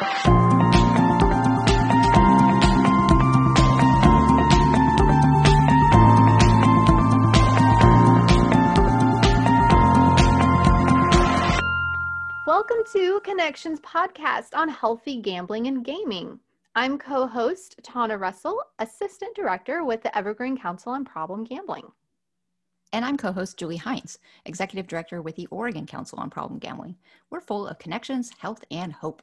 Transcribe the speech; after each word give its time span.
Welcome 0.00 0.12
to 12.92 13.20
Connections 13.24 13.80
Podcast 13.80 14.54
on 14.54 14.70
healthy 14.70 15.20
gambling 15.20 15.66
and 15.66 15.84
gaming. 15.84 16.40
I'm 16.74 16.96
co 16.98 17.26
host 17.26 17.78
Tana 17.82 18.16
Russell, 18.16 18.62
Assistant 18.78 19.36
Director 19.36 19.84
with 19.84 20.02
the 20.02 20.16
Evergreen 20.16 20.56
Council 20.56 20.92
on 20.92 21.04
Problem 21.04 21.44
Gambling. 21.44 21.92
And 22.94 23.04
I'm 23.04 23.18
co 23.18 23.32
host 23.32 23.58
Julie 23.58 23.78
Hynes, 23.78 24.16
Executive 24.46 24.86
Director 24.86 25.20
with 25.20 25.36
the 25.36 25.46
Oregon 25.48 25.84
Council 25.84 26.18
on 26.20 26.30
Problem 26.30 26.58
Gambling. 26.58 26.96
We're 27.28 27.42
full 27.42 27.66
of 27.66 27.78
connections, 27.78 28.30
health, 28.38 28.64
and 28.70 28.94
hope. 28.94 29.22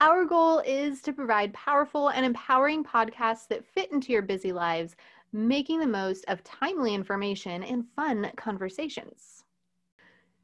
Our 0.00 0.24
goal 0.24 0.60
is 0.60 1.02
to 1.02 1.12
provide 1.12 1.52
powerful 1.54 2.10
and 2.10 2.24
empowering 2.24 2.84
podcasts 2.84 3.48
that 3.48 3.64
fit 3.64 3.90
into 3.90 4.12
your 4.12 4.22
busy 4.22 4.52
lives, 4.52 4.94
making 5.32 5.80
the 5.80 5.88
most 5.88 6.24
of 6.28 6.44
timely 6.44 6.94
information 6.94 7.64
and 7.64 7.84
fun 7.96 8.30
conversations. 8.36 9.42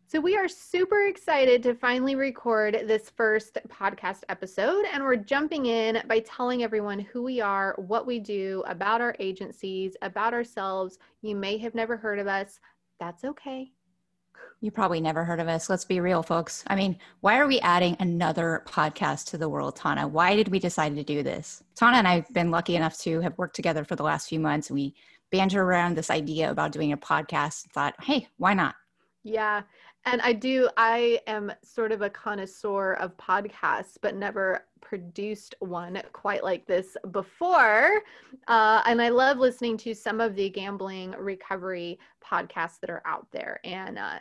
So, 0.09 0.19
we 0.21 0.37
are 0.37 0.49
super 0.49 1.07
excited 1.07 1.63
to 1.63 1.75
finally 1.75 2.17
record 2.17 2.83
this 2.87 3.11
first 3.11 3.59
podcast 3.69 4.25
episode, 4.29 4.87
and 4.93 5.05
we're 5.05 5.15
jumping 5.15 5.67
in 5.67 6.03
by 6.09 6.19
telling 6.21 6.65
everyone 6.65 6.99
who 6.99 7.23
we 7.23 7.41
are, 7.41 7.77
what 7.79 8.07
we 8.07 8.19
do, 8.19 8.65
about 8.67 9.01
our 9.01 9.15
agencies, 9.21 9.97
about 10.03 10.35
ourselves. 10.35 10.99
You 11.23 11.37
may 11.37 11.59
have 11.59 11.77
never 11.77 11.97
heard 11.97 12.19
of 12.19 12.27
us. 12.27 12.59
That's 12.99 13.25
okay. 13.25 13.71
You 14.61 14.71
probably 14.71 15.01
never 15.01 15.25
heard 15.25 15.41
of 15.41 15.49
us. 15.49 15.69
Let's 15.69 15.85
be 15.85 16.01
real, 16.01 16.23
folks. 16.23 16.65
I 16.67 16.75
mean, 16.75 16.99
why 17.21 17.39
are 17.39 17.47
we 17.47 17.61
adding 17.61 17.97
another 18.01 18.63
podcast 18.67 19.27
to 19.27 19.39
the 19.39 19.49
world, 19.49 19.77
Tana? 19.77 20.09
Why 20.09 20.37
did 20.37 20.49
we 20.49 20.59
decide 20.59 20.95
to 20.97 21.05
do 21.05 21.23
this? 21.23 21.63
Tana 21.75 21.99
and 21.99 22.09
I 22.09 22.15
have 22.15 22.33
been 22.33 22.51
lucky 22.51 22.75
enough 22.75 22.97
to 23.01 23.21
have 23.21 23.37
worked 23.37 23.57
together 23.57 23.85
for 23.85 23.95
the 23.95 24.03
last 24.03 24.29
few 24.29 24.41
months. 24.41 24.71
We 24.71 24.95
banter 25.31 25.63
around 25.63 25.97
this 25.97 26.11
idea 26.11 26.51
about 26.51 26.73
doing 26.73 26.93
a 26.93 26.97
podcast 26.97 27.65
and 27.65 27.73
thought, 27.73 27.95
hey, 28.03 28.29
why 28.39 28.55
not? 28.55 28.75
Yeah. 29.23 29.63
And 30.07 30.21
I 30.21 30.33
do, 30.33 30.69
I 30.77 31.21
am 31.27 31.53
sort 31.63 31.93
of 31.93 32.03
a 32.03 32.11
connoisseur 32.11 32.95
of 32.95 33.17
podcasts, 33.17 33.97
but 34.01 34.15
never 34.15 34.67
produced 34.81 35.55
one 35.61 36.01
quite 36.13 36.45
like 36.45 36.67
this 36.67 36.97
before. 37.11 38.03
Uh, 38.47 38.83
and 38.85 39.01
I 39.01 39.09
love 39.09 39.39
listening 39.39 39.79
to 39.79 39.95
some 39.95 40.21
of 40.21 40.35
the 40.35 40.51
gambling 40.51 41.13
recovery 41.13 41.99
podcasts 42.23 42.81
that 42.81 42.91
are 42.91 43.03
out 43.07 43.27
there. 43.33 43.61
And 43.65 43.99
uh, 43.99 44.19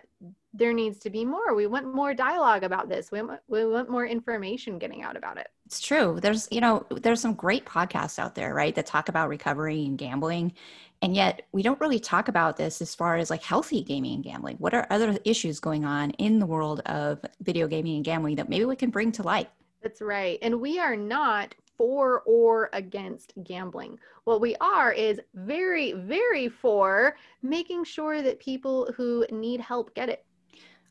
there 0.54 0.74
needs 0.74 1.00
to 1.00 1.10
be 1.10 1.26
more. 1.26 1.54
We 1.54 1.68
want 1.68 1.94
more 1.94 2.14
dialogue 2.14 2.64
about 2.64 2.88
this. 2.88 3.12
We 3.12 3.22
want, 3.22 3.42
we 3.48 3.66
want 3.66 3.90
more 3.90 4.06
information 4.06 4.80
getting 4.80 5.04
out 5.04 5.18
about 5.18 5.38
it. 5.38 5.48
It's 5.74 5.82
true. 5.82 6.20
There's, 6.22 6.48
you 6.52 6.62
know, 6.62 6.86
there's 6.92 7.20
some 7.20 7.34
great 7.34 7.66
podcasts 7.66 8.20
out 8.20 8.36
there, 8.36 8.54
right, 8.54 8.76
that 8.76 8.86
talk 8.86 9.10
about 9.10 9.28
recovery 9.28 9.84
and 9.86 9.98
gambling. 9.98 10.54
And 11.02 11.16
yet 11.16 11.48
we 11.52 11.64
don't 11.64 11.82
really 11.82 12.00
talk 12.00 12.28
about 12.28 12.58
this 12.58 12.80
as 12.80 12.94
far 12.94 13.16
as 13.18 13.32
like 13.32 13.42
healthy 13.42 13.82
gaming 13.82 14.14
and 14.14 14.24
gambling. 14.24 14.58
What 14.58 14.76
are 14.76 14.86
other 14.92 15.18
issues 15.26 15.60
going 15.60 15.84
on 15.84 16.12
in 16.12 16.38
the 16.38 16.46
world 16.46 16.82
of 16.82 17.26
video 17.42 17.68
gaming 17.68 17.96
and 17.96 18.06
gambling 18.06 18.36
that 18.36 18.50
maybe 18.50 18.66
we 18.66 18.76
can 18.76 18.92
bring 18.92 19.12
to 19.14 19.24
light? 19.24 19.50
That's 19.82 20.00
right. 20.00 20.38
And 20.44 20.62
we 20.62 20.78
are 20.78 20.96
not 20.96 21.56
for 21.76 22.22
or 22.28 22.70
against 22.74 23.34
gambling. 23.44 23.98
What 24.26 24.42
we 24.42 24.56
are 24.58 24.92
is 24.92 25.20
very, 25.34 25.94
very 25.94 26.50
for 26.50 27.18
making 27.42 27.86
sure 27.86 28.22
that 28.22 28.40
people 28.40 28.94
who 28.96 29.26
need 29.32 29.60
help 29.60 29.96
get 29.96 30.08
it 30.08 30.24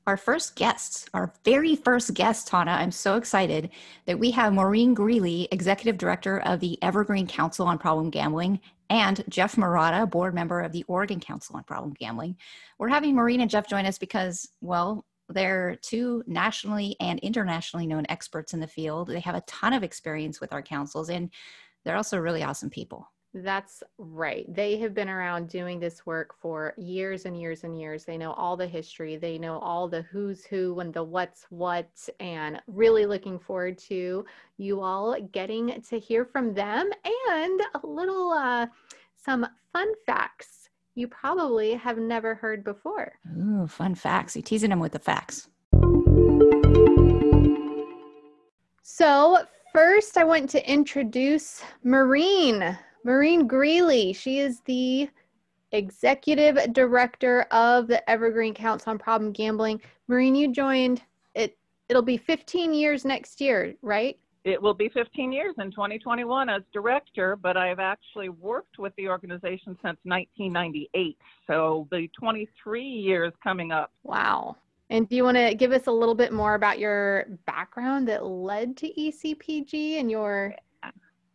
our 0.07 0.17
first 0.17 0.57
guests, 0.57 1.07
our 1.15 1.33
very 1.45 1.77
first 1.77 2.15
guest, 2.15 2.49
Tana. 2.49 2.73
I'm 2.73 2.91
so 2.91 3.17
excited 3.17 3.71
that 4.07 4.19
we 4.19 4.33
have 4.33 4.53
Maureen 4.53 4.95
Greeley, 4.95 5.47
Executive 5.53 5.97
Director 5.97 6.41
of 6.41 6.61
the 6.61 6.83
Evergreen 6.83 7.27
Council 7.27 7.67
on 7.67 7.79
Problem 7.79 8.11
Gambling, 8.11 8.61
and 8.91 9.25
Jeff 9.29 9.57
Marotta, 9.57 10.11
board 10.11 10.35
member 10.35 10.61
of 10.61 10.73
the 10.73 10.85
Oregon 10.89 11.21
Council 11.21 11.57
on 11.57 11.65
Problem 11.65 11.95
Gambling. 11.99 12.37
We're 12.79 12.89
having 12.89 13.15
Maureen 13.15 13.41
and 13.41 13.51
Jeff 13.51 13.69
join 13.69 13.87
us 13.87 13.99
because, 13.99 14.49
well, 14.61 15.05
they're 15.29 15.77
two 15.83 16.25
nationally 16.27 16.97
and 17.01 17.19
internationally 17.21 17.87
known 17.87 18.05
experts 18.09 18.55
in 18.55 18.61
the 18.61 18.67
field. 18.67 19.09
They 19.09 19.21
have 19.21 19.37
a 19.37 19.43
ton 19.43 19.73
of 19.73 19.85
experience 19.85 20.41
with 20.41 20.53
our 20.53 20.63
councils, 20.63 21.11
and 21.11 21.31
they're 21.85 21.97
also 21.97 22.19
really 22.19 22.43
awesome 22.43 22.71
people. 22.71 23.12
That's 23.35 23.83
right. 23.97 24.45
They 24.55 24.77
have 24.79 24.93
been 24.93 25.09
around 25.09 25.49
doing 25.49 25.81
this 25.81 26.05
work 26.05 26.35
for 26.39 26.75
years 26.77 27.25
and 27.25 27.41
years 27.41 27.65
and 27.65 27.79
years. 27.79 28.05
They 28.05 28.19
know 28.19 28.33
all 28.33 28.57
the 28.59 28.67
history, 28.67 29.17
they 29.17 29.39
know 29.39 29.59
all 29.59 29.89
the 29.89 30.03
who's 30.03 30.45
who 30.45 30.79
and 30.81 30.93
the 30.93 31.03
what's 31.03 31.47
what, 31.49 31.91
and 32.21 32.61
really 32.67 33.07
looking 33.07 33.39
forward 33.39 33.79
to 33.79 34.25
you 34.59 34.81
all 34.83 35.19
getting 35.33 35.81
to 35.89 35.99
hear 35.99 36.27
from 36.27 36.53
them 36.53 36.91
and 37.31 37.63
a 37.83 37.87
little, 37.87 38.33
uh, 38.33 38.67
some 39.17 39.47
fun 39.73 39.89
facts 40.05 40.69
you 40.95 41.09
probably 41.09 41.73
have 41.75 41.97
never 41.97 42.35
heard 42.35 42.63
before. 42.63 43.13
Ooh, 43.39 43.67
fun 43.67 43.95
facts. 43.95 44.37
You're 44.37 44.43
teasing 44.43 44.71
them 44.71 44.81
with 44.81 44.93
the 44.93 44.99
facts. 44.99 45.49
So, 48.83 49.39
first, 49.73 50.19
I 50.19 50.25
want 50.25 50.51
to 50.51 50.71
introduce 50.71 51.63
Maureen. 51.83 52.77
Maureen 53.05 53.47
Greeley. 53.47 54.13
She 54.13 54.39
is 54.39 54.61
the 54.61 55.09
executive 55.73 56.73
director 56.73 57.43
of 57.51 57.89
the 57.89 58.09
Evergreen 58.09 58.55
Council 58.55 58.91
on 58.91 58.99
Problem 58.99 59.33
Gambling. 59.33 59.81
Maureen, 60.09 60.35
you 60.35 60.53
joined 60.53 61.03
it. 61.35 61.57
It'll 61.89 62.03
be 62.03 62.17
15 62.17 62.73
years 62.73 63.05
next 63.05 63.41
year, 63.41 63.75
right? 63.83 64.19
It 64.45 64.61
will 64.61 64.75
be 64.75 64.89
15 64.89 65.31
years 65.33 65.55
in 65.59 65.71
2021 65.71 66.49
as 66.49 66.63
director, 66.73 67.37
but 67.37 67.57
I've 67.57 67.79
actually 67.79 68.29
worked 68.29 68.79
with 68.79 68.93
the 68.97 69.09
organization 69.09 69.77
since 69.83 69.99
1998. 70.03 71.17
So 71.47 71.87
the 71.93 72.09
23 72.19 72.83
years 72.83 73.33
coming 73.43 73.71
up. 73.71 73.93
Wow. 74.03 74.57
And 74.91 75.09
do 75.09 75.17
you 75.17 75.25
want 75.25 75.37
to 75.37 75.55
give 75.55 75.73
us 75.73 75.87
a 75.87 75.93
little 75.93 76.15
bit 76.15 76.33
more 76.33 76.55
about 76.55 76.79
your 76.79 77.27
background 77.47 78.09
that 78.09 78.27
led 78.27 78.77
to 78.79 78.93
ECPG 78.93 80.01
and 80.01 80.11
your 80.11 80.55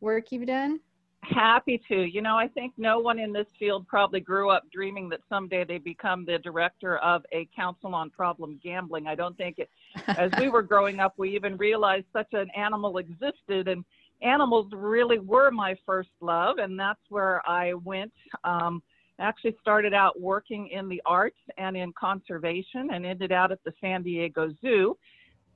work 0.01 0.31
you've 0.31 0.45
done? 0.45 0.79
Happy 1.23 1.81
to. 1.88 2.03
You 2.03 2.22
know, 2.22 2.38
I 2.38 2.47
think 2.47 2.73
no 2.78 3.00
one 3.00 3.19
in 3.19 3.33
this 3.33 3.47
field 3.59 3.88
probably 3.88 4.19
grew 4.19 4.50
up 4.50 4.63
dreaming 4.72 5.09
that 5.09 5.19
someday 5.28 5.63
they 5.63 5.78
become 5.78 6.25
the 6.25 6.38
director 6.39 6.97
of 7.00 7.23
a 7.31 7.47
council 7.55 7.94
on 7.95 8.09
problem 8.09 8.59
gambling. 8.63 9.07
I 9.07 9.16
don't 9.16 9.35
think 9.35 9.59
it, 9.59 9.69
as 10.07 10.31
we 10.39 10.50
were 10.50 10.61
growing 10.63 11.00
up, 11.00 11.13
we 11.17 11.35
even 11.35 11.57
realized 11.57 12.06
such 12.13 12.33
an 12.33 12.47
animal 12.56 12.97
existed, 12.97 13.67
and 13.67 13.83
animals 14.22 14.67
really 14.72 15.19
were 15.19 15.51
my 15.51 15.75
first 15.85 16.09
love, 16.22 16.59
and 16.59 16.79
that's 16.79 17.01
where 17.09 17.41
I 17.50 17.73
went. 17.73 18.13
Um, 18.44 18.81
actually 19.19 19.56
started 19.59 19.94
out 19.94 20.19
working 20.19 20.67
in 20.69 20.88
the 20.88 21.01
arts 21.06 21.39
and 21.57 21.75
in 21.75 21.91
conservation 21.94 22.89
and 22.94 23.06
ended 23.06 23.31
out 23.31 23.51
at 23.51 23.63
the 23.63 23.73
San 23.81 24.03
Diego 24.03 24.53
Zoo 24.61 24.95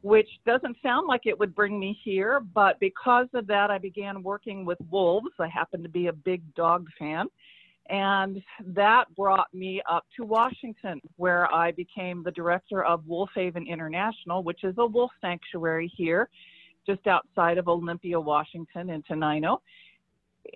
which 0.02 0.30
doesn't 0.46 0.78
sound 0.82 1.08
like 1.08 1.22
it 1.26 1.38
would 1.38 1.54
bring 1.54 1.80
me 1.80 1.98
here, 2.04 2.40
but 2.40 2.80
because 2.80 3.28
of 3.34 3.48
that, 3.48 3.70
I 3.70 3.78
began 3.78 4.24
working 4.24 4.66
with 4.66 4.78
wolves. 4.90 5.30
I 5.40 5.48
happen 5.48 5.84
to 5.84 5.90
be 5.90 6.08
a 6.08 6.14
big 6.14 6.42
dog 6.56 6.88
fan. 6.98 7.28
And 7.90 8.42
that 8.68 9.14
brought 9.16 9.54
me 9.54 9.82
up 9.90 10.06
to 10.16 10.24
Washington, 10.24 11.02
where 11.18 11.54
I 11.54 11.72
became 11.72 12.24
the 12.24 12.32
director 12.32 12.84
of 12.84 13.06
Wolf 13.08 13.30
Haven 13.36 13.68
International, 13.68 14.44
which 14.44 14.64
is 14.64 14.76
a 14.78 14.86
wolf 14.86 15.12
sanctuary 15.20 15.92
here, 15.96 16.30
just 16.88 17.06
outside 17.08 17.58
of 17.58 17.68
Olympia, 17.68 18.20
Washington, 18.20 18.92
in 18.92 19.04
Tenino. 19.04 19.58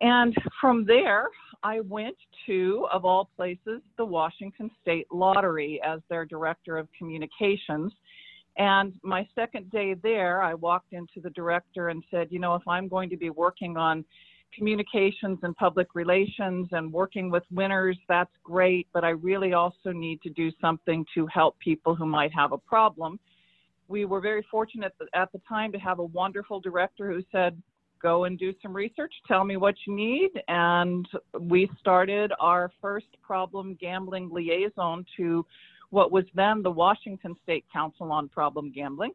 And 0.02 0.36
from 0.62 0.86
there, 0.86 1.28
I 1.62 1.82
went 1.82 2.16
to, 2.46 2.88
of 2.92 3.06
all 3.06 3.30
places, 3.36 3.82
the 3.98 4.06
Washington 4.06 4.72
State 4.82 5.08
Lottery 5.12 5.82
as 5.86 6.00
their 6.10 6.26
director 6.26 6.78
of 6.78 6.88
communications. 6.98 7.92
And 8.58 8.94
my 9.04 9.28
second 9.36 9.70
day 9.72 9.96
there, 9.96 10.42
I 10.42 10.54
walked 10.54 10.94
into 10.94 11.20
the 11.22 11.30
director 11.32 11.90
and 11.90 12.04
said, 12.10 12.28
you 12.32 12.40
know, 12.40 12.56
if 12.56 12.68
I'm 12.68 12.88
going 12.88 13.10
to 13.10 13.18
be 13.18 13.30
working 13.30 13.76
on 13.76 14.06
communications 14.56 15.40
and 15.44 15.56
public 15.58 15.94
relations 15.94 16.70
and 16.72 16.92
working 16.92 17.30
with 17.30 17.44
winners, 17.52 17.98
that's 18.08 18.32
great, 18.44 18.88
but 18.94 19.04
I 19.04 19.10
really 19.10 19.54
also 19.54 19.92
need 19.92 20.22
to 20.22 20.30
do 20.30 20.52
something 20.62 21.06
to 21.14 21.28
help 21.28 21.60
people 21.60 21.96
who 21.96 22.06
might 22.06 22.34
have 22.34 22.54
a 22.54 22.58
problem. 22.58 23.20
We 23.88 24.06
were 24.06 24.22
very 24.22 24.46
fortunate 24.50 24.94
at 25.14 25.32
the 25.34 25.42
time 25.48 25.72
to 25.74 25.78
have 25.80 26.00
a 26.00 26.06
wonderful 26.06 26.62
director 26.62 27.12
who 27.12 27.22
said, 27.32 27.62
go 28.02 28.26
and 28.26 28.38
do 28.38 28.54
some 28.62 28.74
research, 28.74 29.14
tell 29.28 29.44
me 29.44 29.58
what 29.58 29.76
you 29.86 29.96
need. 29.96 30.30
And 30.48 31.08
we 31.40 31.70
started 31.80 32.32
our 32.40 32.72
first 32.82 33.08
problem 33.22 33.78
gambling 33.82 34.30
liaison 34.32 35.06
to 35.18 35.46
what 35.90 36.12
was 36.12 36.26
then 36.34 36.62
the 36.62 36.72
Washington 36.72 37.36
State 37.44 37.66
Council 37.72 38.12
on 38.12 38.30
Problem 38.30 38.72
Gambling, 38.74 39.12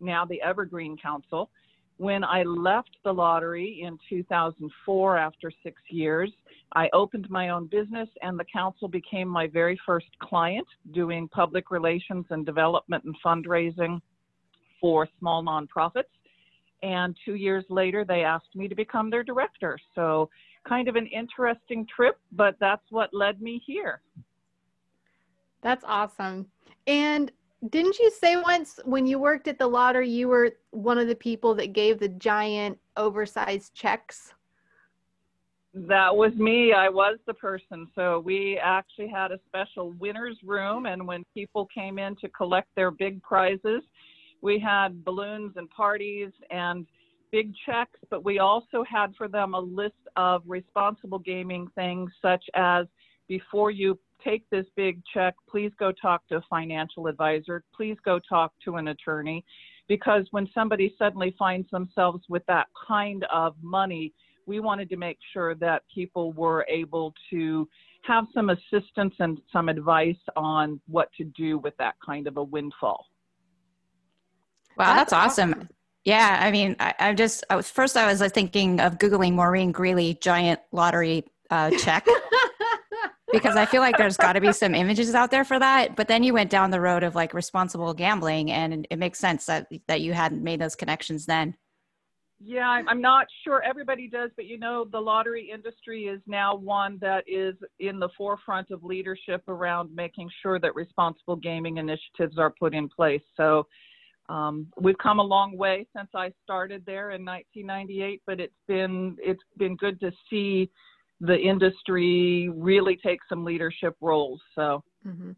now 0.00 0.24
the 0.24 0.40
Evergreen 0.42 0.96
Council. 0.96 1.50
When 1.98 2.24
I 2.24 2.42
left 2.42 2.96
the 3.04 3.12
lottery 3.12 3.82
in 3.84 3.98
2004 4.08 5.18
after 5.18 5.52
six 5.62 5.80
years, 5.88 6.32
I 6.74 6.88
opened 6.92 7.28
my 7.30 7.50
own 7.50 7.66
business 7.66 8.08
and 8.22 8.38
the 8.38 8.46
council 8.52 8.88
became 8.88 9.28
my 9.28 9.46
very 9.46 9.78
first 9.84 10.06
client 10.20 10.66
doing 10.92 11.28
public 11.28 11.70
relations 11.70 12.24
and 12.30 12.46
development 12.46 13.04
and 13.04 13.14
fundraising 13.24 14.00
for 14.80 15.06
small 15.18 15.44
nonprofits. 15.44 16.04
And 16.82 17.16
two 17.24 17.34
years 17.34 17.64
later, 17.68 18.04
they 18.04 18.24
asked 18.24 18.56
me 18.56 18.68
to 18.68 18.74
become 18.74 19.10
their 19.10 19.22
director. 19.22 19.78
So, 19.94 20.28
kind 20.68 20.88
of 20.88 20.96
an 20.96 21.06
interesting 21.06 21.86
trip, 21.94 22.18
but 22.32 22.56
that's 22.60 22.84
what 22.90 23.12
led 23.12 23.40
me 23.40 23.62
here. 23.66 24.00
That's 25.62 25.84
awesome. 25.86 26.46
And 26.86 27.30
didn't 27.70 27.98
you 27.98 28.10
say 28.10 28.36
once 28.36 28.80
when 28.84 29.06
you 29.06 29.18
worked 29.18 29.46
at 29.46 29.58
the 29.58 29.66
lottery, 29.66 30.08
you 30.08 30.28
were 30.28 30.52
one 30.70 30.98
of 30.98 31.06
the 31.06 31.14
people 31.14 31.54
that 31.54 31.72
gave 31.72 32.00
the 32.00 32.08
giant 32.08 32.78
oversized 32.96 33.74
checks? 33.74 34.34
That 35.74 36.14
was 36.14 36.34
me. 36.34 36.72
I 36.72 36.88
was 36.88 37.18
the 37.26 37.34
person. 37.34 37.88
So 37.94 38.20
we 38.20 38.58
actually 38.62 39.08
had 39.08 39.32
a 39.32 39.40
special 39.46 39.92
winner's 39.92 40.36
room, 40.44 40.86
and 40.86 41.06
when 41.06 41.24
people 41.32 41.66
came 41.72 41.98
in 41.98 42.16
to 42.16 42.28
collect 42.28 42.68
their 42.74 42.90
big 42.90 43.22
prizes, 43.22 43.82
we 44.42 44.58
had 44.58 45.04
balloons 45.04 45.52
and 45.56 45.70
parties 45.70 46.30
and 46.50 46.86
big 47.30 47.54
checks, 47.64 47.98
but 48.10 48.22
we 48.24 48.38
also 48.38 48.84
had 48.84 49.14
for 49.16 49.28
them 49.28 49.54
a 49.54 49.60
list 49.60 49.94
of 50.16 50.42
responsible 50.46 51.20
gaming 51.20 51.68
things 51.74 52.10
such 52.20 52.44
as 52.54 52.86
before 53.28 53.70
you 53.70 53.98
take 54.24 54.48
this 54.50 54.66
big 54.76 55.02
check, 55.12 55.34
please 55.48 55.72
go 55.78 55.92
talk 55.92 56.26
to 56.28 56.36
a 56.36 56.42
financial 56.48 57.06
advisor, 57.06 57.62
please 57.74 57.96
go 58.04 58.18
talk 58.28 58.52
to 58.64 58.76
an 58.76 58.88
attorney, 58.88 59.44
because 59.88 60.26
when 60.30 60.48
somebody 60.54 60.94
suddenly 60.98 61.34
finds 61.38 61.70
themselves 61.70 62.22
with 62.28 62.42
that 62.46 62.66
kind 62.86 63.24
of 63.32 63.54
money, 63.62 64.12
we 64.46 64.60
wanted 64.60 64.88
to 64.90 64.96
make 64.96 65.18
sure 65.32 65.54
that 65.56 65.82
people 65.94 66.32
were 66.32 66.66
able 66.68 67.14
to 67.30 67.68
have 68.02 68.26
some 68.34 68.50
assistance 68.50 69.14
and 69.20 69.40
some 69.52 69.68
advice 69.68 70.16
on 70.36 70.80
what 70.88 71.08
to 71.16 71.24
do 71.24 71.58
with 71.58 71.76
that 71.78 71.94
kind 72.04 72.26
of 72.26 72.36
a 72.36 72.42
windfall. 72.42 73.06
Wow, 74.76 74.94
that's, 74.94 75.10
that's 75.10 75.12
awesome. 75.12 75.54
awesome. 75.54 75.68
Yeah, 76.04 76.40
I 76.42 76.50
mean, 76.50 76.74
I, 76.80 76.94
I, 76.98 77.14
just 77.14 77.44
I 77.48 77.54
was 77.54 77.70
first 77.70 77.96
I 77.96 78.06
was 78.06 78.20
thinking 78.32 78.80
of 78.80 78.98
googling 78.98 79.34
Maureen 79.34 79.70
Greeley 79.70 80.14
giant 80.14 80.60
lottery 80.72 81.24
uh, 81.50 81.70
check 81.78 82.04
because 83.32 83.56
I 83.56 83.66
feel 83.66 83.80
like 83.80 83.96
there's 83.96 84.16
got 84.16 84.34
to 84.34 84.40
be 84.40 84.52
some 84.52 84.74
images 84.74 85.14
out 85.14 85.30
there 85.30 85.44
for 85.44 85.58
that. 85.58 85.96
But 85.96 86.08
then 86.08 86.22
you 86.22 86.32
went 86.32 86.50
down 86.50 86.70
the 86.70 86.80
road 86.80 87.02
of 87.02 87.14
like 87.14 87.34
responsible 87.34 87.92
gambling, 87.94 88.50
and 88.50 88.86
it 88.90 88.98
makes 88.98 89.18
sense 89.18 89.46
that 89.46 89.68
that 89.88 90.00
you 90.00 90.12
hadn't 90.12 90.42
made 90.42 90.60
those 90.60 90.76
connections 90.76 91.26
then. 91.26 91.56
Yeah, 92.44 92.66
I'm 92.66 93.00
not 93.00 93.28
sure 93.44 93.62
everybody 93.62 94.08
does, 94.08 94.30
but 94.34 94.46
you 94.46 94.58
know, 94.58 94.84
the 94.90 94.98
lottery 94.98 95.48
industry 95.52 96.04
is 96.06 96.20
now 96.26 96.56
one 96.56 96.98
that 97.00 97.22
is 97.28 97.54
in 97.78 98.00
the 98.00 98.08
forefront 98.18 98.72
of 98.72 98.82
leadership 98.82 99.44
around 99.46 99.94
making 99.94 100.28
sure 100.42 100.58
that 100.58 100.74
responsible 100.74 101.36
gaming 101.36 101.76
initiatives 101.76 102.38
are 102.38 102.52
put 102.58 102.74
in 102.74 102.88
place. 102.88 103.22
So 103.36 103.68
um, 104.28 104.66
we've 104.80 104.98
come 104.98 105.20
a 105.20 105.22
long 105.22 105.56
way 105.56 105.86
since 105.96 106.08
I 106.16 106.32
started 106.42 106.82
there 106.84 107.12
in 107.12 107.24
1998, 107.24 108.22
but 108.26 108.40
it's 108.40 108.52
been 108.66 109.16
it's 109.20 109.42
been 109.56 109.76
good 109.76 110.00
to 110.00 110.10
see 110.28 110.68
the 111.22 111.38
industry 111.38 112.50
really 112.52 112.96
take 112.96 113.20
some 113.28 113.44
leadership 113.44 113.96
roles. 114.00 114.40
So. 114.54 114.82
Mm-hmm. 115.06 115.30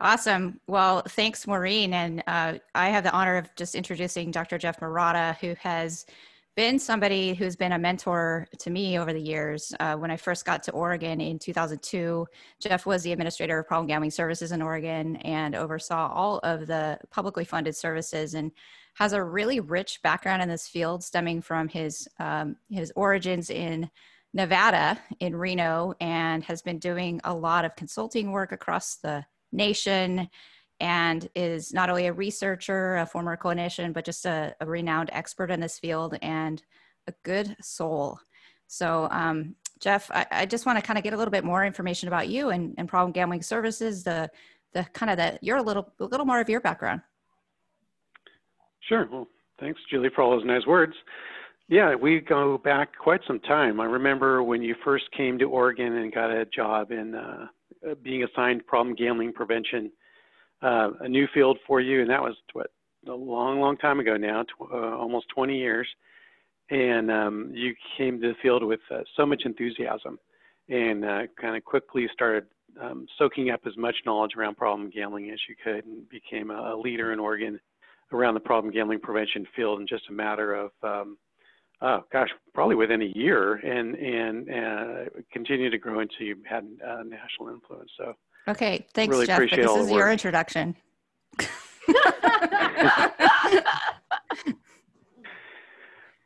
Awesome. 0.00 0.60
Well, 0.66 1.02
thanks, 1.08 1.46
Maureen. 1.46 1.94
And 1.94 2.22
uh, 2.26 2.54
I 2.74 2.88
have 2.88 3.04
the 3.04 3.12
honor 3.12 3.36
of 3.36 3.54
just 3.56 3.74
introducing 3.74 4.30
Dr. 4.30 4.58
Jeff 4.58 4.80
Marotta, 4.80 5.36
who 5.38 5.54
has 5.60 6.04
been 6.54 6.78
somebody 6.78 7.34
who's 7.34 7.56
been 7.56 7.72
a 7.72 7.78
mentor 7.78 8.46
to 8.58 8.70
me 8.70 8.98
over 8.98 9.12
the 9.12 9.20
years. 9.20 9.74
Uh, 9.80 9.94
when 9.94 10.10
I 10.10 10.16
first 10.16 10.46
got 10.46 10.62
to 10.64 10.72
Oregon 10.72 11.20
in 11.20 11.38
2002, 11.38 12.26
Jeff 12.60 12.86
was 12.86 13.02
the 13.02 13.12
administrator 13.12 13.58
of 13.58 13.66
problem 13.66 13.86
gambling 13.86 14.10
services 14.10 14.52
in 14.52 14.62
Oregon 14.62 15.16
and 15.16 15.54
oversaw 15.54 16.10
all 16.12 16.38
of 16.38 16.66
the 16.66 16.98
publicly 17.10 17.44
funded 17.44 17.76
services 17.76 18.34
and 18.34 18.50
has 18.94 19.12
a 19.12 19.22
really 19.22 19.60
rich 19.60 20.00
background 20.02 20.40
in 20.40 20.48
this 20.48 20.66
field 20.66 21.04
stemming 21.04 21.42
from 21.42 21.68
his 21.68 22.08
um, 22.18 22.56
his 22.70 22.90
origins 22.96 23.50
in 23.50 23.90
Nevada 24.36 24.98
in 25.18 25.34
Reno 25.34 25.94
and 25.98 26.44
has 26.44 26.60
been 26.60 26.78
doing 26.78 27.22
a 27.24 27.32
lot 27.32 27.64
of 27.64 27.74
consulting 27.74 28.32
work 28.32 28.52
across 28.52 28.96
the 28.96 29.24
nation 29.50 30.28
and 30.78 31.26
is 31.34 31.72
not 31.72 31.88
only 31.88 32.06
a 32.06 32.12
researcher, 32.12 32.96
a 32.96 33.06
former 33.06 33.34
clinician, 33.34 33.94
but 33.94 34.04
just 34.04 34.26
a, 34.26 34.54
a 34.60 34.66
renowned 34.66 35.08
expert 35.12 35.50
in 35.50 35.58
this 35.58 35.78
field 35.78 36.18
and 36.20 36.62
a 37.06 37.14
good 37.22 37.56
soul. 37.62 38.18
So, 38.66 39.08
um, 39.10 39.54
Jeff, 39.80 40.10
I, 40.10 40.26
I 40.30 40.46
just 40.46 40.66
want 40.66 40.78
to 40.78 40.84
kind 40.84 40.98
of 40.98 41.02
get 41.02 41.14
a 41.14 41.16
little 41.16 41.32
bit 41.32 41.44
more 41.44 41.64
information 41.64 42.06
about 42.06 42.28
you 42.28 42.50
and, 42.50 42.74
and 42.76 42.86
problem 42.86 43.12
gambling 43.12 43.42
services. 43.42 44.04
The 44.04 44.30
the 44.74 44.84
kind 44.92 45.10
of 45.10 45.16
the 45.16 45.38
you're 45.40 45.56
a 45.56 45.62
little 45.62 45.90
a 45.98 46.04
little 46.04 46.26
more 46.26 46.40
of 46.40 46.48
your 46.50 46.60
background. 46.60 47.00
Sure. 48.80 49.08
Well, 49.10 49.28
thanks, 49.60 49.80
Julie, 49.90 50.10
for 50.14 50.22
all 50.22 50.32
those 50.32 50.44
nice 50.44 50.66
words. 50.66 50.92
Yeah, 51.68 51.96
we 51.96 52.20
go 52.20 52.58
back 52.58 52.90
quite 52.96 53.20
some 53.26 53.40
time. 53.40 53.80
I 53.80 53.86
remember 53.86 54.42
when 54.42 54.62
you 54.62 54.76
first 54.84 55.04
came 55.16 55.36
to 55.38 55.46
Oregon 55.46 55.96
and 55.96 56.14
got 56.14 56.30
a 56.30 56.44
job 56.46 56.92
in 56.92 57.16
uh, 57.16 57.46
uh, 57.88 57.94
being 58.02 58.22
assigned 58.22 58.64
problem 58.66 58.94
gambling 58.94 59.32
prevention, 59.32 59.90
uh, 60.62 60.90
a 61.00 61.08
new 61.08 61.26
field 61.34 61.58
for 61.66 61.80
you, 61.80 62.02
and 62.02 62.10
that 62.10 62.22
was 62.22 62.36
what 62.52 62.68
a 63.08 63.12
long, 63.12 63.60
long 63.60 63.76
time 63.76 63.98
ago 63.98 64.16
now, 64.16 64.44
tw- 64.44 64.72
uh, 64.72 64.96
almost 64.96 65.26
20 65.34 65.58
years. 65.58 65.88
And 66.70 67.10
um, 67.10 67.50
you 67.52 67.74
came 67.98 68.20
to 68.20 68.28
the 68.28 68.34
field 68.42 68.62
with 68.62 68.80
uh, 68.92 69.00
so 69.16 69.26
much 69.26 69.42
enthusiasm, 69.44 70.20
and 70.68 71.04
uh, 71.04 71.22
kind 71.40 71.56
of 71.56 71.64
quickly 71.64 72.06
started 72.12 72.46
um, 72.80 73.06
soaking 73.18 73.50
up 73.50 73.60
as 73.66 73.76
much 73.76 73.96
knowledge 74.04 74.32
around 74.36 74.56
problem 74.56 74.88
gambling 74.90 75.30
as 75.30 75.38
you 75.48 75.56
could, 75.62 75.84
and 75.84 76.08
became 76.08 76.52
a, 76.52 76.74
a 76.74 76.76
leader 76.76 77.12
in 77.12 77.18
Oregon 77.18 77.58
around 78.12 78.34
the 78.34 78.40
problem 78.40 78.72
gambling 78.72 79.00
prevention 79.00 79.44
field 79.56 79.80
in 79.80 79.86
just 79.86 80.04
a 80.10 80.12
matter 80.12 80.54
of 80.54 80.70
um, 80.84 81.16
oh 81.82 82.04
gosh, 82.12 82.28
probably 82.54 82.74
within 82.74 83.02
a 83.02 83.12
year, 83.14 83.54
and 83.54 83.94
and 83.94 84.48
uh, 84.50 85.10
continue 85.32 85.70
to 85.70 85.78
grow 85.78 86.00
until 86.00 86.26
you 86.26 86.36
had 86.48 86.66
uh, 86.86 87.02
national 87.02 87.48
influence. 87.52 87.90
So 87.98 88.14
okay, 88.48 88.86
thanks, 88.94 89.12
really 89.12 89.26
Jeff. 89.26 89.38
But 89.38 89.56
this 89.56 89.76
is 89.76 89.90
your 89.90 90.10
introduction. 90.10 90.76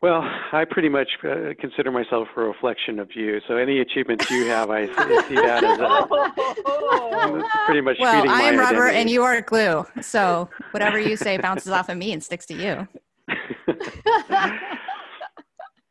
well, 0.01 0.23
I 0.53 0.65
pretty 0.69 0.89
much 0.89 1.09
uh, 1.25 1.55
consider 1.59 1.91
myself 1.91 2.29
a 2.37 2.41
reflection 2.41 2.99
of 2.99 3.11
you. 3.15 3.41
So 3.49 3.57
any 3.57 3.81
achievements 3.81 4.31
you 4.31 4.47
have, 4.47 4.71
I 4.71 4.87
see 4.87 5.35
that 5.35 5.65
as 5.65 5.79
a, 5.79 6.07
pretty 7.67 7.81
much. 7.81 7.97
Well, 7.99 8.29
I 8.29 8.43
am 8.43 8.59
rubber 8.59 8.85
identity. 8.85 9.01
and 9.01 9.11
you 9.11 9.23
are 9.25 9.41
glue. 9.41 9.85
So 10.01 10.49
whatever 10.71 10.99
you 10.99 11.17
say 11.17 11.39
bounces 11.39 11.73
off 11.73 11.89
of 11.89 11.97
me 11.97 12.13
and 12.13 12.23
sticks 12.23 12.47
to 12.47 12.55
you. 12.55 12.87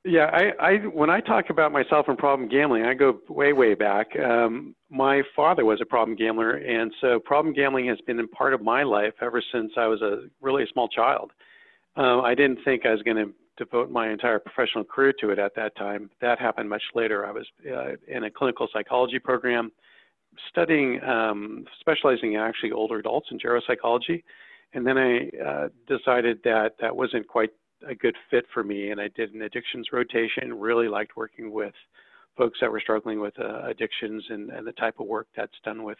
Yeah, 0.05 0.29
I, 0.31 0.65
I 0.65 0.73
when 0.87 1.09
I 1.09 1.19
talk 1.19 1.49
about 1.49 1.73
myself 1.73 2.07
and 2.07 2.17
problem 2.17 2.47
gambling, 2.47 2.85
I 2.85 2.93
go 2.93 3.19
way 3.27 3.51
way 3.51 3.73
back. 3.73 4.07
Um, 4.17 4.73
my 4.89 5.23
father 5.35 5.65
was 5.65 5.81
a 5.81 5.85
problem 5.85 6.15
gambler, 6.15 6.51
and 6.51 6.93
so 7.01 7.19
problem 7.19 7.53
gambling 7.53 7.87
has 7.87 7.99
been 8.07 8.19
a 8.19 8.27
part 8.27 8.53
of 8.53 8.61
my 8.61 8.83
life 8.83 9.13
ever 9.21 9.41
since 9.51 9.73
I 9.75 9.87
was 9.87 10.01
a 10.01 10.27
really 10.39 10.65
small 10.71 10.87
child. 10.87 11.31
Um, 11.97 12.21
I 12.21 12.33
didn't 12.33 12.59
think 12.63 12.85
I 12.85 12.91
was 12.91 13.01
going 13.01 13.17
to 13.17 13.33
devote 13.57 13.91
my 13.91 14.09
entire 14.09 14.39
professional 14.39 14.85
career 14.85 15.13
to 15.19 15.31
it 15.31 15.39
at 15.39 15.53
that 15.55 15.75
time. 15.75 16.09
That 16.21 16.39
happened 16.39 16.69
much 16.69 16.83
later. 16.95 17.25
I 17.25 17.31
was 17.31 17.45
uh, 17.69 17.97
in 18.07 18.23
a 18.23 18.31
clinical 18.31 18.69
psychology 18.71 19.19
program, 19.19 19.69
studying, 20.49 21.03
um, 21.03 21.65
specializing 21.81 22.33
in 22.33 22.39
actually 22.39 22.71
older 22.71 22.99
adults 22.99 23.27
in 23.31 23.37
geropsychology, 23.37 24.23
and 24.73 24.87
then 24.87 24.97
I 24.97 25.29
uh, 25.45 25.67
decided 25.87 26.39
that 26.45 26.75
that 26.79 26.95
wasn't 26.95 27.27
quite 27.27 27.51
a 27.87 27.95
good 27.95 28.15
fit 28.29 28.45
for 28.53 28.63
me. 28.63 28.91
And 28.91 28.99
I 28.99 29.09
did 29.15 29.33
an 29.33 29.41
addictions 29.41 29.87
rotation. 29.91 30.53
Really 30.53 30.87
liked 30.87 31.15
working 31.15 31.51
with 31.51 31.73
folks 32.37 32.59
that 32.61 32.71
were 32.71 32.79
struggling 32.79 33.19
with 33.19 33.33
uh, 33.39 33.63
addictions 33.67 34.23
and, 34.29 34.49
and, 34.49 34.65
the 34.65 34.71
type 34.73 34.95
of 34.99 35.07
work 35.07 35.27
that's 35.35 35.51
done 35.65 35.83
with 35.83 35.97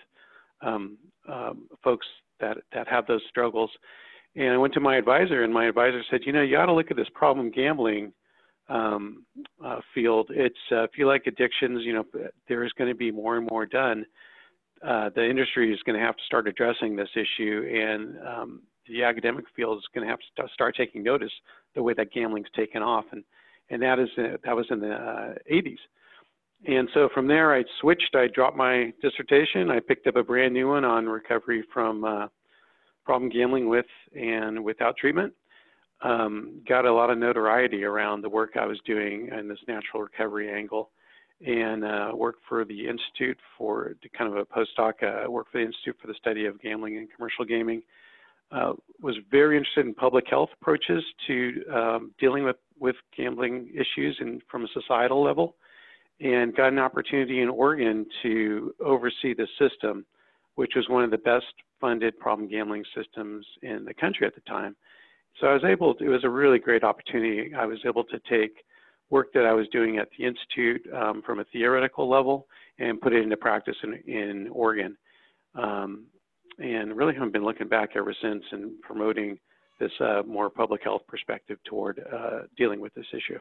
um, 0.62 0.98
um, 1.28 1.68
folks 1.84 2.08
that 2.40 2.58
that 2.74 2.88
have 2.88 3.06
those 3.08 3.22
struggles. 3.30 3.70
And 4.36 4.54
I 4.54 4.58
went 4.58 4.74
to 4.76 4.80
my 4.80 4.96
advisor, 4.96 5.44
and 5.44 5.54
my 5.54 5.66
advisor 5.66 6.02
said, 6.10 6.22
you 6.26 6.32
know, 6.32 6.42
you 6.42 6.58
ought 6.58 6.68
to 6.68 6.74
look 6.74 6.92
at 6.92 6.98
this 6.98 7.10
problem 7.14 7.52
gambling 7.52 8.14
um, 8.70 9.26
uh, 9.64 9.80
field. 9.94 10.30
It's 10.30 10.56
uh, 10.72 10.84
if 10.84 10.92
you 10.98 11.08
like 11.08 11.28
addictions, 11.28 11.82
you 11.84 11.94
know, 11.94 12.06
there 12.48 12.64
is 12.64 12.72
going 12.74 12.90
to 12.90 12.96
be 12.96 13.12
more 13.12 13.38
and 13.38 13.48
more 13.50 13.66
done. 13.66 14.06
Uh, 14.86 15.10
the 15.14 15.28
industry 15.28 15.74
is 15.74 15.80
going 15.84 16.00
to 16.00 16.06
have 16.06 16.16
to 16.16 16.24
start 16.26 16.48
addressing 16.48 16.96
this 16.96 17.10
issue, 17.16 17.70
and 17.70 18.16
um, 18.26 18.62
the 18.90 19.04
academic 19.04 19.46
field 19.56 19.78
is 19.78 19.84
going 19.94 20.06
to 20.06 20.12
have 20.12 20.20
to 20.38 20.54
start 20.54 20.76
taking 20.76 21.04
notice 21.04 21.32
the 21.76 21.84
way 21.84 21.94
that 21.94 22.12
gambling's 22.12 22.48
taken 22.56 22.82
off, 22.82 23.06
and 23.12 23.24
and 23.70 23.82
that 23.82 24.00
is 24.00 24.10
uh, 24.18 24.38
that 24.44 24.56
was 24.56 24.66
in 24.70 24.80
the 24.80 24.94
uh, 24.94 25.34
80s. 25.52 25.78
And 26.68 26.90
so 26.94 27.08
from 27.14 27.28
there, 27.28 27.56
I 27.56 27.64
switched. 27.80 28.16
I 28.16 28.28
dropped 28.28 28.58
my 28.58 28.92
dissertation. 29.02 29.72
I 29.72 29.80
picked 29.80 30.08
up 30.08 30.18
a 30.18 30.24
brand 30.24 30.54
new 30.54 30.70
one 30.70 30.84
on 30.84 31.06
recovery 31.06 31.64
from 31.74 32.04
uh, 32.04 32.28
problem 33.06 33.30
gambling 33.30 33.70
with 33.70 33.86
and 34.14 34.64
without 34.64 34.98
treatment. 34.98 35.34
Um, 36.02 36.62
got 36.68 36.86
a 36.86 36.94
lot 36.94 37.10
of 37.10 37.18
notoriety 37.18 37.84
around 37.84 38.22
the 38.22 38.30
work 38.30 38.52
I 38.60 38.66
was 38.66 38.80
doing 38.86 39.30
in 39.38 39.48
this 39.48 39.60
natural 39.68 40.04
recovery 40.04 40.52
angle, 40.52 40.92
and 41.46 41.84
uh, 41.86 42.12
worked 42.14 42.42
for 42.48 42.66
the 42.66 42.88
Institute 42.88 43.38
for 43.58 43.96
kind 44.18 44.32
of 44.34 44.38
a 44.38 44.46
postdoc. 44.46 45.04
Uh, 45.04 45.30
worked 45.30 45.52
for 45.52 45.60
the 45.60 45.66
Institute 45.66 45.98
for 46.02 46.08
the 46.08 46.14
Study 46.16 46.46
of 46.46 46.62
Gambling 46.62 46.98
and 46.98 47.08
Commercial 47.16 47.46
Gaming 47.46 47.82
uh, 48.52 48.74
was 49.02 49.16
very 49.30 49.58
interested 49.58 49.86
in 49.86 49.94
public 49.94 50.26
health 50.30 50.50
approaches 50.60 51.04
to 51.28 51.64
um, 51.74 52.12
dealing 52.20 52.44
with, 52.44 52.58
with 52.80 52.96
gambling 53.16 53.70
issues 53.74 54.18
and 54.20 54.42
from 54.50 54.66
a 54.66 54.68
societal 54.74 55.24
level, 55.24 55.56
and 56.20 56.56
got 56.56 56.68
an 56.68 56.80
opportunity 56.80 57.42
in 57.42 57.50
Oregon 57.50 58.06
to 58.24 58.74
oversee 58.84 59.34
the 59.34 59.48
system, 59.58 60.06
which 60.56 60.74
was 60.76 60.90
one 60.90 61.04
of 61.04 61.12
the 61.12 61.18
best 61.18 61.46
funded 61.80 62.20
problem 62.20 62.50
gambling 62.50 62.84
systems 62.96 63.46
in 63.62 63.86
the 63.86 63.94
country 63.94 64.28
at 64.28 64.36
the 64.36 64.42
time. 64.42 64.76
So 65.40 65.48
I 65.48 65.54
was 65.54 65.64
able 65.64 65.94
to, 65.96 66.04
it 66.04 66.10
was 66.10 66.24
a 66.26 66.30
really 66.30 66.60
great 66.60 66.84
opportunity. 66.84 67.54
I 67.54 67.66
was 67.66 67.80
able 67.86 68.04
to 68.06 68.20
take 68.30 68.66
work 69.10 69.32
that 69.34 69.46
I 69.46 69.54
was 69.54 69.68
doing 69.70 69.98
at 69.98 70.10
the 70.18 70.26
Institute 70.26 70.82
um, 70.94 71.22
from 71.26 71.40
a 71.40 71.46
theoretical 71.46 72.10
level 72.10 72.48
and 72.80 73.00
put 73.00 73.14
it 73.14 73.24
into 73.24 73.38
practice 73.38 73.76
in, 73.84 73.94
in 74.14 74.50
Oregon. 74.52 74.98
Um, 75.56 76.06
and 76.60 76.96
really 76.96 77.14
haven't 77.14 77.34
been 77.34 77.44
looking 77.44 77.68
back 77.68 77.92
ever 77.96 78.14
since 78.22 78.44
and 78.52 78.80
promoting 78.82 79.40
this 79.80 79.92
uh, 80.02 80.22
more 80.28 80.50
public 80.50 80.84
health 80.84 81.02
perspective 81.08 81.58
toward 81.64 82.04
uh, 82.14 82.42
dealing 82.58 82.82
with 82.82 82.94
this 82.94 83.06
issue. 83.14 83.40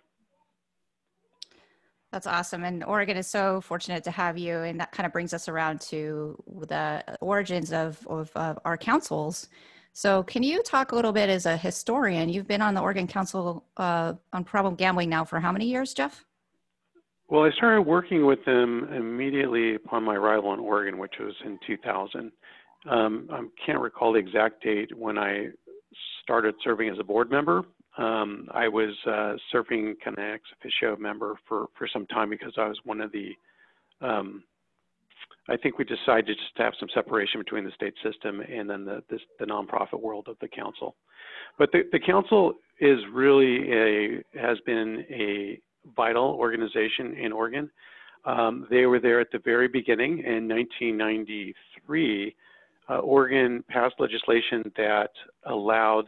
That's 2.13 2.27
awesome. 2.27 2.65
And 2.65 2.83
Oregon 2.85 3.17
is 3.17 3.27
so 3.27 3.61
fortunate 3.61 4.03
to 4.05 4.11
have 4.11 4.39
you. 4.39 4.59
And 4.59 4.81
that 4.81 4.93
kind 4.93 5.07
of 5.07 5.13
brings 5.13 5.35
us 5.35 5.49
around 5.49 5.81
to 5.83 6.43
the 6.67 7.05
origins 7.21 7.73
of, 7.73 8.07
of, 8.07 8.31
of 8.35 8.59
our 8.65 8.79
councils. 8.79 9.49
So, 9.93 10.23
can 10.23 10.43
you 10.43 10.63
talk 10.63 10.93
a 10.93 10.95
little 10.95 11.13
bit 11.13 11.29
as 11.29 11.45
a 11.45 11.57
historian? 11.57 12.29
You've 12.29 12.47
been 12.47 12.63
on 12.63 12.75
the 12.75 12.81
Oregon 12.81 13.09
Council 13.09 13.65
uh, 13.77 14.15
on 14.33 14.45
Problem 14.45 14.77
Gambling 14.77 15.09
now 15.09 15.25
for 15.25 15.41
how 15.41 15.51
many 15.51 15.67
years, 15.67 15.93
Jeff? 15.93 16.25
Well, 17.29 17.43
I 17.43 17.51
started 17.51 17.83
working 17.83 18.25
with 18.25 18.43
them 18.45 18.89
immediately 18.95 19.75
upon 19.75 20.05
my 20.05 20.15
arrival 20.15 20.55
in 20.55 20.61
Oregon, 20.61 20.99
which 20.99 21.15
was 21.19 21.35
in 21.45 21.59
2000. 21.67 22.31
Um, 22.87 23.29
I 23.31 23.43
can't 23.65 23.81
recall 23.81 24.13
the 24.13 24.19
exact 24.19 24.63
date 24.63 24.97
when 24.97 25.19
I 25.19 25.49
started 26.23 26.55
serving 26.63 26.89
as 26.89 26.99
a 26.99 27.05
board 27.05 27.31
member. 27.31 27.63
Um, 27.97 28.49
I 28.53 28.69
was 28.69 28.95
uh, 29.07 29.35
serving 29.51 29.97
kind 30.05 30.17
of 30.17 30.25
ex 30.25 30.45
officio 30.61 30.97
member 30.97 31.37
for, 31.49 31.67
for 31.77 31.89
some 31.93 32.07
time 32.07 32.31
because 32.31 32.53
I 32.57 32.69
was 32.69 32.79
one 32.85 33.01
of 33.01 33.11
the 33.11 33.33
um, 34.01 34.45
I 35.49 35.57
think 35.57 35.79
we 35.79 35.85
decided 35.85 36.37
just 36.37 36.57
to 36.57 36.63
have 36.63 36.75
some 36.79 36.89
separation 36.95 37.41
between 37.41 37.65
the 37.65 37.71
state 37.73 37.95
system 38.03 38.41
and 38.41 38.69
then 38.69 38.85
the, 38.85 39.03
this, 39.09 39.21
the 39.39 39.47
nonprofit 39.47 40.01
world 40.01 40.29
of 40.29 40.37
the 40.41 40.49
council. 40.49 40.95
But 41.59 41.73
the, 41.73 41.85
the 41.91 41.99
council 41.99 42.55
is 42.81 42.99
really 43.13 43.73
a, 43.73 44.23
has 44.39 44.59
been 44.67 45.05
a 45.11 45.59
vital 45.97 46.37
organization 46.39 47.15
in 47.15 47.33
Oregon. 47.33 47.71
Um, 48.27 48.67
they 48.69 48.85
were 48.85 49.01
there 49.01 49.21
at 49.21 49.33
the 49.33 49.39
very 49.39 49.69
beginning 49.69 50.19
in 50.19 50.49
1993. 50.49 52.37
Uh, 52.89 52.99
Oregon 52.99 53.63
passed 53.69 53.97
legislation 53.99 54.73
that 54.77 55.11
allowed 55.47 56.05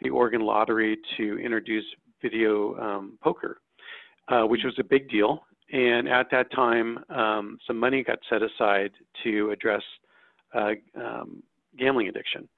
the 0.00 0.10
Oregon 0.10 0.40
Lottery 0.40 0.98
to 1.16 1.38
introduce 1.38 1.84
video 2.22 2.76
um, 2.78 3.18
poker, 3.22 3.60
uh, 4.28 4.42
which 4.42 4.62
was 4.64 4.74
a 4.78 4.84
big 4.84 5.08
deal. 5.10 5.44
And 5.72 6.08
at 6.08 6.30
that 6.30 6.50
time, 6.52 6.98
um, 7.10 7.58
some 7.66 7.78
money 7.78 8.02
got 8.02 8.18
set 8.28 8.40
aside 8.42 8.92
to 9.24 9.50
address 9.50 9.82
uh, 10.54 10.72
um, 10.98 11.42
gambling 11.78 12.08
addiction. 12.08 12.48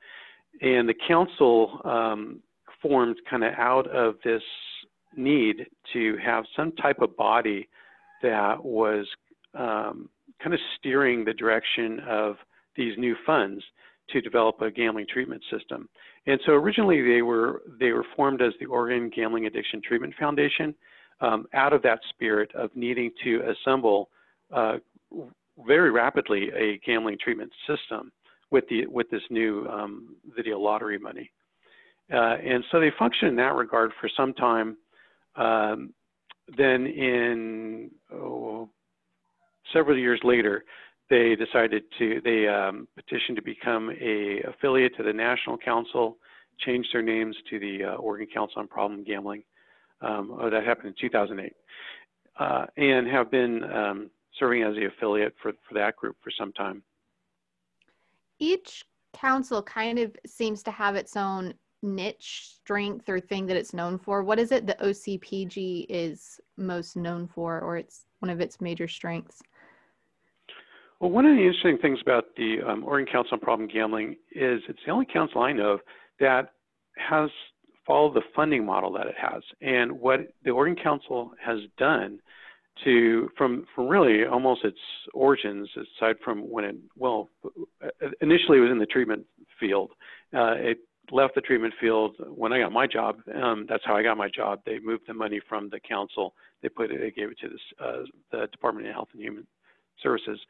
And 0.60 0.88
the 0.88 0.94
council 1.06 1.80
um, 1.84 2.40
formed 2.80 3.16
kind 3.28 3.44
of 3.44 3.54
out 3.54 3.88
of 3.88 4.16
this 4.24 4.42
need 5.16 5.66
to 5.92 6.16
have 6.24 6.44
some 6.56 6.72
type 6.72 7.00
of 7.00 7.16
body 7.16 7.68
that 8.22 8.64
was 8.64 9.06
um, 9.54 10.08
kind 10.42 10.54
of 10.54 10.60
steering 10.78 11.24
the 11.24 11.32
direction 11.32 12.00
of 12.08 12.36
these 12.76 12.96
new 12.98 13.14
funds 13.26 13.62
to 14.10 14.20
develop 14.20 14.60
a 14.60 14.70
gambling 14.70 15.06
treatment 15.12 15.42
system. 15.50 15.88
And 16.26 16.40
so 16.44 16.52
originally 16.52 17.02
they 17.02 17.22
were 17.22 17.62
they 17.80 17.92
were 17.92 18.04
formed 18.16 18.42
as 18.42 18.52
the 18.60 18.66
Oregon 18.66 19.10
Gambling 19.14 19.46
Addiction 19.46 19.80
Treatment 19.82 20.14
Foundation, 20.18 20.74
um, 21.20 21.46
out 21.54 21.72
of 21.72 21.82
that 21.82 22.00
spirit 22.10 22.50
of 22.54 22.70
needing 22.74 23.10
to 23.22 23.42
assemble 23.52 24.10
uh, 24.52 24.76
very 25.66 25.90
rapidly 25.90 26.50
a 26.56 26.78
gambling 26.84 27.16
treatment 27.22 27.50
system 27.66 28.10
with 28.50 28.64
the 28.68 28.86
with 28.86 29.08
this 29.10 29.22
new 29.30 29.66
um, 29.68 30.16
video 30.34 30.58
lottery 30.58 30.98
money. 30.98 31.30
Uh, 32.12 32.36
and 32.44 32.62
so 32.70 32.80
they 32.80 32.90
functioned 32.98 33.30
in 33.30 33.36
that 33.36 33.54
regard 33.54 33.90
for 34.00 34.10
some 34.14 34.34
time. 34.34 34.76
Um, 35.36 35.94
then 36.56 36.86
in 36.86 37.90
oh, 38.12 38.68
several 39.72 39.96
years 39.96 40.20
later, 40.22 40.64
they 41.10 41.36
decided 41.36 41.84
to 41.98 42.20
they 42.24 42.48
um, 42.48 42.88
petitioned 42.96 43.36
to 43.36 43.42
become 43.42 43.90
a 44.00 44.40
affiliate 44.48 44.96
to 44.96 45.02
the 45.02 45.12
National 45.12 45.58
Council, 45.58 46.16
changed 46.58 46.88
their 46.92 47.02
names 47.02 47.36
to 47.50 47.58
the 47.58 47.84
uh, 47.84 47.94
Oregon 47.96 48.28
Council 48.32 48.60
on 48.60 48.68
Problem 48.68 49.04
Gambling, 49.04 49.42
um, 50.00 50.36
oh, 50.40 50.50
that 50.50 50.64
happened 50.64 50.88
in 50.88 50.94
2008, 51.00 51.52
uh, 52.38 52.66
and 52.76 53.06
have 53.06 53.30
been 53.30 53.64
um, 53.64 54.10
serving 54.38 54.62
as 54.62 54.74
the 54.74 54.86
affiliate 54.86 55.34
for, 55.40 55.52
for 55.68 55.74
that 55.74 55.96
group 55.96 56.16
for 56.22 56.30
some 56.30 56.52
time. 56.52 56.82
Each 58.38 58.84
council 59.12 59.62
kind 59.62 59.98
of 59.98 60.16
seems 60.26 60.62
to 60.64 60.70
have 60.70 60.96
its 60.96 61.16
own 61.16 61.54
niche 61.82 62.50
strength 62.56 63.08
or 63.08 63.20
thing 63.20 63.46
that 63.46 63.56
it's 63.56 63.74
known 63.74 63.98
for. 63.98 64.22
What 64.22 64.38
is 64.38 64.50
it 64.50 64.66
the 64.66 64.76
OCPG 64.82 65.86
is 65.88 66.40
most 66.56 66.96
known 66.96 67.28
for, 67.28 67.60
or 67.60 67.76
it's 67.76 68.06
one 68.20 68.30
of 68.30 68.40
its 68.40 68.60
major 68.60 68.88
strengths? 68.88 69.42
Well, 71.04 71.12
one 71.12 71.26
of 71.26 71.36
the 71.36 71.42
interesting 71.42 71.76
things 71.76 71.98
about 72.00 72.34
the 72.34 72.62
um, 72.66 72.82
Oregon 72.82 73.12
Council 73.12 73.34
on 73.34 73.40
Problem 73.40 73.68
Gambling 73.68 74.12
is 74.32 74.62
it's 74.70 74.78
the 74.86 74.90
only 74.90 75.04
council 75.04 75.42
I 75.42 75.52
know 75.52 75.78
that 76.18 76.54
has 76.96 77.28
followed 77.86 78.14
the 78.14 78.22
funding 78.34 78.64
model 78.64 78.90
that 78.92 79.06
it 79.06 79.14
has. 79.20 79.42
And 79.60 80.00
what 80.00 80.20
the 80.44 80.50
Oregon 80.52 80.82
Council 80.82 81.32
has 81.44 81.58
done 81.76 82.20
to, 82.84 83.28
from, 83.36 83.66
from 83.74 83.86
really 83.88 84.24
almost 84.24 84.64
its 84.64 84.78
origins, 85.12 85.68
aside 85.76 86.16
from 86.24 86.50
when 86.50 86.64
it, 86.64 86.76
well, 86.96 87.28
initially 88.22 88.56
it 88.56 88.62
was 88.62 88.70
in 88.70 88.78
the 88.78 88.86
treatment 88.86 89.26
field. 89.60 89.90
Uh, 90.34 90.54
it 90.56 90.78
left 91.12 91.34
the 91.34 91.42
treatment 91.42 91.74
field 91.78 92.16
when 92.34 92.54
I 92.54 92.60
got 92.60 92.72
my 92.72 92.86
job. 92.86 93.16
Um, 93.34 93.66
that's 93.68 93.84
how 93.84 93.94
I 93.94 94.02
got 94.02 94.16
my 94.16 94.30
job. 94.34 94.60
They 94.64 94.78
moved 94.78 95.02
the 95.06 95.12
money 95.12 95.42
from 95.50 95.68
the 95.68 95.80
council. 95.80 96.32
They 96.62 96.70
put 96.70 96.90
it, 96.90 96.98
they 96.98 97.10
gave 97.10 97.30
it 97.30 97.38
to 97.42 97.50
this, 97.50 97.60
uh, 97.78 98.04
the 98.32 98.46
Department 98.50 98.86
of 98.86 98.94
Health 98.94 99.08
and 99.12 99.20
Human 99.20 99.46
Services. 100.02 100.40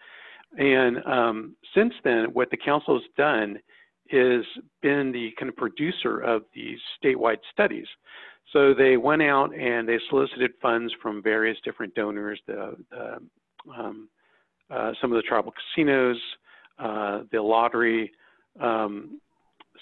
And 0.59 1.05
um, 1.05 1.57
since 1.75 1.93
then, 2.05 2.27
what 2.33 2.51
the 2.51 2.57
council 2.57 2.95
has 2.95 3.09
done 3.17 3.59
is 4.11 4.45
been 4.83 5.13
the 5.13 5.31
kind 5.39 5.49
of 5.49 5.57
producer 5.57 6.21
of 6.21 6.43
these 6.55 6.79
statewide 7.03 7.39
studies. 7.53 7.87
So 8.53 8.75
they 8.75 8.97
went 8.97 9.23
out 9.23 9.55
and 9.55 9.89
they 9.89 9.99
solicited 10.11 10.53
funds 10.61 10.93
from 11.03 11.23
various 11.23 11.57
different 11.65 11.95
donors, 11.95 12.41
the, 12.47 12.77
the 12.91 13.19
um, 13.77 14.09
uh, 14.71 14.93
some 15.01 15.13
of 15.13 15.17
the 15.17 15.23
tribal 15.23 15.53
casinos, 15.53 16.19
uh, 16.79 17.21
the 17.33 17.41
lottery, 17.41 18.13
um, 18.61 19.21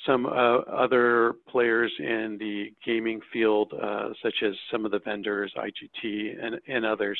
some 0.06 0.26
uh, 0.26 0.58
other 0.60 1.34
players 1.48 1.92
in 1.98 2.36
the 2.38 2.72
gaming 2.84 3.20
field, 3.32 3.72
uh, 3.80 4.10
such 4.22 4.34
as 4.44 4.54
some 4.70 4.84
of 4.84 4.90
the 4.90 4.98
vendors, 5.00 5.52
IGT, 5.56 6.44
and, 6.44 6.60
and 6.66 6.84
others, 6.84 7.18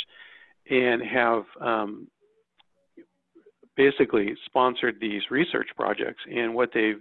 and 0.71 1.03
have 1.03 1.45
um, 1.61 2.09
basically 3.77 4.35
sponsored 4.47 4.97
these 5.01 5.23
research 5.31 5.69
projects. 5.77 6.23
And 6.31 6.55
what 6.55 6.71
they've, 6.75 7.01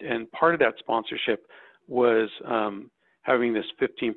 and 0.00 0.30
part 0.32 0.54
of 0.54 0.60
that 0.60 0.74
sponsorship 0.78 1.46
was 1.88 2.28
um, 2.46 2.90
having 3.22 3.52
this 3.52 3.64
15% 3.80 4.12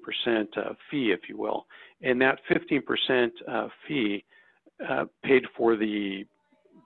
uh, 0.58 0.74
fee, 0.90 1.12
if 1.12 1.30
you 1.30 1.38
will. 1.38 1.66
And 2.02 2.22
that 2.22 2.40
15% 2.52 3.30
uh, 3.48 3.68
fee 3.88 4.24
uh, 4.88 5.06
paid 5.24 5.44
for 5.56 5.76
the 5.76 6.26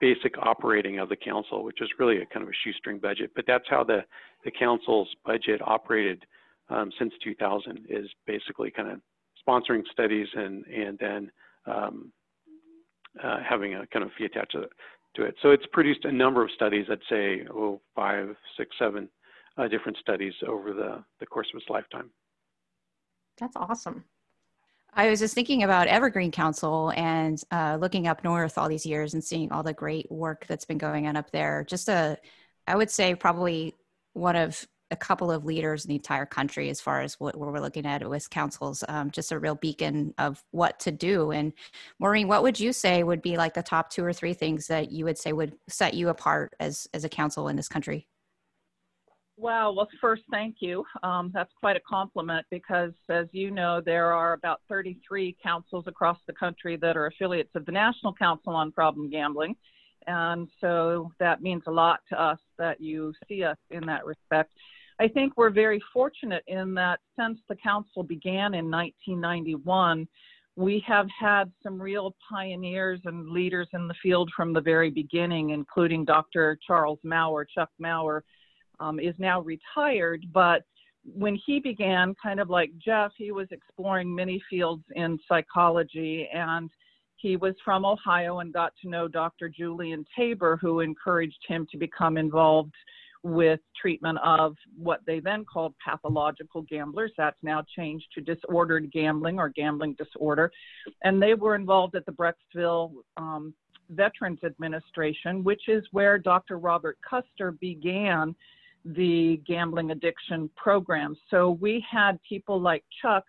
basic 0.00 0.36
operating 0.38 0.98
of 0.98 1.08
the 1.08 1.16
council, 1.16 1.64
which 1.64 1.80
is 1.80 1.88
really 1.98 2.18
a 2.18 2.26
kind 2.26 2.42
of 2.42 2.48
a 2.48 2.56
shoestring 2.64 2.98
budget. 2.98 3.30
But 3.34 3.44
that's 3.46 3.64
how 3.68 3.84
the, 3.84 4.00
the 4.44 4.50
council's 4.50 5.08
budget 5.24 5.60
operated 5.64 6.24
um, 6.70 6.90
since 6.98 7.12
2000 7.22 7.86
is 7.88 8.06
basically 8.26 8.70
kind 8.70 8.90
of 8.90 9.00
sponsoring 9.46 9.82
studies 9.90 10.28
and, 10.34 10.64
and 10.66 10.98
then 10.98 11.30
um, 11.66 12.12
uh, 13.22 13.38
having 13.48 13.74
a 13.74 13.86
kind 13.88 14.04
of 14.04 14.10
fee 14.16 14.24
attached 14.24 14.52
to, 14.52 14.68
to 15.16 15.24
it. 15.24 15.34
So 15.42 15.50
it's 15.50 15.66
produced 15.72 16.04
a 16.04 16.12
number 16.12 16.42
of 16.44 16.50
studies, 16.54 16.86
I'd 16.90 16.98
say, 17.10 17.46
oh, 17.50 17.80
five, 17.94 18.36
six, 18.56 18.74
seven 18.78 19.08
uh, 19.58 19.68
different 19.68 19.98
studies 19.98 20.34
over 20.46 20.72
the, 20.72 21.04
the 21.20 21.26
course 21.26 21.48
of 21.52 21.60
its 21.60 21.68
lifetime. 21.68 22.10
That's 23.38 23.56
awesome. 23.56 24.04
I 24.94 25.08
was 25.08 25.20
just 25.20 25.34
thinking 25.34 25.62
about 25.62 25.88
Evergreen 25.88 26.30
Council 26.30 26.92
and 26.94 27.42
uh, 27.50 27.78
looking 27.80 28.06
up 28.06 28.24
north 28.24 28.58
all 28.58 28.68
these 28.68 28.84
years 28.84 29.14
and 29.14 29.24
seeing 29.24 29.50
all 29.50 29.62
the 29.62 29.72
great 29.72 30.10
work 30.12 30.44
that's 30.46 30.66
been 30.66 30.78
going 30.78 31.06
on 31.06 31.16
up 31.16 31.30
there. 31.30 31.64
Just 31.66 31.88
a, 31.88 32.18
I 32.66 32.76
would 32.76 32.90
say 32.90 33.14
probably 33.14 33.74
one 34.12 34.36
of 34.36 34.66
a 34.92 34.96
couple 34.96 35.32
of 35.32 35.44
leaders 35.44 35.84
in 35.84 35.88
the 35.88 35.94
entire 35.96 36.26
country 36.26 36.68
as 36.68 36.80
far 36.80 37.00
as 37.00 37.18
what, 37.18 37.36
we're 37.36 37.58
looking 37.58 37.86
at 37.86 38.08
with 38.08 38.30
councils, 38.30 38.84
um, 38.88 39.10
just 39.10 39.32
a 39.32 39.38
real 39.38 39.54
beacon 39.54 40.14
of 40.18 40.44
what 40.52 40.78
to 40.80 40.92
do. 40.92 41.32
And 41.32 41.52
Maureen, 41.98 42.28
what 42.28 42.42
would 42.42 42.60
you 42.60 42.72
say 42.72 43.02
would 43.02 43.22
be 43.22 43.36
like 43.36 43.54
the 43.54 43.62
top 43.62 43.90
two 43.90 44.04
or 44.04 44.12
three 44.12 44.34
things 44.34 44.66
that 44.68 44.92
you 44.92 45.04
would 45.06 45.18
say 45.18 45.32
would 45.32 45.54
set 45.68 45.94
you 45.94 46.10
apart 46.10 46.54
as, 46.60 46.86
as 46.92 47.04
a 47.04 47.08
council 47.08 47.48
in 47.48 47.56
this 47.56 47.68
country? 47.68 48.06
Wow. 49.38 49.72
Well, 49.72 49.88
first, 50.00 50.22
thank 50.30 50.56
you. 50.60 50.84
Um, 51.02 51.30
that's 51.32 51.52
quite 51.58 51.76
a 51.76 51.80
compliment 51.80 52.46
because, 52.50 52.92
as 53.08 53.26
you 53.32 53.50
know, 53.50 53.80
there 53.80 54.12
are 54.12 54.34
about 54.34 54.60
33 54.68 55.36
councils 55.42 55.84
across 55.86 56.18
the 56.26 56.34
country 56.34 56.76
that 56.76 56.96
are 56.96 57.06
affiliates 57.06 57.50
of 57.54 57.64
the 57.64 57.72
National 57.72 58.12
Council 58.12 58.54
on 58.54 58.70
Problem 58.70 59.10
Gambling. 59.10 59.56
And 60.06 60.48
so 60.60 61.12
that 61.18 61.42
means 61.42 61.62
a 61.66 61.70
lot 61.70 62.00
to 62.10 62.20
us 62.20 62.38
that 62.58 62.80
you 62.80 63.14
see 63.28 63.44
us 63.44 63.58
in 63.70 63.86
that 63.86 64.04
respect. 64.04 64.52
I 65.00 65.08
think 65.08 65.34
we're 65.36 65.50
very 65.50 65.82
fortunate 65.92 66.44
in 66.46 66.74
that 66.74 67.00
since 67.18 67.38
the 67.48 67.56
council 67.56 68.02
began 68.02 68.54
in 68.54 68.70
1991, 68.70 70.06
we 70.54 70.84
have 70.86 71.06
had 71.18 71.50
some 71.62 71.80
real 71.80 72.14
pioneers 72.28 73.00
and 73.04 73.28
leaders 73.30 73.68
in 73.72 73.88
the 73.88 73.94
field 74.02 74.30
from 74.36 74.52
the 74.52 74.60
very 74.60 74.90
beginning, 74.90 75.50
including 75.50 76.04
Dr. 76.04 76.58
Charles 76.66 76.98
Maurer, 77.02 77.46
Chuck 77.46 77.70
Maurer, 77.78 78.22
um, 78.80 79.00
is 79.00 79.14
now 79.18 79.40
retired, 79.40 80.26
but 80.32 80.62
when 81.04 81.38
he 81.46 81.58
began, 81.58 82.14
kind 82.22 82.38
of 82.38 82.48
like 82.48 82.70
Jeff, 82.78 83.12
he 83.16 83.32
was 83.32 83.48
exploring 83.50 84.14
many 84.14 84.42
fields 84.48 84.84
in 84.94 85.18
psychology 85.28 86.28
and 86.32 86.70
he 87.16 87.36
was 87.36 87.54
from 87.64 87.84
Ohio 87.84 88.40
and 88.40 88.52
got 88.52 88.72
to 88.82 88.88
know 88.88 89.08
Dr. 89.08 89.48
Julian 89.48 90.04
Taber, 90.16 90.58
who 90.60 90.80
encouraged 90.80 91.38
him 91.46 91.66
to 91.70 91.78
become 91.78 92.16
involved 92.16 92.74
with 93.22 93.60
treatment 93.80 94.18
of 94.24 94.56
what 94.76 95.00
they 95.06 95.20
then 95.20 95.44
called 95.44 95.74
pathological 95.84 96.62
gamblers. 96.62 97.12
That's 97.16 97.38
now 97.42 97.64
changed 97.76 98.06
to 98.14 98.20
disordered 98.20 98.90
gambling 98.92 99.38
or 99.38 99.48
gambling 99.48 99.94
disorder. 99.94 100.50
And 101.04 101.22
they 101.22 101.34
were 101.34 101.54
involved 101.54 101.94
at 101.94 102.04
the 102.06 102.12
Brecksville 102.12 102.92
um, 103.16 103.54
Veterans 103.90 104.40
Administration, 104.44 105.44
which 105.44 105.68
is 105.68 105.84
where 105.92 106.18
Dr. 106.18 106.58
Robert 106.58 106.98
Custer 107.08 107.52
began 107.52 108.34
the 108.84 109.40
gambling 109.46 109.92
addiction 109.92 110.50
program. 110.56 111.16
So 111.30 111.52
we 111.52 111.84
had 111.88 112.18
people 112.28 112.60
like 112.60 112.84
Chuck 113.00 113.24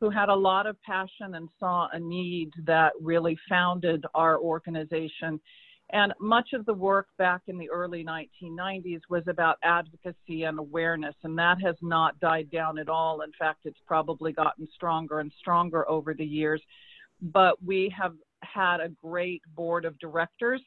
who 0.00 0.10
had 0.10 0.28
a 0.28 0.34
lot 0.34 0.66
of 0.66 0.80
passion 0.82 1.36
and 1.36 1.48
saw 1.58 1.88
a 1.92 1.98
need 1.98 2.52
that 2.64 2.92
really 3.00 3.38
founded 3.48 4.04
our 4.14 4.38
organization. 4.38 5.40
And 5.92 6.12
much 6.20 6.48
of 6.52 6.66
the 6.66 6.74
work 6.74 7.06
back 7.16 7.42
in 7.46 7.58
the 7.58 7.70
early 7.70 8.04
1990s 8.04 9.00
was 9.08 9.22
about 9.28 9.56
advocacy 9.62 10.42
and 10.42 10.58
awareness, 10.58 11.14
and 11.22 11.38
that 11.38 11.58
has 11.62 11.76
not 11.80 12.18
died 12.18 12.50
down 12.50 12.78
at 12.78 12.88
all. 12.88 13.20
In 13.20 13.30
fact, 13.38 13.60
it's 13.64 13.78
probably 13.86 14.32
gotten 14.32 14.66
stronger 14.74 15.20
and 15.20 15.30
stronger 15.38 15.88
over 15.88 16.12
the 16.12 16.24
years. 16.24 16.60
But 17.22 17.62
we 17.64 17.94
have 17.96 18.14
had 18.42 18.80
a 18.80 18.88
great 18.88 19.42
board 19.54 19.84
of 19.84 19.98
directors 19.98 20.60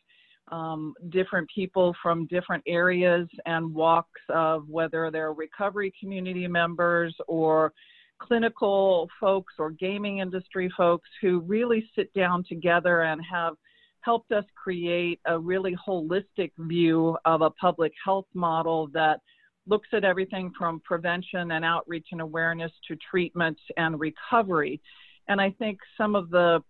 um, 0.51 0.93
different 1.09 1.49
people 1.53 1.95
from 2.01 2.27
different 2.27 2.63
areas 2.67 3.27
and 3.45 3.73
walks 3.73 4.21
of 4.29 4.67
whether 4.67 5.09
they're 5.11 5.33
recovery 5.33 5.93
community 5.99 6.47
members 6.47 7.15
or 7.27 7.73
clinical 8.19 9.07
folks 9.19 9.53
or 9.59 9.71
gaming 9.71 10.19
industry 10.19 10.71
folks 10.75 11.09
who 11.21 11.39
really 11.41 11.88
sit 11.95 12.13
down 12.13 12.43
together 12.47 13.03
and 13.03 13.21
have 13.29 13.53
helped 14.01 14.32
us 14.32 14.46
create 14.56 15.20
a 15.25 15.38
really 15.38 15.75
holistic 15.88 16.51
view 16.58 17.18
of 17.25 17.41
a 17.41 17.50
public 17.51 17.91
health 18.03 18.27
model 18.34 18.88
that 18.94 19.20
looks 19.68 19.89
at 19.94 20.03
everything 20.03 20.51
from 20.58 20.79
prevention 20.82 21.51
and 21.51 21.63
outreach 21.63 22.08
and 22.12 22.22
awareness 22.22 22.72
to 22.88 22.96
treatment 22.96 23.58
and 23.77 24.00
recovery. 24.00 24.82
And 25.27 25.39
I 25.39 25.51
think 25.51 25.79
some 25.98 26.15
of 26.15 26.29
the 26.29 26.63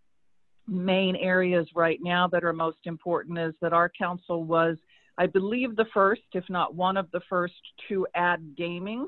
main 0.67 1.15
areas 1.15 1.67
right 1.75 1.99
now 2.01 2.27
that 2.27 2.43
are 2.43 2.53
most 2.53 2.79
important 2.85 3.37
is 3.39 3.53
that 3.61 3.73
our 3.73 3.89
council 3.89 4.43
was, 4.43 4.77
I 5.17 5.27
believe, 5.27 5.75
the 5.75 5.87
first, 5.93 6.21
if 6.33 6.43
not 6.49 6.75
one 6.75 6.97
of 6.97 7.09
the 7.11 7.21
first, 7.29 7.53
to 7.87 8.05
add 8.15 8.55
gaming. 8.57 9.07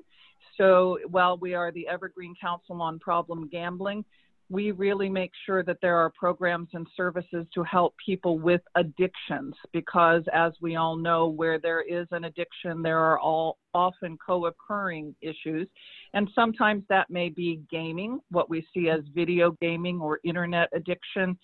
So 0.57 0.99
while 1.07 1.37
we 1.37 1.53
are 1.53 1.71
the 1.71 1.87
Evergreen 1.87 2.35
Council 2.39 2.81
on 2.81 2.99
Problem 2.99 3.47
Gambling, 3.49 4.05
we 4.51 4.71
really 4.71 5.09
make 5.09 5.31
sure 5.45 5.63
that 5.63 5.77
there 5.81 5.95
are 5.95 6.09
programs 6.09 6.67
and 6.73 6.85
services 6.97 7.47
to 7.53 7.63
help 7.63 7.95
people 8.05 8.37
with 8.37 8.59
addictions 8.75 9.55
because 9.71 10.23
as 10.33 10.51
we 10.59 10.75
all 10.75 10.97
know 10.97 11.29
where 11.29 11.57
there 11.57 11.81
is 11.81 12.05
an 12.11 12.25
addiction 12.25 12.81
there 12.81 12.99
are 12.99 13.17
all 13.17 13.57
often 13.73 14.17
co-occurring 14.17 15.15
issues. 15.21 15.69
And 16.13 16.29
sometimes 16.35 16.83
that 16.89 17.09
may 17.09 17.29
be 17.29 17.61
gaming 17.71 18.19
what 18.29 18.49
we 18.49 18.67
see 18.73 18.89
as 18.89 18.99
video 19.15 19.55
gaming 19.61 20.01
or 20.01 20.19
internet 20.25 20.67
addiction. 20.73 21.39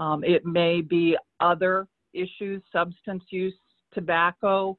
Um, 0.00 0.24
it 0.24 0.44
may 0.44 0.80
be 0.80 1.16
other 1.38 1.86
issues 2.12 2.60
substance 2.72 3.22
use 3.30 3.54
tobacco 3.94 4.76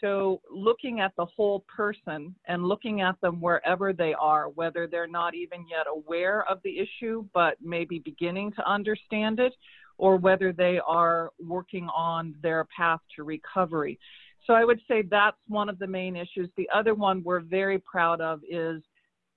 so 0.00 0.40
looking 0.50 1.00
at 1.00 1.12
the 1.16 1.24
whole 1.24 1.64
person 1.74 2.34
and 2.46 2.64
looking 2.64 3.00
at 3.00 3.20
them 3.20 3.40
wherever 3.40 3.92
they 3.92 4.14
are, 4.14 4.48
whether 4.50 4.86
they're 4.86 5.06
not 5.06 5.34
even 5.34 5.66
yet 5.68 5.86
aware 5.88 6.48
of 6.48 6.58
the 6.64 6.78
issue, 6.78 7.24
but 7.34 7.56
maybe 7.62 7.98
beginning 7.98 8.52
to 8.52 8.68
understand 8.68 9.40
it, 9.40 9.54
or 9.96 10.16
whether 10.16 10.52
they 10.52 10.80
are 10.86 11.30
working 11.44 11.88
on 11.94 12.34
their 12.42 12.66
path 12.76 13.00
to 13.16 13.24
recovery. 13.24 13.98
So 14.46 14.54
I 14.54 14.64
would 14.64 14.80
say 14.88 15.02
that's 15.02 15.36
one 15.48 15.68
of 15.68 15.78
the 15.78 15.86
main 15.86 16.16
issues. 16.16 16.48
The 16.56 16.68
other 16.74 16.94
one 16.94 17.22
we're 17.24 17.40
very 17.40 17.78
proud 17.78 18.20
of 18.20 18.40
is 18.48 18.82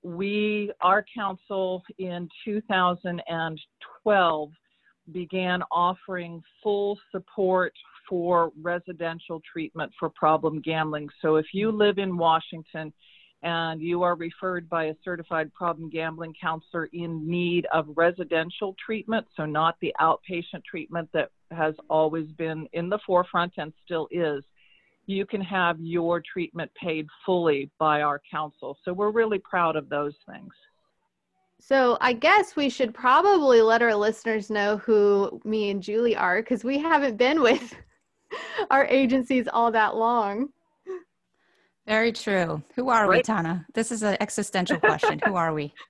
we, 0.03 0.71
our 0.81 1.05
council 1.13 1.83
in 1.97 2.29
2012 2.45 4.51
began 5.11 5.61
offering 5.71 6.41
full 6.63 6.97
support 7.11 7.73
for 8.11 8.51
residential 8.61 9.41
treatment 9.49 9.89
for 9.97 10.09
problem 10.09 10.59
gambling. 10.59 11.07
So 11.21 11.37
if 11.37 11.45
you 11.53 11.69
mm-hmm. 11.69 11.77
live 11.77 11.97
in 11.97 12.17
Washington 12.17 12.91
and 13.41 13.81
you 13.81 14.03
are 14.03 14.15
referred 14.15 14.67
by 14.67 14.87
a 14.87 14.95
certified 15.01 15.51
problem 15.53 15.89
gambling 15.89 16.35
counselor 16.39 16.89
in 16.91 17.25
need 17.25 17.65
of 17.73 17.87
residential 17.95 18.75
treatment, 18.85 19.25
so 19.37 19.45
not 19.45 19.77
the 19.79 19.95
outpatient 20.01 20.65
treatment 20.69 21.07
that 21.13 21.29
has 21.51 21.73
always 21.89 22.27
been 22.33 22.67
in 22.73 22.89
the 22.89 22.99
forefront 23.07 23.53
and 23.55 23.71
still 23.85 24.09
is, 24.11 24.43
you 25.05 25.25
can 25.25 25.41
have 25.41 25.79
your 25.79 26.21
treatment 26.21 26.69
paid 26.75 27.07
fully 27.25 27.71
by 27.79 28.01
our 28.01 28.21
council. 28.29 28.77
So 28.83 28.91
we're 28.91 29.11
really 29.11 29.39
proud 29.39 29.77
of 29.77 29.87
those 29.87 30.15
things. 30.29 30.51
So 31.61 31.97
I 32.01 32.11
guess 32.11 32.57
we 32.57 32.69
should 32.69 32.93
probably 32.93 33.61
let 33.61 33.81
our 33.81 33.95
listeners 33.95 34.49
know 34.49 34.77
who 34.77 35.39
me 35.45 35.69
and 35.69 35.81
Julie 35.81 36.17
are 36.17 36.41
because 36.41 36.65
we 36.65 36.77
haven't 36.77 37.15
been 37.15 37.41
with 37.41 37.73
our 38.71 38.85
agencies 38.85 39.47
all 39.51 39.71
that 39.71 39.95
long. 39.95 40.49
Very 41.87 42.11
true. 42.11 42.61
Who 42.75 42.89
are 42.89 43.07
right. 43.07 43.17
we, 43.17 43.23
Tana? 43.23 43.65
This 43.73 43.91
is 43.91 44.03
an 44.03 44.17
existential 44.19 44.79
question. 44.79 45.19
Who 45.25 45.35
are 45.35 45.53
we? 45.53 45.73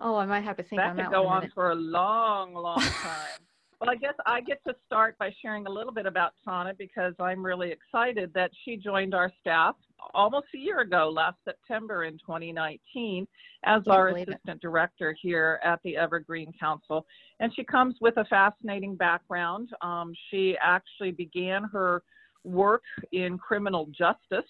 Oh, 0.00 0.16
I 0.16 0.26
might 0.26 0.42
have 0.42 0.56
to 0.56 0.62
think 0.64 0.80
that 0.80 0.90
on 0.90 0.96
that. 0.96 1.06
could 1.06 1.12
go 1.12 1.26
on 1.26 1.50
for 1.54 1.70
a 1.70 1.74
long, 1.74 2.52
long 2.52 2.80
time. 2.80 3.38
well, 3.80 3.88
I 3.88 3.94
guess 3.94 4.14
I 4.26 4.40
get 4.40 4.58
to 4.66 4.74
start 4.84 5.16
by 5.18 5.32
sharing 5.40 5.66
a 5.66 5.70
little 5.70 5.92
bit 5.92 6.04
about 6.04 6.32
Tana 6.44 6.74
because 6.76 7.14
I'm 7.20 7.46
really 7.46 7.70
excited 7.70 8.32
that 8.34 8.50
she 8.64 8.76
joined 8.76 9.14
our 9.14 9.30
staff 9.40 9.76
almost 10.12 10.46
a 10.54 10.58
year 10.58 10.80
ago, 10.80 11.10
last 11.12 11.36
September 11.44 12.04
in 12.04 12.14
2019, 12.18 13.26
as 13.64 13.82
our 13.86 14.08
assistant 14.08 14.40
it. 14.46 14.60
director 14.60 15.16
here 15.20 15.60
at 15.64 15.80
the 15.84 15.96
Evergreen 15.96 16.52
Council. 16.58 17.06
And 17.40 17.54
she 17.54 17.64
comes 17.64 17.96
with 18.00 18.16
a 18.16 18.24
fascinating 18.26 18.96
background. 18.96 19.70
Um, 19.80 20.12
she 20.30 20.56
actually 20.62 21.12
began 21.12 21.64
her 21.72 22.02
work 22.44 22.82
in 23.12 23.38
criminal 23.38 23.86
justice 23.86 24.48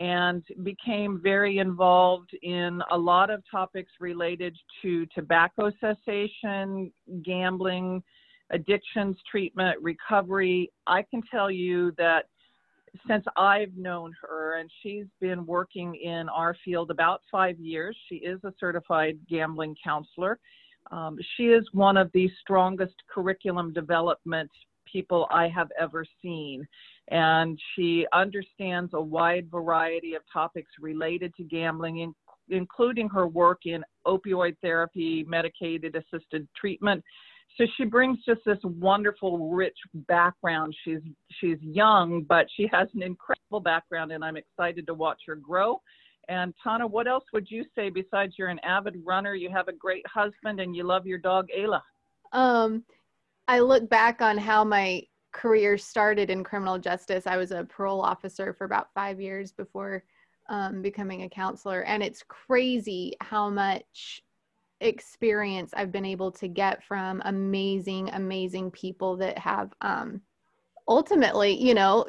and 0.00 0.42
became 0.62 1.20
very 1.22 1.58
involved 1.58 2.30
in 2.42 2.82
a 2.90 2.96
lot 2.96 3.28
of 3.28 3.42
topics 3.50 3.92
related 4.00 4.56
to 4.80 5.06
tobacco 5.14 5.70
cessation, 5.78 6.90
gambling, 7.22 8.02
addictions 8.50 9.16
treatment, 9.30 9.78
recovery. 9.82 10.72
I 10.86 11.02
can 11.02 11.22
tell 11.30 11.50
you 11.50 11.92
that 11.98 12.24
since 13.06 13.24
I've 13.36 13.76
known 13.76 14.14
her, 14.22 14.58
and 14.58 14.70
she's 14.82 15.06
been 15.20 15.46
working 15.46 15.94
in 15.94 16.28
our 16.28 16.56
field 16.64 16.90
about 16.90 17.22
five 17.30 17.58
years. 17.58 17.96
She 18.08 18.16
is 18.16 18.40
a 18.44 18.52
certified 18.58 19.18
gambling 19.28 19.76
counselor. 19.82 20.38
Um, 20.90 21.18
she 21.36 21.44
is 21.44 21.66
one 21.72 21.96
of 21.96 22.10
the 22.12 22.30
strongest 22.40 22.94
curriculum 23.12 23.72
development 23.72 24.50
people 24.90 25.26
I 25.30 25.48
have 25.48 25.68
ever 25.78 26.04
seen. 26.22 26.66
And 27.08 27.58
she 27.74 28.06
understands 28.12 28.92
a 28.94 29.00
wide 29.00 29.50
variety 29.50 30.14
of 30.14 30.22
topics 30.32 30.70
related 30.80 31.34
to 31.36 31.44
gambling, 31.44 31.98
in, 31.98 32.14
including 32.48 33.08
her 33.08 33.26
work 33.26 33.60
in 33.66 33.84
opioid 34.06 34.56
therapy, 34.62 35.24
medicated 35.28 35.96
assisted 35.96 36.48
treatment, 36.56 37.02
so 37.56 37.64
she 37.76 37.84
brings 37.84 38.18
just 38.24 38.40
this 38.46 38.58
wonderful 38.62 39.50
rich 39.50 39.76
background 40.08 40.74
she's 40.84 41.00
she's 41.40 41.58
young 41.60 42.22
but 42.28 42.46
she 42.56 42.68
has 42.72 42.88
an 42.94 43.02
incredible 43.02 43.60
background 43.60 44.12
and 44.12 44.24
i'm 44.24 44.36
excited 44.36 44.86
to 44.86 44.94
watch 44.94 45.20
her 45.26 45.36
grow 45.36 45.80
and 46.28 46.54
tana 46.62 46.86
what 46.86 47.08
else 47.08 47.24
would 47.32 47.50
you 47.50 47.64
say 47.74 47.90
besides 47.90 48.34
you're 48.38 48.48
an 48.48 48.60
avid 48.60 48.96
runner 49.04 49.34
you 49.34 49.50
have 49.50 49.68
a 49.68 49.72
great 49.72 50.06
husband 50.06 50.60
and 50.60 50.74
you 50.74 50.84
love 50.84 51.06
your 51.06 51.18
dog 51.18 51.46
ayla 51.56 51.80
um 52.32 52.84
i 53.48 53.58
look 53.58 53.88
back 53.88 54.20
on 54.22 54.38
how 54.38 54.64
my 54.64 55.02
career 55.32 55.78
started 55.78 56.30
in 56.30 56.44
criminal 56.44 56.78
justice. 56.78 57.26
I 57.26 57.36
was 57.36 57.52
a 57.52 57.64
parole 57.64 58.00
officer 58.00 58.52
for 58.52 58.64
about 58.64 58.92
five 58.94 59.20
years 59.20 59.52
before 59.52 60.04
um, 60.48 60.82
becoming 60.82 61.22
a 61.22 61.28
counselor. 61.28 61.82
And 61.84 62.02
it's 62.02 62.24
crazy 62.26 63.14
how 63.20 63.48
much 63.50 64.22
experience 64.80 65.72
I've 65.74 65.92
been 65.92 66.04
able 66.04 66.32
to 66.32 66.48
get 66.48 66.82
from 66.82 67.22
amazing, 67.24 68.10
amazing 68.10 68.70
people 68.70 69.16
that 69.18 69.38
have 69.38 69.72
um, 69.80 70.20
ultimately, 70.88 71.52
you 71.52 71.74
know, 71.74 72.06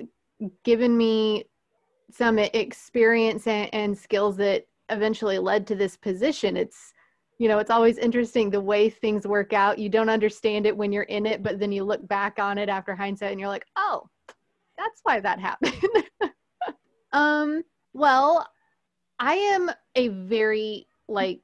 given 0.63 0.97
me 0.97 1.45
some 2.11 2.39
experience 2.39 3.47
and, 3.47 3.73
and 3.73 3.97
skills 3.97 4.37
that 4.37 4.65
eventually 4.89 5.39
led 5.39 5.65
to 5.67 5.75
this 5.75 5.95
position. 5.95 6.57
It's, 6.57 6.93
you 7.37 7.47
know, 7.47 7.59
it's 7.59 7.71
always 7.71 7.97
interesting 7.97 8.49
the 8.49 8.59
way 8.59 8.89
things 8.89 9.25
work 9.25 9.53
out. 9.53 9.79
You 9.79 9.89
don't 9.89 10.09
understand 10.09 10.65
it 10.65 10.75
when 10.75 10.91
you're 10.91 11.03
in 11.03 11.25
it, 11.25 11.43
but 11.43 11.59
then 11.59 11.71
you 11.71 11.83
look 11.83 12.05
back 12.07 12.39
on 12.39 12.57
it 12.57 12.69
after 12.69 12.95
hindsight 12.95 13.31
and 13.31 13.39
you're 13.39 13.49
like, 13.49 13.65
oh, 13.75 14.07
that's 14.77 15.01
why 15.03 15.19
that 15.19 15.39
happened. 15.39 16.09
um, 17.13 17.63
well, 17.93 18.47
I 19.19 19.35
am 19.35 19.69
a 19.95 20.07
very 20.09 20.87
like 21.07 21.41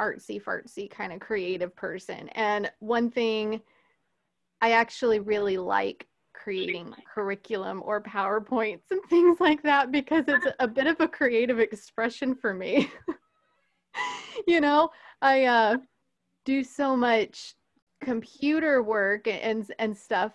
artsy 0.00 0.42
fartsy 0.42 0.90
kind 0.90 1.12
of 1.12 1.20
creative 1.20 1.74
person. 1.76 2.28
And 2.30 2.70
one 2.78 3.10
thing 3.10 3.60
I 4.60 4.72
actually 4.72 5.20
really 5.20 5.58
like 5.58 6.06
creating 6.32 6.94
curriculum 7.12 7.82
or 7.84 8.02
PowerPoints 8.02 8.90
and 8.90 9.00
things 9.10 9.40
like 9.40 9.62
that 9.62 9.92
because 9.92 10.24
it's 10.28 10.46
a 10.58 10.68
bit 10.68 10.86
of 10.86 11.00
a 11.00 11.08
creative 11.08 11.58
expression 11.58 12.34
for 12.34 12.54
me. 12.54 12.90
you 14.46 14.60
know, 14.60 14.90
I 15.20 15.44
uh, 15.44 15.76
do 16.44 16.64
so 16.64 16.96
much 16.96 17.54
computer 18.02 18.82
work 18.82 19.28
and 19.28 19.70
and 19.78 19.94
stuff 19.94 20.32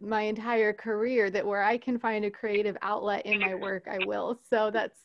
my 0.00 0.22
entire 0.22 0.72
career 0.72 1.30
that 1.30 1.44
where 1.44 1.62
I 1.62 1.76
can 1.76 1.98
find 1.98 2.24
a 2.24 2.30
creative 2.30 2.76
outlet 2.82 3.26
in 3.26 3.40
my 3.40 3.54
work, 3.56 3.88
I 3.90 3.98
will. 4.06 4.38
So 4.48 4.70
that's 4.70 5.00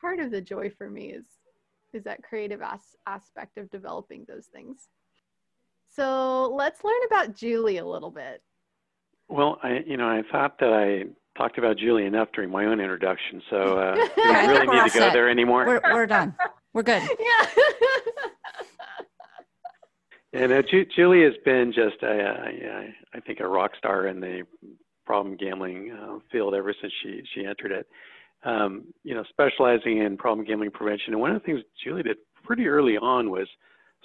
part 0.00 0.18
of 0.20 0.30
the 0.30 0.40
joy 0.40 0.70
for 0.70 0.88
me 0.88 1.12
is 1.12 1.26
is 1.94 2.04
that 2.04 2.22
creative 2.22 2.60
as- 2.62 2.96
aspect 3.06 3.58
of 3.58 3.70
developing 3.70 4.24
those 4.28 4.46
things. 4.46 4.88
So 5.94 6.52
let's 6.54 6.84
learn 6.84 7.00
about 7.06 7.34
Julie 7.34 7.78
a 7.78 7.84
little 7.84 8.10
bit. 8.10 8.42
Well, 9.28 9.58
I 9.62 9.82
you 9.86 9.96
know 9.96 10.08
I 10.08 10.22
thought 10.30 10.58
that 10.60 10.72
I 10.72 11.04
talked 11.38 11.58
about 11.58 11.76
Julie 11.78 12.04
enough 12.06 12.28
during 12.34 12.50
my 12.50 12.64
own 12.64 12.80
introduction, 12.80 13.42
so 13.50 13.78
uh, 13.78 13.94
do 14.16 14.22
I 14.22 14.46
really 14.46 14.66
need 14.66 14.90
to 14.90 14.98
go 14.98 15.04
set. 15.06 15.12
there 15.12 15.28
anymore? 15.30 15.66
We're, 15.66 15.80
we're 15.92 16.06
done. 16.06 16.34
We're 16.72 16.82
good. 16.82 17.02
Yeah. 17.18 17.46
and 20.32 20.52
uh, 20.52 20.62
Ju- 20.62 20.86
Julie 20.94 21.22
has 21.24 21.34
been 21.44 21.72
just, 21.72 22.02
a, 22.02 22.92
I 23.14 23.20
think, 23.20 23.40
a 23.40 23.48
rock 23.48 23.72
star 23.76 24.06
in 24.06 24.20
the 24.20 24.42
problem 25.04 25.36
gambling 25.36 25.90
uh, 25.92 26.18
field 26.30 26.54
ever 26.54 26.72
since 26.80 26.92
she 27.02 27.22
she 27.34 27.44
entered 27.44 27.72
it. 27.72 27.86
Um, 28.42 28.84
you 29.04 29.14
know, 29.14 29.22
specializing 29.28 29.98
in 29.98 30.16
problem 30.16 30.46
gambling 30.46 30.70
prevention. 30.70 31.12
And 31.12 31.20
one 31.20 31.30
of 31.30 31.40
the 31.40 31.44
things 31.44 31.60
Julie 31.84 32.02
did 32.02 32.16
pretty 32.42 32.68
early 32.68 32.96
on 32.96 33.30
was 33.30 33.46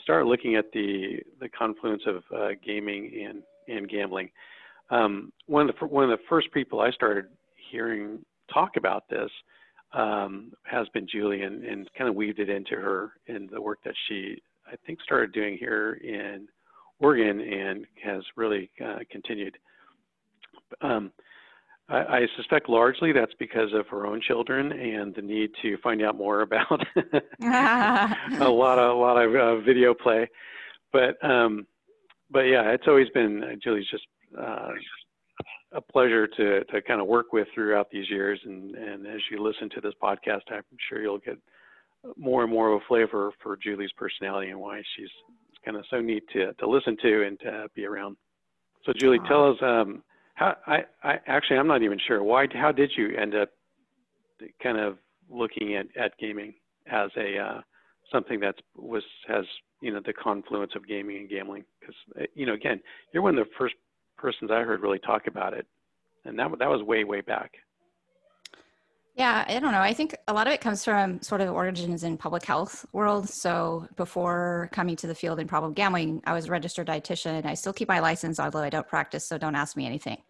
start 0.03 0.25
looking 0.25 0.55
at 0.55 0.71
the 0.73 1.19
the 1.39 1.49
confluence 1.49 2.03
of 2.05 2.23
uh, 2.35 2.49
gaming 2.65 3.25
and 3.27 3.43
and 3.67 3.89
gambling. 3.89 4.29
Um, 4.89 5.31
one 5.47 5.69
of 5.69 5.75
the 5.79 5.85
one 5.85 6.03
of 6.03 6.09
the 6.09 6.23
first 6.29 6.51
people 6.53 6.81
I 6.81 6.91
started 6.91 7.25
hearing 7.71 8.19
talk 8.53 8.71
about 8.77 9.09
this 9.09 9.31
um, 9.93 10.51
has 10.63 10.87
been 10.89 11.07
Julie, 11.07 11.43
and, 11.43 11.63
and 11.63 11.89
kind 11.97 12.09
of 12.09 12.15
weaved 12.15 12.39
it 12.39 12.49
into 12.49 12.75
her 12.75 13.13
in 13.27 13.47
the 13.51 13.61
work 13.61 13.79
that 13.85 13.95
she 14.07 14.41
I 14.71 14.75
think 14.85 15.01
started 15.01 15.31
doing 15.31 15.57
here 15.57 15.99
in 16.03 16.47
Oregon 16.99 17.39
and 17.41 17.85
has 18.03 18.23
really 18.35 18.69
uh, 18.83 18.99
continued. 19.11 19.57
Um, 20.81 21.11
I, 21.87 21.97
I, 21.97 22.27
suspect 22.35 22.67
largely 22.67 23.11
that's 23.11 23.33
because 23.37 23.71
of 23.73 23.87
her 23.89 24.07
own 24.07 24.19
children 24.19 24.71
and 24.71 25.13
the 25.13 25.21
need 25.21 25.51
to 25.61 25.77
find 25.83 26.01
out 26.01 26.17
more 26.17 26.41
about 26.41 26.81
a 27.41 28.49
lot 28.49 28.79
of 28.79 28.95
a 28.95 28.99
lot 28.99 29.21
of 29.21 29.35
uh, 29.35 29.61
video 29.61 29.93
play. 29.93 30.27
But 30.91 31.23
um, 31.23 31.67
but 32.31 32.41
yeah, 32.41 32.71
it's 32.71 32.87
always 32.87 33.09
been 33.09 33.43
uh, 33.43 33.55
Julie's 33.63 33.87
just 33.91 34.05
uh, 34.39 34.71
a 35.73 35.81
pleasure 35.81 36.27
to 36.27 36.63
to 36.63 36.81
kind 36.81 37.01
of 37.01 37.07
work 37.07 37.33
with 37.33 37.47
throughout 37.53 37.91
these 37.91 38.09
years. 38.09 38.39
And 38.45 38.75
and 38.75 39.05
as 39.05 39.21
you 39.29 39.43
listen 39.43 39.69
to 39.75 39.81
this 39.81 39.93
podcast, 40.01 40.41
I'm 40.51 40.63
sure 40.89 41.01
you'll 41.01 41.19
get 41.19 41.37
more 42.17 42.43
and 42.43 42.51
more 42.51 42.71
of 42.71 42.81
a 42.81 42.85
flavor 42.87 43.31
for 43.43 43.57
Julie's 43.57 43.91
personality 43.95 44.49
and 44.49 44.59
why 44.59 44.81
she's 44.95 45.09
kind 45.63 45.77
of 45.77 45.85
so 45.89 46.01
neat 46.01 46.23
to 46.33 46.53
to 46.53 46.67
listen 46.67 46.97
to 47.03 47.27
and 47.27 47.39
to 47.41 47.67
be 47.75 47.85
around. 47.85 48.17
So 48.85 48.93
Julie, 48.97 49.19
Aww. 49.19 49.27
tell 49.27 49.51
us 49.51 49.57
um, 49.61 50.03
how 50.35 50.55
I, 50.67 50.83
I 51.03 51.15
actually 51.27 51.57
I'm 51.57 51.67
not 51.67 51.81
even 51.81 51.99
sure. 52.05 52.23
Why 52.23 52.45
how 52.53 52.71
did 52.71 52.91
you 52.95 53.15
end 53.17 53.35
up 53.35 53.49
kind 54.61 54.77
of 54.77 54.97
looking 55.29 55.75
at, 55.75 55.87
at 55.97 56.17
gaming 56.19 56.53
as 56.91 57.09
a 57.17 57.37
uh, 57.39 57.61
something 58.11 58.39
that 58.41 58.55
was 58.75 59.03
has 59.27 59.45
you 59.81 59.91
know 59.91 60.01
the 60.05 60.13
confluence 60.13 60.73
of 60.75 60.87
gaming 60.87 61.17
and 61.17 61.29
gambling? 61.29 61.63
Because 61.79 61.95
uh, 62.19 62.25
you 62.35 62.45
know 62.45 62.53
again 62.53 62.79
you're 63.13 63.23
one 63.23 63.37
of 63.37 63.45
the 63.45 63.51
first 63.57 63.75
persons 64.17 64.51
I 64.51 64.61
heard 64.61 64.81
really 64.81 64.99
talk 64.99 65.27
about 65.27 65.53
it, 65.53 65.65
and 66.25 66.37
that 66.37 66.49
that 66.59 66.69
was 66.69 66.83
way 66.83 67.03
way 67.03 67.21
back. 67.21 67.51
Yeah, 69.15 69.45
I 69.47 69.59
don't 69.59 69.71
know. 69.71 69.79
I 69.79 69.93
think 69.93 70.13
a 70.27 70.33
lot 70.33 70.45
of 70.45 70.51
it 70.51 70.59
comes 70.59 70.83
from 70.83 71.21
sort 71.21 71.39
of 71.39 71.49
origins 71.49 72.03
in 72.03 72.17
public 72.17 72.43
health 72.43 72.85
world. 72.91 73.29
So 73.29 73.87
before 73.95 74.69
coming 74.73 74.97
to 74.97 75.07
the 75.07 75.15
field 75.15 75.39
in 75.39 75.47
problem 75.47 75.71
gambling, 75.73 76.21
I 76.25 76.33
was 76.33 76.47
a 76.47 76.51
registered 76.51 76.87
dietitian. 76.87 77.45
I 77.45 77.53
still 77.53 77.71
keep 77.71 77.87
my 77.87 77.99
license, 77.99 78.41
although 78.41 78.59
I 78.59 78.69
don't 78.69 78.85
practice, 78.87 79.25
so 79.25 79.37
don't 79.37 79.55
ask 79.55 79.77
me 79.77 79.85
anything. 79.85 80.21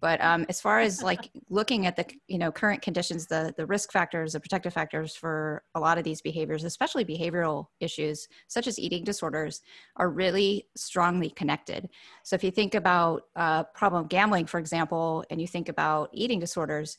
But 0.00 0.22
um, 0.22 0.46
as 0.48 0.58
far 0.58 0.80
as 0.80 1.02
like 1.02 1.28
looking 1.50 1.84
at 1.86 1.96
the 1.96 2.06
you 2.28 2.38
know 2.38 2.50
current 2.50 2.80
conditions, 2.80 3.26
the 3.26 3.52
the 3.58 3.66
risk 3.66 3.92
factors, 3.92 4.32
the 4.32 4.40
protective 4.40 4.72
factors 4.72 5.14
for 5.14 5.62
a 5.74 5.80
lot 5.80 5.98
of 5.98 6.04
these 6.04 6.22
behaviors, 6.22 6.64
especially 6.64 7.04
behavioral 7.04 7.66
issues 7.78 8.26
such 8.48 8.66
as 8.66 8.78
eating 8.78 9.04
disorders, 9.04 9.60
are 9.96 10.08
really 10.08 10.66
strongly 10.78 11.28
connected. 11.28 11.90
So 12.22 12.36
if 12.36 12.42
you 12.42 12.50
think 12.50 12.74
about 12.74 13.24
uh, 13.36 13.64
problem 13.74 14.06
gambling, 14.06 14.46
for 14.46 14.58
example, 14.58 15.26
and 15.28 15.42
you 15.42 15.46
think 15.46 15.68
about 15.68 16.08
eating 16.14 16.40
disorders, 16.40 16.96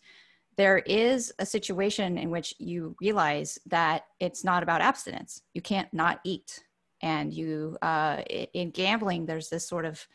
there 0.61 0.77
is 0.77 1.33
a 1.39 1.45
situation 1.45 2.19
in 2.19 2.29
which 2.29 2.53
you 2.59 2.95
realize 3.01 3.57
that 3.65 4.03
it's 4.19 4.43
not 4.43 4.61
about 4.61 4.79
abstinence. 4.79 5.41
You 5.55 5.61
can't 5.63 5.91
not 5.91 6.19
eat, 6.23 6.63
and 7.01 7.33
you 7.33 7.79
uh, 7.81 8.17
in 8.53 8.69
gambling, 8.69 9.25
there's 9.25 9.49
this 9.49 9.67
sort 9.67 9.85
of 9.85 10.05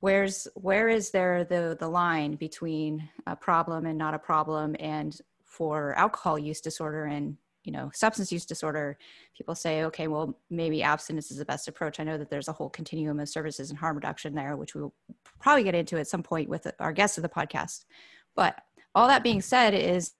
where's 0.00 0.48
where 0.56 0.88
is 0.88 1.12
there 1.12 1.44
the 1.44 1.76
the 1.78 1.86
line 1.86 2.34
between 2.34 3.08
a 3.28 3.36
problem 3.36 3.86
and 3.86 3.96
not 3.96 4.12
a 4.12 4.18
problem? 4.18 4.74
And 4.80 5.16
for 5.44 5.94
alcohol 5.96 6.36
use 6.36 6.60
disorder 6.60 7.04
and 7.04 7.36
you 7.62 7.70
know 7.70 7.92
substance 7.94 8.32
use 8.32 8.46
disorder 8.46 8.98
people 9.36 9.54
say 9.54 9.84
okay 9.84 10.08
well 10.08 10.36
maybe 10.48 10.82
abstinence 10.82 11.30
is 11.30 11.36
the 11.36 11.44
best 11.44 11.68
approach. 11.68 12.00
I 12.00 12.04
know 12.04 12.18
that 12.18 12.28
there's 12.28 12.48
a 12.48 12.52
whole 12.52 12.70
continuum 12.70 13.20
of 13.20 13.28
services 13.28 13.70
and 13.70 13.78
harm 13.78 13.94
reduction 13.94 14.34
there 14.34 14.56
which 14.56 14.74
we'll 14.74 14.92
probably 15.38 15.62
get 15.62 15.76
into 15.76 15.96
at 15.96 16.08
some 16.08 16.24
point 16.24 16.48
with 16.48 16.66
our 16.80 16.92
guests 16.92 17.18
of 17.18 17.22
the 17.22 17.28
podcast. 17.28 17.84
But 18.34 18.60
all 18.94 19.08
that 19.08 19.22
being 19.22 19.40
said 19.40 19.74
is 19.74 20.12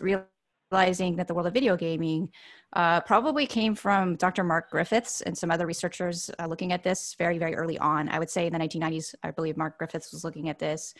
realizing 0.00 1.16
that 1.16 1.28
the 1.28 1.34
world 1.34 1.46
of 1.46 1.54
video 1.54 1.76
gaming 1.76 2.30
uh, 2.74 3.00
probably 3.02 3.46
came 3.46 3.74
from 3.74 4.16
Dr. 4.16 4.42
Mark 4.42 4.70
Griffiths 4.70 5.20
and 5.20 5.36
some 5.36 5.50
other 5.50 5.66
researchers 5.66 6.30
uh, 6.38 6.46
looking 6.46 6.72
at 6.72 6.82
this 6.82 7.14
very, 7.16 7.38
very 7.38 7.54
early 7.54 7.78
on. 7.78 8.08
I 8.08 8.18
would 8.18 8.30
say 8.30 8.46
in 8.46 8.52
the 8.52 8.58
1990s, 8.58 9.14
I 9.22 9.30
believe 9.30 9.56
Mark 9.56 9.78
Griffiths 9.78 10.12
was 10.12 10.24
looking 10.24 10.48
at 10.48 10.58
this. 10.58 10.94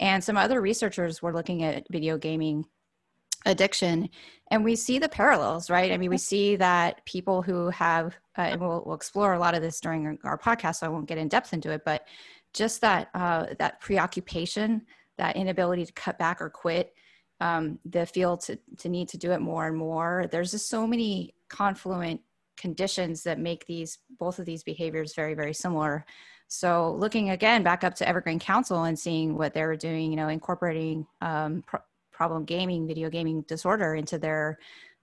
And 0.00 0.22
some 0.22 0.36
other 0.36 0.60
researchers 0.60 1.22
were 1.22 1.32
looking 1.32 1.62
at 1.62 1.86
video 1.90 2.18
gaming 2.18 2.66
addiction. 3.46 4.08
And 4.50 4.64
we 4.64 4.76
see 4.76 4.98
the 4.98 5.08
parallels, 5.08 5.70
right? 5.70 5.92
I 5.92 5.96
mean, 5.96 6.10
we 6.10 6.18
see 6.18 6.56
that 6.56 7.04
people 7.06 7.42
who 7.42 7.70
have, 7.70 8.16
uh, 8.36 8.42
and 8.42 8.60
we'll, 8.60 8.82
we'll, 8.84 8.94
explore 8.94 9.34
a 9.34 9.38
lot 9.38 9.54
of 9.54 9.62
this 9.62 9.80
during 9.80 10.18
our 10.24 10.38
podcast, 10.38 10.76
so 10.76 10.86
I 10.86 10.90
won't 10.90 11.08
get 11.08 11.18
in 11.18 11.28
depth 11.28 11.52
into 11.52 11.70
it, 11.70 11.82
but 11.84 12.06
just 12.52 12.80
that, 12.80 13.08
uh, 13.14 13.46
that 13.58 13.80
preoccupation, 13.80 14.82
that 15.18 15.36
inability 15.36 15.86
to 15.86 15.92
cut 15.92 16.18
back 16.18 16.40
or 16.40 16.50
quit 16.50 16.94
um, 17.40 17.78
the 17.84 18.06
field 18.06 18.40
to, 18.42 18.58
to 18.78 18.88
need 18.88 19.08
to 19.08 19.18
do 19.18 19.32
it 19.32 19.40
more 19.40 19.66
and 19.66 19.76
more. 19.76 20.26
There's 20.30 20.52
just 20.52 20.68
so 20.68 20.86
many 20.86 21.34
confluent 21.48 22.20
conditions 22.56 23.22
that 23.24 23.38
make 23.38 23.66
these 23.66 23.98
both 24.18 24.38
of 24.38 24.46
these 24.46 24.62
behaviors 24.62 25.14
very 25.14 25.34
very 25.34 25.52
similar. 25.52 26.04
So 26.48 26.94
looking 26.94 27.30
again 27.30 27.62
back 27.62 27.82
up 27.84 27.94
to 27.96 28.08
Evergreen 28.08 28.38
Council 28.38 28.84
and 28.84 28.98
seeing 28.98 29.36
what 29.36 29.54
they 29.54 29.64
were 29.64 29.76
doing, 29.76 30.10
you 30.10 30.16
know, 30.16 30.28
incorporating 30.28 31.06
um, 31.20 31.64
pro- 31.66 31.80
problem 32.12 32.44
gaming, 32.44 32.86
video 32.86 33.10
gaming 33.10 33.42
disorder 33.42 33.96
into 33.96 34.18
their 34.18 34.58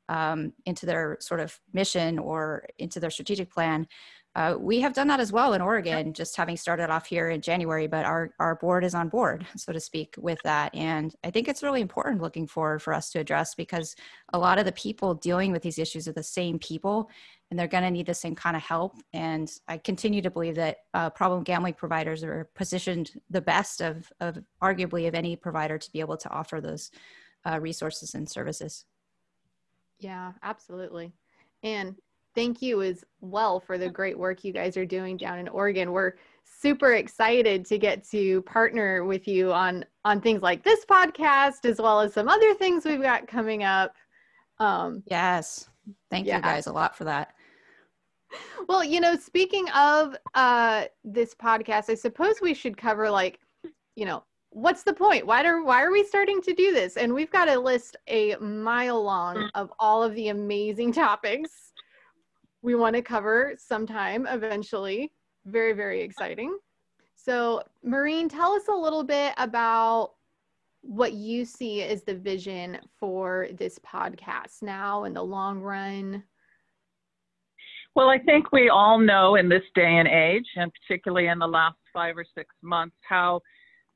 um, 0.08 0.54
into 0.66 0.86
their 0.86 1.18
sort 1.20 1.40
of 1.40 1.60
mission 1.74 2.20
or 2.20 2.66
into 2.80 3.00
their 3.00 3.10
strategic 3.10 3.52
plan. 3.52 3.88
Uh, 4.34 4.56
we 4.58 4.80
have 4.80 4.94
done 4.94 5.10
that 5.10 5.20
as 5.20 5.34
well 5.34 5.54
in 5.54 5.62
Oregon, 5.62 6.14
just 6.14 6.38
having 6.38 6.56
started 6.56 6.90
off 6.90 7.06
here 7.06 7.30
in 7.30 7.42
January, 7.42 7.86
but 7.86 8.06
our, 8.06 8.34
our 8.40 8.56
board 8.56 8.86
is 8.86 8.96
on 8.96 9.10
board, 9.10 9.46
so 9.58 9.74
to 9.74 9.80
speak, 9.80 10.16
with 10.18 10.40
that. 10.44 10.74
And 10.74 11.14
I 11.24 11.32
think 11.32 11.50
it's 11.50 11.64
really 11.64 11.82
important 11.82 12.22
looking 12.22 12.48
forward 12.48 12.82
for 12.82 12.94
us 12.94 13.10
to 13.12 13.20
address 13.20 13.56
because 13.56 13.94
a 14.32 14.40
lot 14.40 14.58
of 14.58 14.64
the 14.64 14.72
people 14.72 15.16
dealing 15.16 15.52
with 15.52 15.62
these 15.62 15.78
issues 15.78 16.08
are 16.08 16.14
the 16.14 16.24
same 16.24 16.60
people 16.60 17.10
and 17.50 17.60
they're 17.60 17.68
going 17.68 17.84
to 17.84 17.92
need 17.92 18.06
the 18.06 18.14
same 18.14 18.34
kind 18.34 18.56
of 18.56 18.62
help. 18.62 18.96
And 19.12 19.52
I 19.68 19.78
continue 19.78 20.22
to 20.22 20.32
believe 20.32 20.56
that 20.56 20.78
uh, 20.94 21.10
problem 21.10 21.44
gambling 21.44 21.74
providers 21.74 22.24
are 22.24 22.50
positioned 22.56 23.12
the 23.30 23.42
best 23.42 23.82
of, 23.82 24.10
of 24.22 24.38
arguably 24.64 25.10
of 25.10 25.14
any 25.14 25.36
provider 25.36 25.78
to 25.78 25.92
be 25.92 26.00
able 26.00 26.16
to 26.16 26.30
offer 26.30 26.62
those 26.62 26.90
uh, 27.46 27.60
resources 27.60 28.16
and 28.16 28.30
services. 28.30 28.86
Yeah, 30.00 30.32
absolutely. 30.42 31.12
And 31.64 31.98
thank 32.36 32.62
you 32.62 32.82
as 32.82 33.04
well 33.20 33.60
for 33.60 33.78
the 33.78 33.90
great 33.90 34.18
work 34.18 34.44
you 34.44 34.54
guys 34.54 34.78
are 34.78 34.86
doing 34.86 35.18
down 35.18 35.40
in 35.40 35.48
Oregon. 35.48 35.92
We're 35.92 36.14
super 36.44 36.94
excited 36.94 37.66
to 37.66 37.78
get 37.78 38.08
to 38.10 38.42
partner 38.44 39.04
with 39.04 39.28
you 39.28 39.52
on 39.52 39.86
on 40.06 40.22
things 40.22 40.42
like 40.42 40.64
this 40.64 40.86
podcast 40.86 41.66
as 41.66 41.80
well 41.80 42.02
as 42.02 42.14
some 42.14 42.28
other 42.28 42.54
things 42.54 42.86
we've 42.86 43.02
got 43.02 43.28
coming 43.28 43.64
up. 43.64 43.96
Um, 44.60 45.04
yes, 45.08 45.70
thank 46.10 46.28
yeah. 46.28 46.38
you 46.38 46.42
guys 46.42 46.68
a 46.68 46.74
lot 46.74 46.96
for 46.96 47.04
that. 47.06 47.34
Well, 48.68 48.84
you 48.84 49.02
know, 49.02 49.18
speaking 49.18 49.68
of 49.72 50.16
uh, 50.36 50.86
this 51.04 51.36
podcast, 51.36 51.90
I 51.90 51.96
suppose 51.96 52.36
we 52.42 52.54
should 52.54 52.78
cover 52.78 53.10
like, 53.10 53.40
you 53.96 54.06
know, 54.06 54.24
what's 54.52 54.84
the 54.84 54.94
point? 54.94 55.26
Why 55.26 55.44
are 55.44 55.64
why 55.64 55.84
are 55.84 55.92
we 55.92 56.04
starting 56.04 56.42
to 56.44 56.54
do 56.54 56.74
this? 56.74 56.98
And 56.98 57.14
we've 57.14 57.32
got 57.32 57.50
a 57.50 57.60
list 57.60 57.98
a 58.08 58.36
mile 58.38 59.04
long 59.04 59.50
of 59.56 59.72
all 59.80 60.04
of 60.04 60.16
the 60.16 60.30
amazing 60.30 60.92
topics 60.94 61.71
we 62.62 62.76
want 62.76 62.96
to 62.96 63.02
cover 63.02 63.54
sometime 63.58 64.28
eventually. 64.28 65.12
Very, 65.46 65.74
very 65.74 66.02
exciting. 66.02 66.58
So, 67.16 67.62
Maureen, 67.84 68.30
tell 68.30 68.54
us 68.54 68.68
a 68.68 68.74
little 68.74 69.04
bit 69.04 69.34
about 69.38 70.12
what 70.82 71.14
you 71.14 71.46
see 71.46 71.84
as 71.84 72.04
the 72.04 72.16
vision 72.16 72.80
for 73.00 73.48
this 73.58 73.80
podcast 73.80 74.64
now 74.64 75.04
in 75.04 75.14
the 75.14 75.24
long 75.24 75.60
run. 75.60 76.24
Well, 77.96 78.10
I 78.10 78.20
think 78.20 78.52
we 78.52 78.70
all 78.70 78.98
know 78.98 79.36
in 79.36 79.50
this 79.50 79.64
day 79.76 79.98
and 79.98 80.08
age, 80.08 80.48
and 80.56 80.72
particularly 80.74 81.28
in 81.28 81.40
the 81.40 81.48
last 81.48 81.78
five 81.94 82.18
or 82.18 82.26
six 82.36 82.56
months, 82.64 82.96
how 83.08 83.42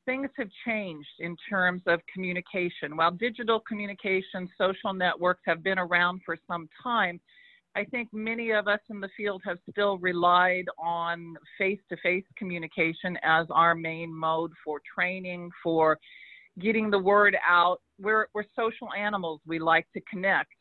things 0.05 0.29
have 0.37 0.49
changed 0.65 1.07
in 1.19 1.35
terms 1.49 1.81
of 1.87 2.01
communication. 2.13 2.95
While 2.95 3.11
digital 3.11 3.61
communication, 3.61 4.49
social 4.57 4.93
networks 4.93 5.41
have 5.45 5.63
been 5.63 5.79
around 5.79 6.21
for 6.25 6.37
some 6.47 6.67
time, 6.83 7.19
I 7.75 7.83
think 7.83 8.07
many 8.13 8.51
of 8.51 8.67
us 8.69 8.79
in 8.89 9.01
the 9.01 9.09
field 9.17 9.41
have 9.45 9.57
still 9.69 9.97
relied 9.97 10.65
on 10.79 11.35
face 11.57 11.79
to 11.89 11.97
face 11.97 12.23
communication 12.37 13.17
as 13.21 13.47
our 13.49 13.75
main 13.75 14.13
mode 14.13 14.51
for 14.63 14.79
training, 14.97 15.49
for 15.61 15.99
getting 16.59 16.89
the 16.89 16.99
word 16.99 17.35
out. 17.45 17.81
We're, 17.99 18.27
we're 18.33 18.45
social 18.55 18.87
animals, 18.97 19.41
we 19.45 19.59
like 19.59 19.87
to 19.93 20.01
connect. 20.09 20.51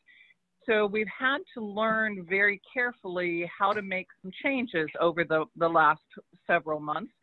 So 0.65 0.87
we've 0.87 1.07
had 1.17 1.37
to 1.53 1.63
learn 1.63 2.25
very 2.27 2.59
carefully 2.73 3.49
how 3.57 3.71
to 3.71 3.81
make 3.81 4.07
some 4.21 4.31
changes 4.43 4.87
over 4.99 5.23
the, 5.23 5.45
the 5.55 5.69
last 5.69 6.01
several 6.47 6.79
months. 6.79 7.13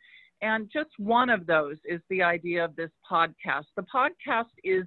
And 0.41 0.71
just 0.73 0.91
one 0.99 1.29
of 1.29 1.47
those 1.47 1.77
is 1.85 2.01
the 2.09 2.23
idea 2.23 2.65
of 2.65 2.75
this 2.77 2.91
podcast. 3.11 3.65
The 3.77 3.85
podcast 3.95 4.51
is 4.65 4.85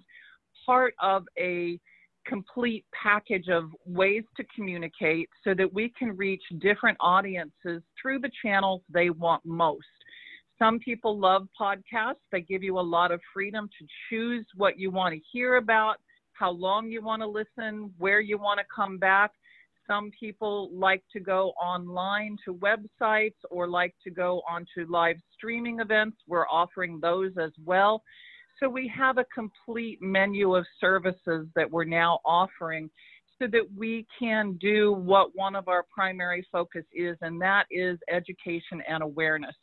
part 0.65 0.93
of 1.01 1.25
a 1.37 1.79
complete 2.25 2.85
package 2.91 3.47
of 3.49 3.65
ways 3.85 4.23
to 4.37 4.43
communicate 4.55 5.29
so 5.43 5.53
that 5.53 5.71
we 5.73 5.91
can 5.97 6.15
reach 6.15 6.43
different 6.59 6.97
audiences 6.99 7.81
through 8.01 8.19
the 8.19 8.31
channels 8.43 8.81
they 8.89 9.09
want 9.09 9.45
most. 9.45 9.85
Some 10.57 10.79
people 10.79 11.19
love 11.19 11.47
podcasts. 11.59 12.23
They 12.31 12.41
give 12.41 12.63
you 12.63 12.79
a 12.79 12.81
lot 12.81 13.11
of 13.11 13.19
freedom 13.33 13.69
to 13.79 13.85
choose 14.09 14.45
what 14.55 14.79
you 14.79 14.89
want 14.89 15.13
to 15.13 15.21
hear 15.31 15.55
about, 15.55 15.95
how 16.33 16.51
long 16.51 16.89
you 16.89 17.01
want 17.01 17.21
to 17.21 17.27
listen, 17.27 17.93
where 17.97 18.21
you 18.21 18.37
want 18.37 18.59
to 18.59 18.65
come 18.73 18.97
back. 18.97 19.31
Some 19.87 20.11
people 20.17 20.69
like 20.73 21.03
to 21.13 21.19
go 21.19 21.49
online 21.61 22.37
to 22.45 22.55
websites 22.55 23.35
or 23.51 23.67
like 23.67 23.93
to 24.03 24.09
go 24.09 24.41
onto 24.49 24.89
live 24.89 25.17
streaming 25.33 25.79
events. 25.79 26.17
We're 26.27 26.47
offering 26.47 26.99
those 26.99 27.33
as 27.39 27.51
well. 27.63 28.01
So 28.59 28.69
we 28.69 28.91
have 28.95 29.17
a 29.17 29.25
complete 29.33 30.01
menu 30.01 30.55
of 30.55 30.65
services 30.79 31.47
that 31.55 31.69
we're 31.69 31.83
now 31.83 32.19
offering 32.23 32.89
so 33.37 33.47
that 33.47 33.67
we 33.75 34.07
can 34.17 34.53
do 34.61 34.93
what 34.93 35.35
one 35.35 35.55
of 35.55 35.67
our 35.67 35.85
primary 35.93 36.47
focus 36.51 36.85
is, 36.93 37.17
and 37.21 37.41
that 37.41 37.65
is 37.69 37.99
education 38.09 38.81
and 38.87 39.03
awareness. 39.03 39.55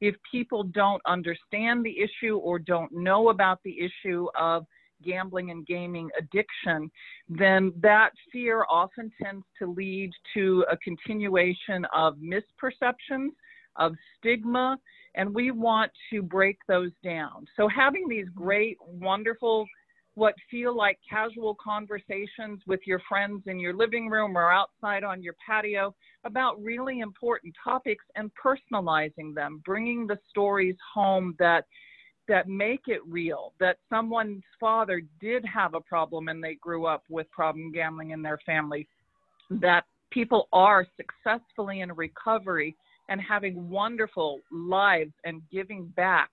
If 0.00 0.14
people 0.30 0.62
don't 0.62 1.02
understand 1.06 1.84
the 1.84 1.96
issue 1.98 2.36
or 2.36 2.58
don't 2.58 2.92
know 2.92 3.30
about 3.30 3.58
the 3.64 3.76
issue 3.80 4.28
of 4.38 4.64
gambling 5.04 5.50
and 5.50 5.66
gaming 5.66 6.08
addiction, 6.18 6.90
then 7.28 7.72
that 7.80 8.10
fear 8.32 8.64
often 8.70 9.10
tends 9.22 9.44
to 9.58 9.66
lead 9.72 10.10
to 10.34 10.64
a 10.70 10.76
continuation 10.78 11.84
of 11.94 12.16
misperceptions, 12.16 13.30
of 13.78 13.94
stigma, 14.18 14.78
and 15.14 15.34
we 15.34 15.50
want 15.50 15.90
to 16.10 16.22
break 16.22 16.58
those 16.68 16.92
down. 17.02 17.46
So 17.56 17.68
having 17.68 18.08
these 18.08 18.26
great, 18.34 18.76
wonderful, 18.80 19.66
what 20.14 20.34
feel 20.50 20.74
like 20.74 20.98
casual 21.08 21.56
conversations 21.62 22.60
with 22.66 22.80
your 22.86 23.00
friends 23.08 23.42
in 23.46 23.60
your 23.60 23.74
living 23.74 24.08
room 24.08 24.36
or 24.36 24.50
outside 24.50 25.04
on 25.04 25.22
your 25.22 25.34
patio 25.46 25.94
about 26.24 26.60
really 26.62 27.00
important 27.00 27.54
topics 27.62 28.04
and 28.16 28.30
personalizing 28.42 29.34
them, 29.34 29.62
bringing 29.64 30.06
the 30.06 30.18
stories 30.30 30.76
home 30.94 31.34
that 31.38 31.64
that 32.28 32.48
make 32.48 32.82
it 32.88 33.00
real 33.06 33.52
that 33.60 33.76
someone's 33.88 34.42
father 34.58 35.00
did 35.20 35.44
have 35.44 35.74
a 35.74 35.80
problem 35.80 36.26
and 36.26 36.42
they 36.42 36.54
grew 36.54 36.86
up 36.86 37.04
with 37.08 37.30
problem 37.30 37.70
gambling 37.70 38.10
in 38.10 38.20
their 38.20 38.38
family 38.44 38.88
that 39.48 39.84
people 40.10 40.48
are 40.52 40.86
successfully 40.96 41.82
in 41.82 41.92
recovery 41.92 42.74
and 43.08 43.20
having 43.20 43.68
wonderful 43.68 44.40
lives 44.50 45.12
and 45.24 45.42
giving 45.50 45.86
back. 45.96 46.30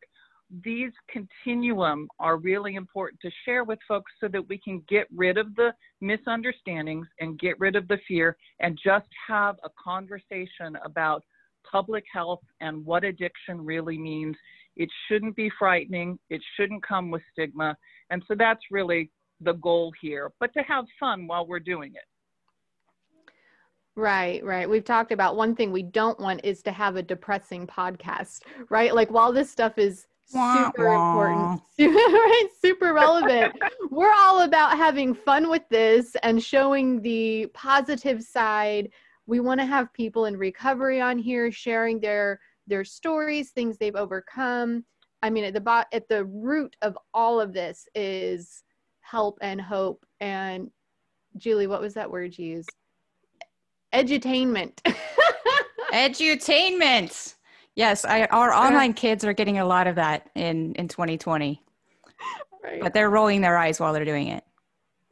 These 0.63 0.91
continuum 1.09 2.07
are 2.19 2.37
really 2.37 2.75
important 2.75 3.19
to 3.21 3.31
share 3.43 3.63
with 3.63 3.79
folks 3.87 4.11
so 4.19 4.27
that 4.27 4.47
we 4.47 4.57
can 4.57 4.83
get 4.87 5.07
rid 5.15 5.37
of 5.37 5.55
the 5.55 5.73
misunderstandings 6.01 7.07
and 7.19 7.39
get 7.39 7.59
rid 7.59 7.75
of 7.75 7.87
the 7.87 7.97
fear 8.07 8.37
and 8.59 8.79
just 8.83 9.07
have 9.27 9.55
a 9.63 9.69
conversation 9.83 10.77
about 10.85 11.23
public 11.69 12.03
health 12.11 12.41
and 12.61 12.85
what 12.85 13.03
addiction 13.03 13.63
really 13.63 13.97
means. 13.97 14.35
It 14.75 14.89
shouldn't 15.07 15.35
be 15.35 15.51
frightening, 15.57 16.19
it 16.29 16.41
shouldn't 16.55 16.85
come 16.85 17.09
with 17.09 17.21
stigma. 17.31 17.75
And 18.09 18.23
so 18.27 18.35
that's 18.37 18.61
really 18.69 19.09
the 19.41 19.53
goal 19.53 19.91
here, 20.01 20.31
but 20.39 20.53
to 20.53 20.63
have 20.63 20.85
fun 20.99 21.27
while 21.27 21.47
we're 21.47 21.59
doing 21.59 21.93
it. 21.95 22.03
Right, 23.95 24.43
right. 24.43 24.67
We've 24.67 24.83
talked 24.83 25.11
about 25.11 25.35
one 25.35 25.55
thing 25.55 25.71
we 25.71 25.83
don't 25.83 26.19
want 26.19 26.41
is 26.43 26.63
to 26.63 26.71
have 26.71 26.95
a 26.95 27.03
depressing 27.03 27.67
podcast, 27.67 28.41
right? 28.69 28.93
Like 28.93 29.11
while 29.11 29.31
this 29.31 29.51
stuff 29.51 29.77
is 29.77 30.07
super 30.25 30.93
important, 30.93 31.61
right? 31.79 32.47
Super 32.59 32.93
relevant. 32.93 33.53
We're 33.91 34.13
all 34.13 34.41
about 34.41 34.77
having 34.77 35.13
fun 35.13 35.47
with 35.47 35.61
this 35.69 36.15
and 36.23 36.41
showing 36.43 37.01
the 37.01 37.47
positive 37.53 38.23
side. 38.23 38.89
We 39.27 39.39
want 39.39 39.59
to 39.59 39.65
have 39.65 39.93
people 39.93 40.25
in 40.25 40.37
recovery 40.37 40.99
on 40.99 41.19
here 41.19 41.51
sharing 41.51 41.99
their 41.99 42.39
their 42.65 42.83
stories, 42.85 43.51
things 43.51 43.77
they've 43.77 43.95
overcome. 43.95 44.85
I 45.21 45.29
mean, 45.29 45.43
at 45.43 45.53
the 45.53 45.61
bo- 45.61 45.83
at 45.91 46.07
the 46.09 46.25
root 46.25 46.75
of 46.81 46.97
all 47.13 47.39
of 47.39 47.53
this 47.53 47.87
is 47.93 48.63
help 49.01 49.37
and 49.41 49.61
hope. 49.61 50.03
And 50.19 50.71
Julie, 51.37 51.67
what 51.67 51.81
was 51.81 51.93
that 51.93 52.09
word 52.09 52.37
you 52.37 52.45
used? 52.47 52.71
Edutainment. 53.93 54.73
edutainment. 55.93 57.35
Yes, 57.75 58.05
I, 58.05 58.25
our 58.25 58.53
online 58.53 58.93
kids 58.93 59.25
are 59.25 59.33
getting 59.33 59.59
a 59.59 59.65
lot 59.65 59.87
of 59.87 59.95
that 59.95 60.29
in 60.35 60.73
in 60.75 60.87
2020. 60.87 61.61
Right. 62.63 62.81
But 62.81 62.93
they're 62.93 63.09
rolling 63.09 63.41
their 63.41 63.57
eyes 63.57 63.79
while 63.79 63.93
they're 63.93 64.05
doing 64.05 64.27
it. 64.27 64.43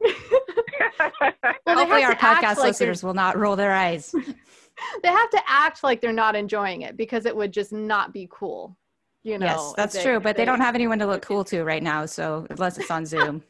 well, 0.00 1.76
Hopefully, 1.76 2.04
our 2.04 2.14
podcast 2.14 2.56
like 2.56 2.68
listeners 2.68 3.02
will 3.02 3.14
not 3.14 3.36
roll 3.36 3.56
their 3.56 3.72
eyes. 3.72 4.12
they 5.02 5.08
have 5.08 5.30
to 5.30 5.40
act 5.46 5.82
like 5.82 6.00
they're 6.00 6.12
not 6.12 6.34
enjoying 6.34 6.82
it 6.82 6.96
because 6.96 7.26
it 7.26 7.36
would 7.36 7.52
just 7.52 7.72
not 7.72 8.12
be 8.12 8.28
cool. 8.30 8.76
You 9.22 9.38
know. 9.38 9.46
Yes, 9.46 9.74
that's 9.76 9.94
they, 9.94 10.02
true. 10.02 10.20
But 10.20 10.36
they, 10.36 10.42
they, 10.42 10.46
don't 10.46 10.60
have 10.60 10.74
anyone 10.74 10.98
to 10.98 11.06
look 11.06 11.22
cool 11.22 11.44
to 11.44 11.62
right 11.62 11.82
now. 11.82 12.06
So 12.06 12.46
unless 12.50 12.78
it's 12.78 12.90
on 12.90 13.04
Zoom, 13.06 13.42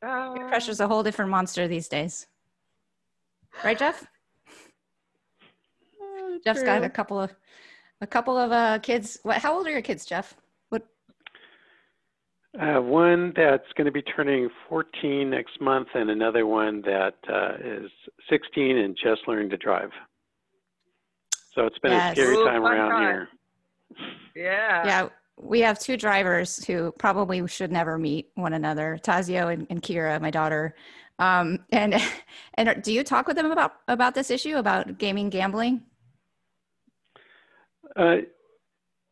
pressure's 0.00 0.80
a 0.80 0.86
whole 0.86 1.02
different 1.02 1.30
monster 1.30 1.66
these 1.66 1.88
days. 1.88 2.26
Right, 3.64 3.78
Jeff? 3.78 4.06
Oh, 6.00 6.38
Jeff's 6.44 6.62
got 6.62 6.84
a 6.84 6.90
couple 6.90 7.20
of 7.20 7.34
a 8.00 8.06
couple 8.06 8.36
of 8.36 8.52
uh, 8.52 8.78
kids. 8.78 9.18
What? 9.22 9.38
How 9.38 9.56
old 9.56 9.66
are 9.66 9.70
your 9.70 9.82
kids, 9.82 10.06
Jeff? 10.06 10.34
What? 10.68 10.86
Uh, 12.58 12.80
one 12.80 13.32
that's 13.36 13.70
going 13.76 13.86
to 13.86 13.92
be 13.92 14.02
turning 14.02 14.48
14 14.68 15.30
next 15.30 15.60
month, 15.60 15.88
and 15.94 16.10
another 16.10 16.46
one 16.46 16.82
that 16.82 17.14
uh, 17.28 17.54
is 17.62 17.90
16 18.30 18.78
and 18.78 18.96
just 19.02 19.22
learned 19.26 19.50
to 19.50 19.56
drive. 19.56 19.90
So 21.54 21.66
it's 21.66 21.78
been 21.80 21.92
yes. 21.92 22.16
a 22.16 22.20
scary 22.20 22.36
time 22.44 22.64
around 22.64 22.90
time. 22.90 23.02
here. 23.02 23.28
Yeah. 24.36 24.86
Yeah. 24.86 25.08
We 25.40 25.60
have 25.60 25.78
two 25.78 25.96
drivers 25.96 26.64
who 26.64 26.92
probably 26.98 27.46
should 27.46 27.72
never 27.72 27.96
meet 27.96 28.28
one 28.34 28.52
another, 28.52 28.98
Tazio 29.02 29.52
and, 29.52 29.66
and 29.70 29.82
Kira, 29.82 30.20
my 30.20 30.30
daughter. 30.30 30.74
Um, 31.18 31.60
and 31.72 31.94
and 32.54 32.82
do 32.82 32.92
you 32.92 33.04
talk 33.04 33.26
with 33.26 33.36
them 33.36 33.50
about 33.50 33.72
about 33.88 34.14
this 34.14 34.30
issue 34.30 34.56
about 34.56 34.98
gaming 34.98 35.30
gambling? 35.30 35.82
Uh, 37.96 38.16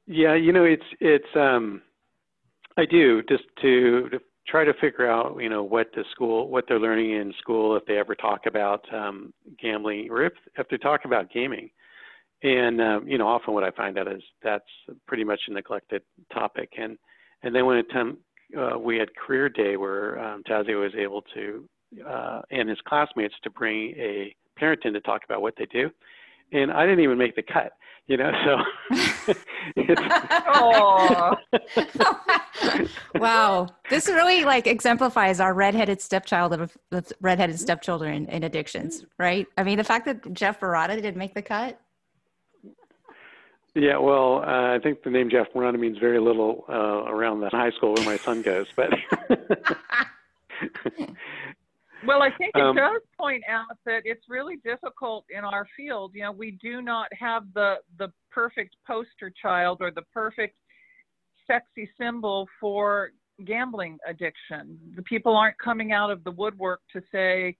yeah, 0.06 0.34
you 0.34 0.52
know, 0.52 0.64
it's 0.64 0.84
it's 1.00 1.26
um, 1.34 1.82
I 2.76 2.84
do 2.84 3.22
just 3.28 3.44
to, 3.62 4.08
to 4.10 4.20
try 4.46 4.64
to 4.64 4.74
figure 4.74 5.10
out, 5.10 5.38
you 5.40 5.48
know, 5.48 5.62
what 5.62 5.88
the 5.94 6.04
school, 6.12 6.48
what 6.48 6.64
they're 6.68 6.78
learning 6.78 7.12
in 7.12 7.32
school, 7.38 7.76
if 7.76 7.84
they 7.86 7.98
ever 7.98 8.14
talk 8.14 8.46
about 8.46 8.84
um, 8.94 9.32
gambling, 9.60 10.08
or 10.10 10.24
if 10.24 10.32
if 10.56 10.68
they 10.68 10.76
talk 10.76 11.04
about 11.04 11.32
gaming. 11.32 11.70
And 12.42 12.80
um, 12.80 13.08
you 13.08 13.18
know, 13.18 13.26
often 13.26 13.54
what 13.54 13.64
I 13.64 13.70
find 13.70 13.98
out 13.98 14.12
is 14.12 14.22
that's 14.42 14.64
pretty 15.06 15.24
much 15.24 15.40
a 15.48 15.52
neglected 15.52 16.02
topic. 16.32 16.70
And 16.78 16.98
and 17.42 17.54
then 17.54 17.66
when 17.66 17.78
it 17.78 17.90
time 17.90 18.18
uh, 18.56 18.78
we 18.78 18.98
had 18.98 19.08
career 19.16 19.48
day 19.48 19.76
where 19.76 20.18
um, 20.18 20.42
was 20.46 20.92
able 20.96 21.22
to 21.34 21.68
uh, 22.06 22.42
and 22.50 22.68
his 22.68 22.78
classmates 22.86 23.34
to 23.44 23.50
bring 23.50 23.94
a 23.96 24.34
parent 24.56 24.84
in 24.84 24.92
to 24.94 25.00
talk 25.00 25.22
about 25.24 25.42
what 25.42 25.54
they 25.58 25.66
do, 25.66 25.90
and 26.52 26.72
I 26.72 26.84
didn't 26.86 27.00
even 27.00 27.18
make 27.18 27.36
the 27.36 27.42
cut 27.42 27.72
you 28.06 28.16
know 28.16 28.32
so 28.44 28.56
wow. 33.18 33.68
This 33.90 34.08
really 34.08 34.44
like 34.44 34.66
exemplifies 34.66 35.40
our 35.40 35.54
redheaded 35.54 36.00
stepchild 36.00 36.52
of, 36.52 36.76
of 36.92 37.12
redheaded 37.20 37.58
stepchildren 37.58 38.26
in 38.26 38.44
addictions 38.44 39.04
right? 39.18 39.46
I 39.56 39.64
mean 39.64 39.78
the 39.78 39.84
fact 39.84 40.06
that 40.06 40.32
jeff 40.32 40.60
Marotta 40.60 40.94
didn't 40.96 41.16
make 41.16 41.34
the 41.34 41.42
cut? 41.42 41.80
Yeah 43.74 43.98
well 43.98 44.42
uh, 44.46 44.74
i 44.74 44.78
think 44.82 45.02
the 45.02 45.10
name 45.10 45.28
jeff 45.28 45.48
Marotta 45.54 45.78
means 45.78 45.98
very 45.98 46.20
little 46.20 46.64
uh, 46.68 47.04
around 47.10 47.40
the 47.40 47.50
high 47.50 47.70
school 47.72 47.94
where 47.94 48.04
my 48.04 48.16
son 48.18 48.42
goes 48.42 48.66
but 48.76 48.90
well, 52.04 52.22
I 52.22 52.30
think 52.36 52.52
it 52.54 52.62
um, 52.62 52.76
does 52.76 53.00
point 53.18 53.44
out 53.48 53.76
that 53.84 54.02
it's 54.04 54.24
really 54.28 54.56
difficult 54.64 55.24
in 55.30 55.44
our 55.44 55.66
field. 55.76 56.12
You 56.14 56.24
know, 56.24 56.32
we 56.32 56.58
do 56.62 56.82
not 56.82 57.08
have 57.18 57.44
the 57.54 57.76
the 57.98 58.08
perfect 58.30 58.76
poster 58.86 59.32
child 59.40 59.78
or 59.80 59.90
the 59.90 60.02
perfect 60.12 60.56
sexy 61.46 61.88
symbol 61.98 62.48
for 62.60 63.10
gambling 63.44 63.98
addiction. 64.06 64.78
The 64.94 65.02
people 65.02 65.36
aren't 65.36 65.58
coming 65.58 65.92
out 65.92 66.10
of 66.10 66.24
the 66.24 66.30
woodwork 66.30 66.80
to 66.92 67.02
say, 67.12 67.56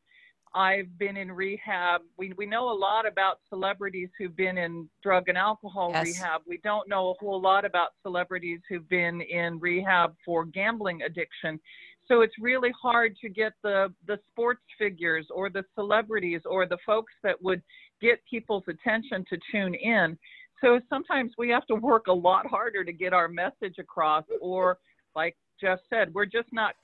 I've 0.55 0.99
been 0.99 1.19
in 1.19 1.31
rehab. 1.31 2.01
We, 2.17 2.33
we 2.39 2.47
know 2.47 2.71
a 2.71 2.73
lot 2.73 3.07
about 3.07 3.41
celebrities 3.51 4.09
who've 4.19 4.35
been 4.35 4.57
in 4.57 4.89
drug 5.03 5.29
and 5.29 5.37
alcohol 5.37 5.91
yes. 5.93 6.07
rehab. 6.07 6.41
We 6.47 6.59
don't 6.65 6.89
know 6.89 7.11
a 7.11 7.15
whole 7.21 7.41
lot 7.41 7.67
about 7.67 7.89
celebrities 8.03 8.61
who've 8.69 8.89
been 8.89 9.21
in 9.21 9.59
rehab 9.61 10.15
for 10.25 10.47
gambling 10.47 11.03
addiction. 11.03 11.61
So 12.09 12.21
it's 12.21 12.35
really 12.41 12.73
hard 12.81 13.17
to 13.23 13.29
get 13.29 13.53
the 13.63 13.93
the 14.07 14.19
sports 14.31 14.63
figures 14.79 15.27
or 15.35 15.51
the 15.51 15.65
celebrities 15.75 16.43
or 16.45 16.67
the 16.67 16.79
folks 16.87 17.13
that 17.23 17.41
would 17.43 17.63
get 18.01 18.21
people's 18.29 18.65
attention 18.69 19.25
to 19.29 19.39
tune 19.51 19.75
in. 19.75 20.19
So 20.61 20.81
sometimes 20.89 21.33
we 21.37 21.49
have 21.51 21.67
to 21.67 21.75
work 21.75 22.07
a 22.07 22.13
lot 22.13 22.47
harder 22.47 22.85
to 22.85 22.93
get 22.93 23.13
our 23.13 23.29
message 23.29 23.77
across 23.79 24.25
or 24.41 24.79
like 25.15 25.37
Jeff 25.61 25.79
said, 25.91 26.13
we're 26.15 26.27
just 26.27 26.49
not 26.53 26.75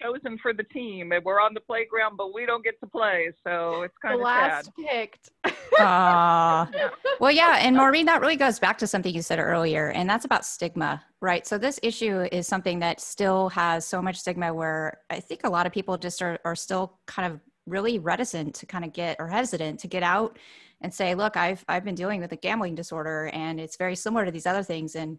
chosen 0.00 0.38
for 0.38 0.52
the 0.52 0.62
team 0.64 1.12
and 1.12 1.24
we're 1.24 1.40
on 1.40 1.54
the 1.54 1.60
playground 1.60 2.16
but 2.16 2.32
we 2.32 2.46
don't 2.46 2.64
get 2.64 2.78
to 2.80 2.86
play 2.86 3.30
so 3.46 3.82
it's 3.82 3.96
kind 3.98 4.14
the 4.14 4.18
of 4.18 4.24
last 4.24 4.64
sad. 4.64 4.74
picked. 4.88 5.30
Uh, 5.78 6.66
well 7.20 7.30
yeah 7.30 7.58
and 7.60 7.76
maureen 7.76 8.06
that 8.06 8.20
really 8.20 8.36
goes 8.36 8.58
back 8.58 8.78
to 8.78 8.86
something 8.86 9.14
you 9.14 9.22
said 9.22 9.38
earlier 9.38 9.90
and 9.90 10.08
that's 10.08 10.24
about 10.24 10.44
stigma 10.44 11.02
right? 11.22 11.46
So 11.46 11.58
this 11.58 11.78
issue 11.82 12.26
is 12.32 12.46
something 12.46 12.78
that 12.78 12.98
still 12.98 13.50
has 13.50 13.86
so 13.86 14.00
much 14.00 14.16
stigma 14.16 14.52
where 14.52 15.00
i 15.10 15.20
think 15.20 15.40
a 15.44 15.50
lot 15.50 15.66
of 15.66 15.72
people 15.72 15.96
just 15.98 16.22
are, 16.22 16.38
are 16.44 16.56
still 16.56 16.98
kind 17.06 17.32
of 17.32 17.40
really 17.66 17.98
reticent 17.98 18.54
to 18.54 18.66
kind 18.66 18.84
of 18.84 18.92
get 18.92 19.16
or 19.18 19.28
hesitant 19.28 19.78
to 19.80 19.86
get 19.86 20.02
out 20.02 20.38
and 20.80 20.92
say 20.92 21.14
look 21.14 21.36
i've 21.36 21.64
i've 21.68 21.84
been 21.84 21.94
dealing 21.94 22.20
with 22.20 22.32
a 22.32 22.36
gambling 22.36 22.74
disorder 22.74 23.30
and 23.34 23.60
it's 23.60 23.76
very 23.76 23.94
similar 23.94 24.24
to 24.24 24.30
these 24.30 24.46
other 24.46 24.62
things 24.62 24.96
and 24.96 25.18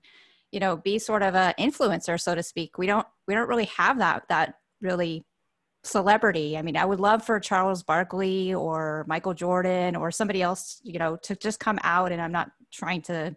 you 0.51 0.59
know 0.59 0.77
be 0.77 0.99
sort 0.99 1.23
of 1.23 1.35
an 1.35 1.53
influencer 1.59 2.19
so 2.19 2.35
to 2.35 2.43
speak. 2.43 2.77
We 2.77 2.87
don't 2.87 3.07
we 3.27 3.33
don't 3.33 3.49
really 3.49 3.65
have 3.77 3.97
that 3.99 4.23
that 4.29 4.55
really 4.81 5.23
celebrity. 5.83 6.57
I 6.57 6.61
mean, 6.61 6.77
I 6.77 6.85
would 6.85 6.99
love 6.99 7.23
for 7.23 7.39
Charles 7.39 7.83
Barkley 7.83 8.53
or 8.53 9.05
Michael 9.07 9.33
Jordan 9.33 9.95
or 9.95 10.11
somebody 10.11 10.41
else, 10.41 10.79
you 10.83 10.99
know, 10.99 11.17
to 11.23 11.35
just 11.35 11.59
come 11.59 11.79
out 11.83 12.11
and 12.11 12.21
I'm 12.21 12.31
not 12.31 12.51
trying 12.71 13.01
to 13.03 13.35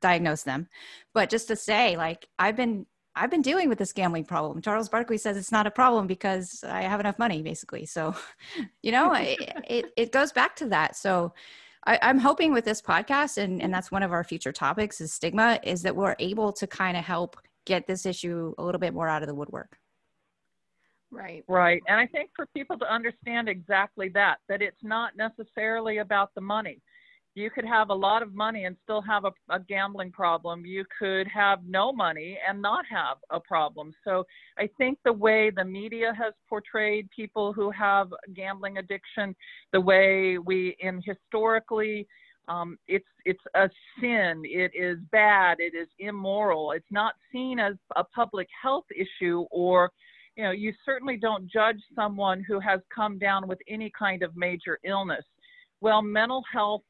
diagnose 0.00 0.42
them, 0.42 0.68
but 1.12 1.30
just 1.30 1.48
to 1.48 1.56
say 1.56 1.96
like 1.96 2.28
I've 2.38 2.56
been 2.56 2.86
I've 3.16 3.30
been 3.30 3.42
dealing 3.42 3.68
with 3.68 3.78
this 3.78 3.92
gambling 3.92 4.24
problem. 4.24 4.60
Charles 4.60 4.88
Barkley 4.88 5.18
says 5.18 5.36
it's 5.36 5.52
not 5.52 5.68
a 5.68 5.70
problem 5.70 6.08
because 6.08 6.64
I 6.66 6.82
have 6.82 6.98
enough 6.98 7.18
money 7.18 7.42
basically. 7.42 7.86
So, 7.86 8.14
you 8.82 8.90
know, 8.90 9.12
it, 9.14 9.38
it, 9.68 9.84
it 9.96 10.12
goes 10.12 10.32
back 10.32 10.56
to 10.56 10.66
that. 10.66 10.96
So 10.96 11.32
I, 11.86 11.98
am 12.02 12.18
hoping 12.18 12.52
with 12.52 12.64
this 12.64 12.82
podcast, 12.82 13.38
and, 13.38 13.62
and 13.62 13.72
that's 13.72 13.92
one 13.92 14.02
of 14.02 14.10
our 14.10 14.24
future 14.24 14.52
topics 14.52 15.00
is 15.00 15.12
stigma, 15.12 15.60
is 15.62 15.82
that 15.82 15.94
we're 15.94 16.16
able 16.18 16.52
to 16.54 16.66
kind 16.66 16.96
of 16.96 17.04
help 17.04 17.36
get 17.66 17.86
this 17.86 18.04
issue 18.04 18.52
a 18.58 18.64
little 18.64 18.80
bit 18.80 18.94
more 18.94 19.08
out 19.08 19.22
of 19.22 19.28
the 19.28 19.34
woodwork. 19.34 19.78
Right. 21.14 21.44
Right. 21.46 21.82
And 21.86 22.00
I 22.00 22.06
think 22.06 22.30
for 22.34 22.46
people 22.46 22.78
to 22.78 22.92
understand 22.92 23.48
exactly 23.48 24.08
that, 24.10 24.38
that 24.48 24.60
it's 24.60 24.82
not 24.82 25.16
necessarily 25.16 25.98
about 25.98 26.34
the 26.34 26.40
money. 26.40 26.80
You 27.36 27.50
could 27.50 27.64
have 27.64 27.90
a 27.90 27.94
lot 27.94 28.22
of 28.22 28.32
money 28.32 28.64
and 28.64 28.76
still 28.84 29.02
have 29.02 29.24
a, 29.24 29.32
a, 29.50 29.58
gambling 29.58 30.12
problem. 30.12 30.64
You 30.64 30.84
could 30.96 31.26
have 31.26 31.60
no 31.66 31.92
money 31.92 32.38
and 32.48 32.62
not 32.62 32.84
have 32.88 33.16
a 33.30 33.40
problem. 33.40 33.92
So 34.04 34.24
I 34.56 34.68
think 34.78 34.98
the 35.04 35.12
way 35.12 35.50
the 35.50 35.64
media 35.64 36.12
has 36.16 36.32
portrayed 36.48 37.10
people 37.10 37.52
who 37.52 37.72
have 37.72 38.08
gambling 38.34 38.78
addiction, 38.78 39.34
the 39.72 39.80
way 39.80 40.38
we 40.38 40.76
in 40.78 41.02
historically 41.04 42.06
um, 42.46 42.78
it's 42.88 43.06
it's 43.24 43.42
a 43.54 43.70
sin. 44.00 44.42
It 44.44 44.72
is 44.74 44.98
bad. 45.10 45.58
It 45.60 45.74
is 45.74 45.88
immoral. 45.98 46.72
It's 46.72 46.90
not 46.90 47.14
seen 47.32 47.58
as 47.58 47.74
a 47.96 48.04
public 48.04 48.48
health 48.62 48.84
issue 48.94 49.46
or 49.50 49.90
you 50.36 50.44
know, 50.44 50.50
you 50.50 50.72
certainly 50.84 51.16
don't 51.16 51.50
judge 51.50 51.80
someone 51.94 52.44
who 52.46 52.58
has 52.60 52.80
come 52.94 53.18
down 53.18 53.46
with 53.46 53.58
any 53.68 53.90
kind 53.96 54.22
of 54.22 54.36
major 54.36 54.78
illness. 54.84 55.24
Well, 55.80 56.02
mental 56.02 56.42
health, 56.52 56.82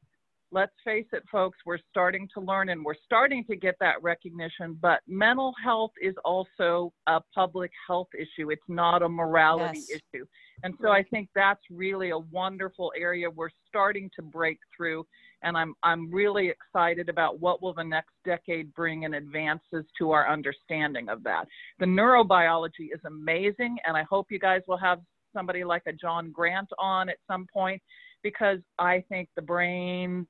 let's 0.55 0.71
face 0.85 1.05
it, 1.11 1.21
folks, 1.29 1.57
we're 1.65 1.77
starting 1.89 2.29
to 2.33 2.39
learn 2.39 2.69
and 2.69 2.83
we're 2.83 2.95
starting 3.03 3.43
to 3.43 3.57
get 3.57 3.75
that 3.81 4.01
recognition, 4.01 4.77
but 4.81 5.01
mental 5.05 5.53
health 5.61 5.91
is 6.01 6.15
also 6.23 6.93
a 7.07 7.19
public 7.35 7.69
health 7.85 8.07
issue. 8.17 8.49
It's 8.51 8.63
not 8.69 9.03
a 9.03 9.09
morality 9.09 9.81
yes. 9.89 9.99
issue. 10.13 10.25
And 10.63 10.73
so 10.81 10.91
I 10.91 11.03
think 11.03 11.27
that's 11.35 11.59
really 11.69 12.11
a 12.11 12.17
wonderful 12.17 12.93
area 12.97 13.29
we're 13.29 13.49
starting 13.67 14.09
to 14.15 14.21
break 14.21 14.57
through 14.75 15.05
and 15.43 15.57
I'm 15.57 15.75
I'm 15.83 16.09
really 16.09 16.47
excited 16.47 17.09
about 17.09 17.41
what 17.41 17.61
will 17.61 17.73
the 17.73 17.83
next 17.83 18.13
decade 18.23 18.73
bring 18.73 19.03
in 19.03 19.13
advances 19.13 19.83
to 19.97 20.11
our 20.11 20.31
understanding 20.31 21.09
of 21.09 21.21
that. 21.23 21.45
The 21.79 21.85
neurobiology 21.85 22.93
is 22.93 23.01
amazing, 23.05 23.77
and 23.85 23.97
I 23.97 24.03
hope 24.09 24.27
you 24.31 24.39
guys 24.39 24.61
will 24.67 24.77
have 24.77 25.01
somebody 25.33 25.65
like 25.65 25.83
a 25.85 25.93
Jon 25.93 26.31
Grant 26.31 26.69
on 26.79 27.09
at 27.09 27.17
some 27.27 27.45
point 27.53 27.81
because 28.23 28.59
I 28.79 29.03
think 29.09 29.29
the 29.35 29.41
brain 29.41 30.25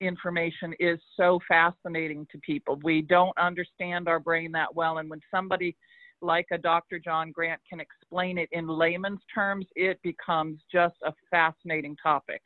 information 0.00 0.74
is 0.78 0.98
so 1.16 1.38
fascinating 1.48 2.26
to 2.32 2.38
people. 2.38 2.78
We 2.82 3.02
don't 3.02 3.36
understand 3.38 4.08
our 4.08 4.20
brain 4.20 4.52
that 4.52 4.74
well, 4.74 4.98
and 4.98 5.08
when 5.08 5.20
somebody 5.30 5.76
like 6.22 6.46
a 6.52 6.58
Dr. 6.58 6.98
Jon 6.98 7.30
Grant 7.30 7.60
can 7.68 7.80
explain 7.80 8.38
it 8.38 8.48
in 8.52 8.66
layman's 8.66 9.20
terms, 9.32 9.66
it 9.76 10.00
becomes 10.02 10.60
just 10.72 10.96
a 11.04 11.12
fascinating 11.30 11.96
topic. 12.02 12.40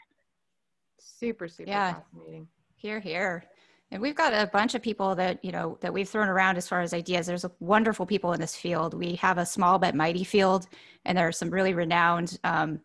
Super, 0.98 1.48
super 1.48 1.70
yeah. 1.70 1.94
fascinating. 1.94 2.48
Here, 2.76 3.00
here. 3.00 3.44
And 3.92 4.00
we've 4.00 4.14
got 4.14 4.32
a 4.32 4.46
bunch 4.46 4.74
of 4.74 4.82
people 4.82 5.14
that, 5.16 5.44
you 5.44 5.50
know, 5.50 5.76
that 5.80 5.92
we've 5.92 6.08
thrown 6.08 6.28
around 6.28 6.56
as 6.56 6.68
far 6.68 6.80
as 6.80 6.94
ideas. 6.94 7.26
There's 7.26 7.44
wonderful 7.58 8.06
people 8.06 8.32
in 8.32 8.40
this 8.40 8.54
field. 8.54 8.94
We 8.94 9.16
have 9.16 9.38
a 9.38 9.46
small 9.46 9.78
but 9.78 9.94
mighty 9.94 10.22
field, 10.22 10.68
and 11.04 11.18
there 11.18 11.26
are 11.26 11.32
some 11.32 11.50
really 11.50 11.74
renowned, 11.74 12.38
um, 12.44 12.80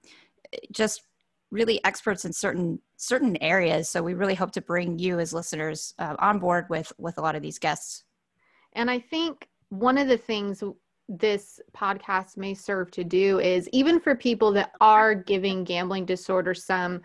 just 0.71 1.03
really 1.51 1.83
experts 1.85 2.25
in 2.25 2.33
certain 2.33 2.79
certain 2.97 3.37
areas. 3.41 3.89
So 3.89 4.01
we 4.01 4.13
really 4.13 4.35
hope 4.35 4.51
to 4.51 4.61
bring 4.61 4.99
you 4.99 5.19
as 5.19 5.33
listeners 5.33 5.93
uh, 5.99 6.15
on 6.19 6.39
board 6.39 6.65
with 6.69 6.91
with 6.97 7.17
a 7.17 7.21
lot 7.21 7.35
of 7.35 7.41
these 7.41 7.59
guests. 7.59 8.03
And 8.73 8.89
I 8.89 8.99
think 8.99 9.47
one 9.69 9.97
of 9.97 10.07
the 10.07 10.17
things 10.17 10.63
this 11.07 11.59
podcast 11.75 12.37
may 12.37 12.53
serve 12.53 12.89
to 12.91 13.03
do 13.03 13.39
is 13.39 13.69
even 13.71 13.99
for 13.99 14.15
people 14.15 14.51
that 14.53 14.71
are 14.81 15.13
giving 15.13 15.63
gambling 15.63 16.05
disorder 16.05 16.53
some 16.53 17.01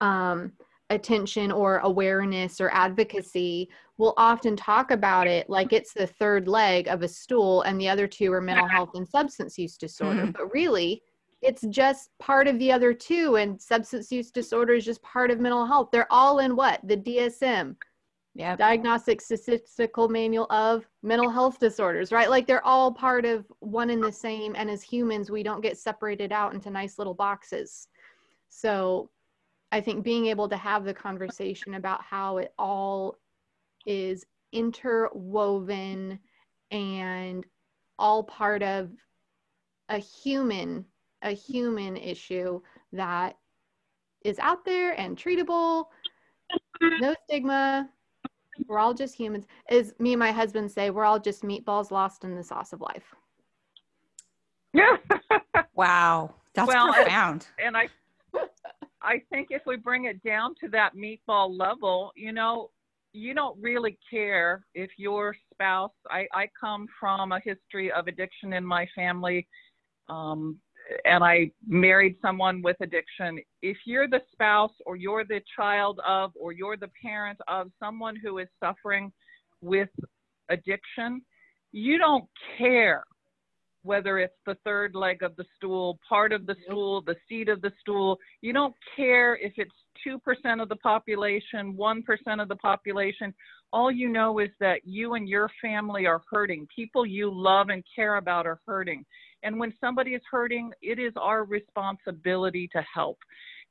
um, 0.00 0.52
attention 0.90 1.52
or 1.52 1.78
awareness 1.78 2.60
or 2.60 2.70
advocacy 2.74 3.68
will 3.96 4.14
often 4.16 4.56
talk 4.56 4.90
about 4.90 5.26
it 5.26 5.48
like 5.48 5.72
it's 5.72 5.92
the 5.92 6.06
third 6.06 6.48
leg 6.48 6.88
of 6.88 7.02
a 7.02 7.08
stool 7.08 7.62
and 7.62 7.80
the 7.80 7.88
other 7.88 8.06
two 8.06 8.32
are 8.32 8.40
mental 8.40 8.66
health 8.76 8.90
and 8.94 9.08
substance 9.08 9.56
use 9.56 9.76
disorder. 9.76 10.22
Mm-hmm. 10.22 10.32
But 10.32 10.52
really, 10.52 11.02
it's 11.44 11.62
just 11.68 12.10
part 12.18 12.48
of 12.48 12.58
the 12.58 12.72
other 12.72 12.94
two, 12.94 13.36
and 13.36 13.60
substance 13.60 14.10
use 14.10 14.30
disorder 14.30 14.74
is 14.74 14.84
just 14.84 15.02
part 15.02 15.30
of 15.30 15.40
mental 15.40 15.66
health. 15.66 15.90
They're 15.92 16.10
all 16.10 16.38
in 16.38 16.56
what? 16.56 16.80
The 16.84 16.96
DSM. 16.96 17.76
Yeah. 18.34 18.56
Diagnostic 18.56 19.20
Statistical 19.20 20.08
Manual 20.08 20.46
of 20.50 20.88
Mental 21.02 21.30
Health 21.30 21.60
Disorders, 21.60 22.10
right? 22.10 22.28
Like 22.28 22.48
they're 22.48 22.64
all 22.66 22.90
part 22.92 23.24
of 23.24 23.46
one 23.60 23.90
and 23.90 24.02
the 24.02 24.10
same. 24.10 24.56
And 24.56 24.68
as 24.68 24.82
humans, 24.82 25.30
we 25.30 25.44
don't 25.44 25.60
get 25.60 25.78
separated 25.78 26.32
out 26.32 26.52
into 26.52 26.68
nice 26.68 26.98
little 26.98 27.14
boxes. 27.14 27.86
So 28.48 29.10
I 29.70 29.80
think 29.80 30.02
being 30.02 30.26
able 30.26 30.48
to 30.48 30.56
have 30.56 30.84
the 30.84 30.94
conversation 30.94 31.74
about 31.74 32.02
how 32.02 32.38
it 32.38 32.52
all 32.58 33.18
is 33.86 34.24
interwoven 34.50 36.18
and 36.72 37.44
all 37.98 38.24
part 38.24 38.62
of 38.64 38.90
a 39.90 39.98
human 39.98 40.84
a 41.24 41.32
human 41.32 41.96
issue 41.96 42.60
that 42.92 43.36
is 44.24 44.38
out 44.38 44.64
there 44.64 44.98
and 44.98 45.16
treatable. 45.16 45.86
No 46.80 47.14
stigma. 47.24 47.90
We're 48.68 48.78
all 48.78 48.94
just 48.94 49.16
humans. 49.16 49.46
As 49.68 49.94
me 49.98 50.12
and 50.12 50.20
my 50.20 50.30
husband 50.30 50.70
say 50.70 50.90
we're 50.90 51.04
all 51.04 51.18
just 51.18 51.42
meatballs 51.42 51.90
lost 51.90 52.24
in 52.24 52.36
the 52.36 52.42
sauce 52.42 52.72
of 52.72 52.80
life. 52.80 53.14
Yeah 54.72 54.96
wow. 55.74 56.34
That's 56.54 56.68
well, 56.68 56.92
profound. 56.92 57.48
and 57.58 57.76
i 57.76 57.88
i 59.02 59.20
think 59.30 59.48
if 59.50 59.62
we 59.66 59.76
bring 59.76 60.04
it 60.04 60.22
down 60.22 60.54
to 60.60 60.68
that 60.68 60.94
meatball 60.94 61.58
level 61.58 62.12
you 62.14 62.32
know 62.32 62.70
you 63.12 63.34
don't 63.34 63.60
really 63.60 63.98
care 64.08 64.64
if 64.74 64.90
your 64.96 65.34
spouse 65.52 65.90
i 66.10 66.26
i 66.32 66.48
come 66.58 66.86
from 67.00 67.32
a 67.32 67.40
history 67.40 67.90
of 67.90 68.06
addiction 68.06 68.52
in 68.52 68.64
my 68.64 68.86
family. 68.94 69.46
Um 70.08 70.58
and 71.04 71.24
I 71.24 71.50
married 71.66 72.16
someone 72.20 72.62
with 72.62 72.76
addiction, 72.80 73.38
if 73.62 73.76
you're 73.86 74.08
the 74.08 74.20
spouse 74.32 74.72
or 74.86 74.96
you're 74.96 75.24
the 75.24 75.40
child 75.56 76.00
of 76.06 76.32
or 76.38 76.52
you're 76.52 76.76
the 76.76 76.90
parent 77.00 77.38
of 77.48 77.70
someone 77.78 78.16
who 78.16 78.38
is 78.38 78.48
suffering 78.60 79.12
with 79.60 79.88
addiction, 80.50 81.22
you 81.72 81.98
don't 81.98 82.24
care 82.58 83.04
whether 83.82 84.18
it's 84.18 84.34
the 84.46 84.56
third 84.64 84.94
leg 84.94 85.22
of 85.22 85.36
the 85.36 85.44
stool, 85.56 85.98
part 86.08 86.32
of 86.32 86.46
the 86.46 86.56
stool, 86.66 87.02
the 87.02 87.16
seat 87.28 87.50
of 87.50 87.60
the 87.60 87.72
stool. 87.80 88.18
You 88.40 88.52
don't 88.54 88.74
care 88.96 89.36
if 89.36 89.52
it's 89.56 89.70
2% 90.06 90.62
of 90.62 90.68
the 90.70 90.76
population, 90.76 91.76
1% 91.76 92.42
of 92.42 92.48
the 92.48 92.56
population. 92.56 93.34
All 93.74 93.90
you 93.90 94.08
know 94.08 94.38
is 94.38 94.48
that 94.58 94.80
you 94.84 95.14
and 95.14 95.28
your 95.28 95.50
family 95.60 96.06
are 96.06 96.22
hurting. 96.32 96.66
People 96.74 97.04
you 97.04 97.30
love 97.30 97.68
and 97.68 97.84
care 97.94 98.16
about 98.16 98.46
are 98.46 98.60
hurting. 98.66 99.04
And 99.44 99.58
when 99.58 99.72
somebody 99.80 100.14
is 100.14 100.22
hurting, 100.30 100.72
it 100.82 100.98
is 100.98 101.12
our 101.16 101.44
responsibility 101.44 102.68
to 102.72 102.82
help. 102.92 103.18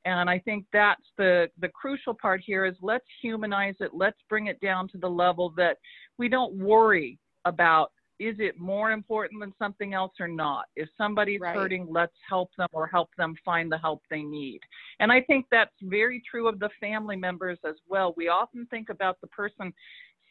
And 0.05 0.29
I 0.29 0.39
think 0.39 0.65
that's 0.71 1.03
the, 1.17 1.49
the 1.59 1.69
crucial 1.69 2.13
part 2.13 2.41
here 2.45 2.65
is 2.65 2.75
let's 2.81 3.05
humanize 3.21 3.75
it. 3.79 3.91
Let's 3.93 4.19
bring 4.29 4.47
it 4.47 4.59
down 4.61 4.87
to 4.89 4.97
the 4.97 5.09
level 5.09 5.53
that 5.57 5.77
we 6.17 6.29
don't 6.29 6.53
worry 6.55 7.19
about 7.45 7.91
is 8.19 8.35
it 8.39 8.59
more 8.59 8.91
important 8.91 9.41
than 9.41 9.53
something 9.57 9.93
else 9.93 10.13
or 10.19 10.27
not? 10.27 10.65
If 10.75 10.87
somebody's 10.97 11.41
right. 11.41 11.55
hurting, 11.55 11.87
let's 11.89 12.15
help 12.27 12.51
them 12.57 12.67
or 12.71 12.87
help 12.87 13.09
them 13.17 13.35
find 13.43 13.71
the 13.71 13.77
help 13.77 14.01
they 14.09 14.21
need. 14.21 14.59
And 14.99 15.11
I 15.11 15.21
think 15.21 15.45
that's 15.51 15.73
very 15.81 16.21
true 16.29 16.47
of 16.47 16.59
the 16.59 16.69
family 16.79 17.15
members 17.15 17.57
as 17.67 17.75
well. 17.87 18.13
We 18.15 18.29
often 18.29 18.65
think 18.67 18.89
about 18.89 19.19
the 19.19 19.27
person 19.27 19.73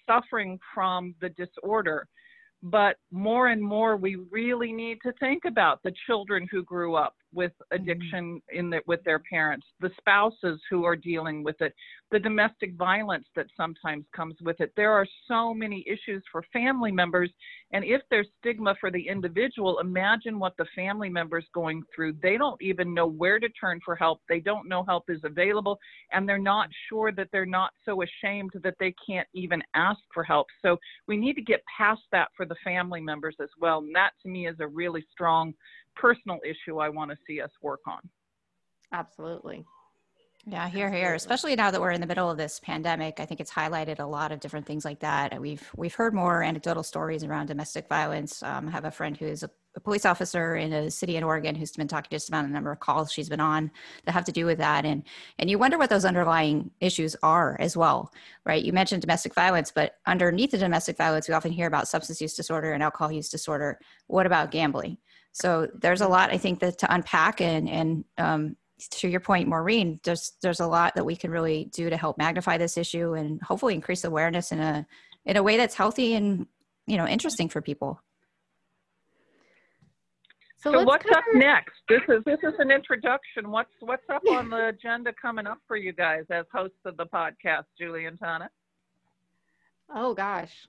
suffering 0.07 0.59
from 0.75 1.15
the 1.21 1.31
disorder 1.31 2.09
but 2.63 2.97
more 3.11 3.49
and 3.49 3.61
more 3.63 3.97
we 3.97 4.17
really 4.31 4.73
need 4.73 4.99
to 5.03 5.13
think 5.21 5.45
about 5.45 5.83
the 5.83 5.93
children 6.07 6.47
who 6.51 6.63
grew 6.63 6.95
up 6.95 7.15
with 7.33 7.53
mm-hmm. 7.53 7.83
addiction 7.83 8.43
in 8.53 8.71
the, 8.71 8.81
with 8.87 9.03
their 9.05 9.19
parents 9.19 9.67
the 9.81 9.91
spouses 9.99 10.61
who 10.71 10.85
are 10.85 10.97
dealing 10.97 11.43
with 11.43 11.61
it 11.61 11.75
the 12.13 12.19
domestic 12.19 12.75
violence 12.75 13.27
that 13.35 13.47
sometimes 13.57 14.05
comes 14.15 14.37
with 14.43 14.61
it. 14.61 14.71
There 14.77 14.93
are 14.93 15.07
so 15.27 15.55
many 15.55 15.83
issues 15.89 16.23
for 16.31 16.45
family 16.53 16.93
members 16.93 17.31
and 17.73 17.85
if 17.85 18.03
there's 18.11 18.29
stigma 18.39 18.75
for 18.79 18.91
the 18.91 19.09
individual 19.09 19.79
imagine 19.81 20.39
what 20.39 20.53
the 20.59 20.67
family 20.77 21.09
members 21.09 21.47
going 21.55 21.83
through. 21.95 22.15
They 22.23 22.37
don't 22.37 22.61
even 22.61 22.93
know 22.93 23.07
where 23.07 23.41
to 23.41 23.49
turn 23.49 23.81
for 23.83 23.97
help. 23.97 24.21
They 24.29 24.41
don't 24.41 24.69
know 24.69 24.85
help 24.85 25.05
is 25.09 25.23
available 25.25 25.79
and 26.13 26.29
they're 26.29 26.39
not 26.39 26.69
sure 26.91 27.13
that 27.13 27.29
they're 27.33 27.47
not 27.47 27.73
so 27.85 28.03
ashamed 28.03 28.51
that 28.63 28.75
they 28.79 28.95
can't 29.05 29.29
even 29.33 29.63
ask 29.75 30.01
for 30.13 30.23
help. 30.23 30.49
So 30.61 30.77
we 31.09 31.17
need 31.17 31.35
to 31.35 31.43
get 31.43 31.63
past 31.77 32.03
that 32.13 32.29
for 32.37 32.45
the 32.45 32.57
family 32.63 33.01
members 33.01 33.37
as 33.41 33.51
well 33.59 33.79
and 33.79 33.97
that 33.97 34.11
to 34.23 34.29
me 34.29 34.47
is 34.49 34.57
a 34.61 34.67
really 34.67 35.05
strong 35.11 35.55
personal 35.97 36.39
issue 36.45 36.79
I 36.79 36.89
want 36.89 37.11
to 37.11 37.17
see 37.27 37.41
us 37.41 37.51
work 37.63 37.81
on. 37.87 38.01
Absolutely. 38.93 39.65
Yeah, 40.45 40.69
here, 40.69 40.91
here. 40.91 41.15
Especially 41.15 41.55
now 41.55 41.71
that 41.71 41.81
we're 41.81 41.93
in 41.93 42.01
the 42.01 42.07
middle 42.07 42.29
of 42.29 42.37
this 42.37 42.59
pandemic, 42.59 43.21
I 43.21 43.25
think 43.25 43.41
it's 43.41 43.53
highlighted 43.53 44.01
a 44.01 44.05
lot 44.05 44.33
of 44.33 44.41
different 44.41 44.67
things 44.67 44.85
like 44.85 44.99
that. 44.99 45.41
We've 45.41 45.63
we've 45.77 45.95
heard 45.95 46.15
more 46.15 46.43
anecdotal 46.43 46.83
stories 46.83 47.23
around 47.23 47.47
domestic 47.47 47.89
violence. 47.89 48.43
Um, 48.43 48.67
I 48.67 48.73
have 48.73 48.85
a 48.85 48.91
friend 48.91 49.17
who 49.17 49.27
is 49.27 49.45
a, 49.45 49.51
a, 49.77 49.81
police 49.81 50.05
officer 50.05 50.57
in 50.57 50.73
a 50.73 50.91
city 50.91 51.15
in 51.15 51.23
Oregon 51.23 51.55
who's 51.55 51.71
been 51.71 51.87
talking 51.87 52.09
just 52.11 52.29
about 52.29 52.45
a 52.45 52.49
number 52.49 52.73
of 52.73 52.81
calls 52.81 53.13
she's 53.13 53.29
been 53.29 53.39
on 53.39 53.71
that 54.05 54.13
have 54.13 54.25
to 54.25 54.33
do 54.33 54.45
with 54.45 54.59
that, 54.59 54.85
and 54.85 55.05
and 55.39 55.49
you 55.49 55.61
wonder 55.61 55.79
what 55.79 55.91
those 55.91 56.05
underlying 56.05 56.73
issues 56.81 57.15
are 57.23 57.57
as 57.61 57.77
well, 57.77 58.13
right? 58.45 58.65
You 58.65 58.73
mentioned 58.73 59.03
domestic 59.03 59.37
violence, 59.37 59.71
but 59.71 59.99
underneath 60.07 60.51
the 60.51 60.59
domestic 60.59 60.97
violence, 60.97 61.29
we 61.29 61.35
often 61.35 61.53
hear 61.53 61.69
about 61.69 61.87
substance 61.87 62.21
use 62.21 62.35
disorder 62.35 62.73
and 62.73 62.83
alcohol 62.83 63.13
use 63.13 63.29
disorder. 63.29 63.79
What 64.09 64.27
about 64.27 64.51
gambling? 64.51 64.99
So 65.33 65.69
there's 65.75 66.03
a 66.03 66.09
lot 66.09 66.31
I 66.31 66.39
think 66.39 66.61
that 66.61 66.79
to 66.79 66.95
unpack 66.95 67.41
and 67.41 67.69
and 67.69 68.05
um, 68.19 68.57
to 68.91 69.09
your 69.09 69.21
point, 69.21 69.49
Maureen, 69.49 70.01
there's 70.05 70.33
there's 70.43 70.61
a 70.61 70.67
lot 70.67 70.95
that 70.95 71.05
we 71.05 71.17
can 71.17 71.31
really 71.31 71.71
do 71.73 71.91
to 71.91 71.97
help 71.97 72.19
magnify 72.19 72.59
this 72.59 72.77
issue 72.77 73.15
and 73.15 73.41
hopefully 73.43 73.75
increase 73.75 74.05
awareness 74.05 74.53
in 74.53 74.61
a 74.61 74.87
in 75.25 75.37
a 75.37 75.43
way 75.43 75.57
that's 75.57 75.75
healthy 75.75 76.15
and 76.15 76.47
you 76.87 76.97
know 76.97 77.07
interesting 77.07 77.49
for 77.49 77.63
people. 77.63 78.01
So, 80.59 80.73
so 80.73 80.85
what's 80.85 81.05
cover... 81.05 81.19
up 81.19 81.25
next? 81.35 81.75
This 81.89 82.03
is 82.09 82.23
this 82.25 82.39
is 82.43 82.55
an 82.59 82.71
introduction. 82.71 83.51
What's 83.51 83.73
what's 83.81 84.09
up 84.13 84.23
on 84.31 84.51
the 84.51 84.69
agenda 84.69 85.13
coming 85.21 85.47
up 85.47 85.59
for 85.67 85.77
you 85.77 85.93
guys 85.93 86.25
as 86.31 86.45
hosts 86.53 86.79
of 86.85 86.97
the 86.97 87.07
podcast, 87.07 87.65
Julie 87.79 88.07
and 88.07 88.19
Tana? 88.19 88.49
Oh 89.95 90.15
gosh. 90.15 90.69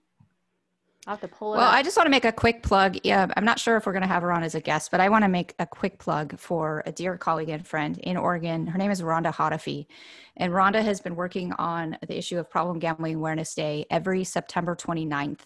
I'll 1.06 1.16
have 1.16 1.22
to 1.22 1.28
pull 1.28 1.54
it. 1.54 1.58
Well, 1.58 1.68
up. 1.68 1.74
I 1.74 1.84
just 1.84 1.98
want 1.98 2.08
to 2.08 2.12
make 2.12 2.24
a 2.24 2.32
quick 2.32 2.64
plug. 2.64 2.98
Yeah, 3.04 3.28
I'm 3.36 3.44
not 3.44 3.60
sure 3.60 3.76
if 3.76 3.86
we're 3.86 3.92
going 3.92 4.04
to 4.04 4.08
have 4.08 4.24
her 4.24 4.32
on 4.32 4.42
as 4.42 4.56
a 4.56 4.62
guest, 4.62 4.90
but 4.90 5.02
I 5.02 5.10
want 5.10 5.24
to 5.24 5.30
make 5.30 5.54
a 5.60 5.66
quick 5.66 6.00
plug 6.00 6.40
for 6.40 6.82
a 6.86 6.94
dear 6.94 7.18
colleague 7.18 7.50
and 7.50 7.68
friend 7.68 7.98
in 7.98 8.16
Oregon. 8.16 8.68
Her 8.68 8.78
name 8.78 8.90
is 8.90 9.02
Rhonda 9.02 9.34
Hodafi. 9.34 9.86
And 10.38 10.54
Rhonda 10.54 10.82
has 10.82 11.02
been 11.02 11.16
working 11.16 11.52
on 11.54 11.98
the 12.08 12.18
issue 12.18 12.40
of 12.40 12.50
Problem 12.50 12.80
Gambling 12.80 13.16
Awareness 13.16 13.54
Day 13.54 13.86
every 13.92 14.24
September 14.24 14.76
29th. 14.76 15.42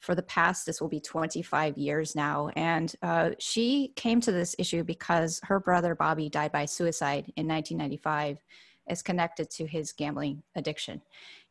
For 0.00 0.14
the 0.14 0.22
past, 0.22 0.64
this 0.64 0.80
will 0.80 0.88
be 0.88 1.00
25 1.00 1.76
years 1.76 2.16
now. 2.16 2.48
And 2.56 2.94
uh, 3.02 3.30
she 3.38 3.92
came 3.96 4.20
to 4.22 4.32
this 4.32 4.54
issue 4.58 4.84
because 4.84 5.40
her 5.44 5.60
brother 5.60 5.94
Bobby 5.94 6.30
died 6.30 6.52
by 6.52 6.64
suicide 6.64 7.32
in 7.36 7.46
1995 7.46 8.42
as 8.88 9.02
connected 9.02 9.50
to 9.50 9.66
his 9.66 9.92
gambling 9.92 10.42
addiction. 10.54 11.02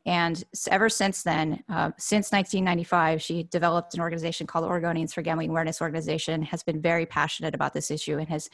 And 0.05 0.41
ever 0.71 0.87
since 0.87 1.23
then, 1.23 1.63
uh, 1.69 1.91
since 1.97 2.31
1995, 2.31 3.21
she 3.21 3.43
developed 3.43 3.93
an 3.93 3.99
organization 3.99 4.47
called 4.47 4.65
Oregonians 4.65 5.13
for 5.13 5.21
Gambling 5.21 5.49
Awareness 5.49 5.81
Organization, 5.81 6.41
has 6.43 6.63
been 6.63 6.81
very 6.81 7.05
passionate 7.05 7.53
about 7.53 7.73
this 7.73 7.91
issue 7.91 8.17
and 8.17 8.29
has 8.29 8.49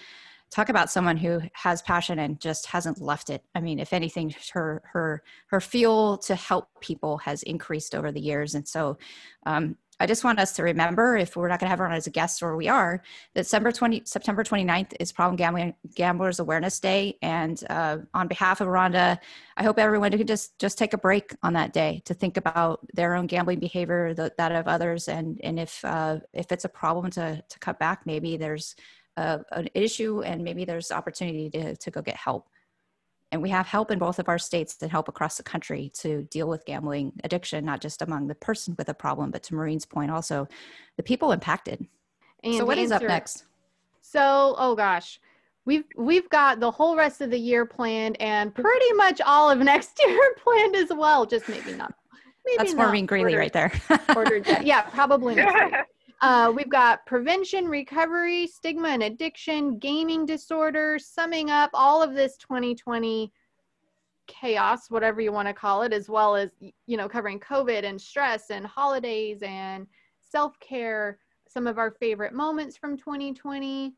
talk 0.54 0.70
about 0.70 0.92
someone 0.92 1.18
who 1.18 1.42
has 1.54 1.82
passion 1.82 2.20
and 2.20 2.40
just 2.40 2.68
hasn't 2.68 3.02
left 3.02 3.32
it. 3.32 3.44
I 3.56 3.60
mean, 3.60 3.80
if 3.80 3.92
anything, 3.92 4.34
her 4.54 4.84
her 4.86 5.24
her 5.48 5.60
fuel 5.60 6.18
to 6.20 6.36
help 6.36 6.68
people 6.80 7.18
has 7.20 7.42
increased 7.44 7.96
over 7.96 8.12
the 8.12 8.22
years, 8.22 8.54
and 8.54 8.68
so 8.68 8.98
um, 9.46 9.78
I 10.00 10.08
just 10.08 10.24
want 10.24 10.40
us 10.40 10.54
to 10.54 10.64
remember, 10.64 11.16
if 11.18 11.36
we're 11.36 11.48
not 11.48 11.60
going 11.60 11.68
to 11.68 11.70
have 11.70 11.80
her 11.80 11.86
on 11.86 11.94
as 11.94 12.08
a 12.08 12.10
guest, 12.10 12.42
or 12.42 12.56
we 12.56 12.68
are, 12.68 13.02
that 13.36 13.46
September 13.46 13.72
20, 13.72 14.04
September 14.06 14.44
29th 14.44 14.94
is 15.00 15.12
Problem 15.12 15.36
Gambling 15.36 15.76
Gamblers 15.96 16.40
Awareness 16.40 16.80
Day. 16.80 17.18
And 17.22 17.64
uh, 17.70 17.98
on 18.14 18.28
behalf 18.28 18.62
of 18.62 18.68
Rhonda, 18.68 19.20
I 19.56 19.64
hope 19.64 19.78
everyone 19.78 20.12
can 20.12 20.28
just 20.28 20.58
just 20.60 20.78
take 20.78 20.94
a 20.94 20.98
break 20.98 21.36
on 21.44 21.54
that 21.54 21.74
day 21.74 22.02
to 22.06 22.14
think 22.14 22.38
about 22.38 22.80
their 22.94 23.16
own 23.16 23.28
gambling 23.28 23.60
behavior, 23.60 24.14
the, 24.14 24.32
that 24.38 24.52
of 24.52 24.68
others, 24.68 25.08
and 25.08 25.40
and 25.44 25.60
if 25.60 25.84
uh, 25.86 26.20
if 26.34 26.52
it's 26.52 26.66
a 26.66 26.70
problem 26.70 27.12
to 27.12 27.44
to 27.48 27.60
cut 27.60 27.80
back, 27.80 28.06
maybe 28.06 28.38
there's 28.38 28.76
a, 29.18 29.42
an 29.52 29.70
issue, 29.74 30.22
and 30.22 30.44
maybe 30.44 30.66
there's 30.66 30.92
opportunity 30.92 31.50
to 31.52 31.76
to 31.76 31.92
go 31.92 32.02
get 32.02 32.16
help 32.16 32.48
and 33.34 33.42
we 33.42 33.50
have 33.50 33.66
help 33.66 33.92
in 33.92 34.00
both 34.00 34.20
of 34.20 34.30
our 34.30 34.38
states 34.38 34.78
and 34.82 34.92
help 34.92 35.08
across 35.10 35.36
the 35.38 35.44
country 35.44 35.92
to 35.96 36.24
deal 36.32 36.48
with 36.48 36.64
gambling 36.66 37.12
addiction 37.24 37.66
not 37.66 37.82
just 37.82 38.02
among 38.02 38.28
the 38.28 38.36
person 38.36 38.76
with 38.78 38.88
a 38.88 38.94
problem 38.94 39.32
but 39.32 39.44
to 39.44 39.56
maureen's 39.56 39.86
point 39.86 40.12
also 40.12 40.48
the 40.98 41.04
people 41.04 41.32
impacted 41.34 41.86
and 42.44 42.56
so 42.56 42.66
what 42.66 42.78
is 42.78 42.92
up 42.92 43.02
next 43.02 43.44
so 44.02 44.56
oh 44.58 44.76
gosh 44.76 45.20
we've 45.66 45.86
we've 45.98 46.30
got 46.30 46.60
the 46.60 46.70
whole 46.70 46.96
rest 46.96 47.22
of 47.22 47.32
the 47.32 47.40
year 47.40 47.66
planned 47.66 48.20
and 48.22 48.54
pretty 48.54 48.94
much 48.94 49.20
all 49.26 49.50
of 49.50 49.60
next 49.74 50.00
year 50.06 50.36
planned 50.44 50.76
as 50.76 50.90
well. 50.90 51.26
Just 51.26 51.48
maybe 51.50 51.74
not. 51.74 51.94
Maybe 52.46 52.58
That's 52.58 52.74
not 52.74 52.88
Maureen 52.88 53.06
Greeley 53.06 53.34
ordered- 53.36 53.40
right 53.40 53.54
there. 53.54 53.72
ordered. 54.16 54.46
Yeah, 54.64 54.82
probably 54.82 55.36
next. 55.36 55.90
Uh, 56.24 56.50
we've 56.56 56.70
got 56.70 57.06
prevention, 57.06 57.68
recovery, 57.68 58.48
stigma 58.48 58.88
and 58.88 59.04
addiction, 59.04 59.78
gaming 59.78 60.26
disorders, 60.26 61.06
summing 61.06 61.52
up 61.52 61.70
all 61.74 62.02
of 62.02 62.14
this 62.14 62.38
2020 62.38 63.30
chaos, 64.28 64.90
whatever 64.90 65.20
you 65.20 65.34
want 65.34 65.50
to 65.50 65.54
call 65.54 65.82
it, 65.82 65.92
as 65.92 66.08
well 66.08 66.34
as, 66.38 66.52
you 66.88 66.96
know, 66.96 67.10
covering 67.10 67.42
COVID 67.42 67.84
and 67.84 68.00
stress 68.00 68.52
and 68.52 68.66
holidays 68.66 69.40
and 69.42 69.86
self 70.22 70.58
care, 70.62 71.20
some 71.46 71.68
of 71.68 71.78
our 71.78 71.92
favorite 71.92 72.34
moments 72.34 72.78
from 72.78 72.96
2020. 72.96 73.94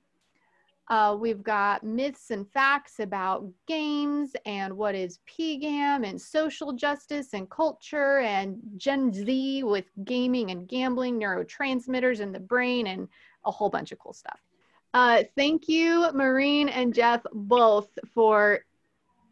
Uh, 0.87 1.17
we've 1.19 1.41
got 1.41 1.83
myths 1.83 2.29
and 2.29 2.47
facts 2.51 2.99
about 2.99 3.47
games 3.67 4.35
and 4.45 4.75
what 4.77 4.93
is 4.93 5.19
PGAM 5.27 6.07
and 6.07 6.21
social 6.21 6.73
justice 6.73 7.33
and 7.33 7.49
culture 7.49 8.19
and 8.19 8.59
Gen 8.77 9.11
Z 9.11 9.63
with 9.63 9.85
gaming 10.03 10.51
and 10.51 10.67
gambling, 10.67 11.19
neurotransmitters 11.19 12.19
in 12.19 12.31
the 12.31 12.39
brain, 12.39 12.85
and 12.85 13.07
a 13.45 13.51
whole 13.51 13.69
bunch 13.69 13.91
of 13.91 13.99
cool 13.99 14.13
stuff. 14.13 14.39
Uh, 14.93 15.23
thank 15.35 15.67
you, 15.67 16.11
Maureen 16.13 16.69
and 16.69 16.93
Jeff, 16.93 17.21
both 17.33 17.89
for, 18.13 18.59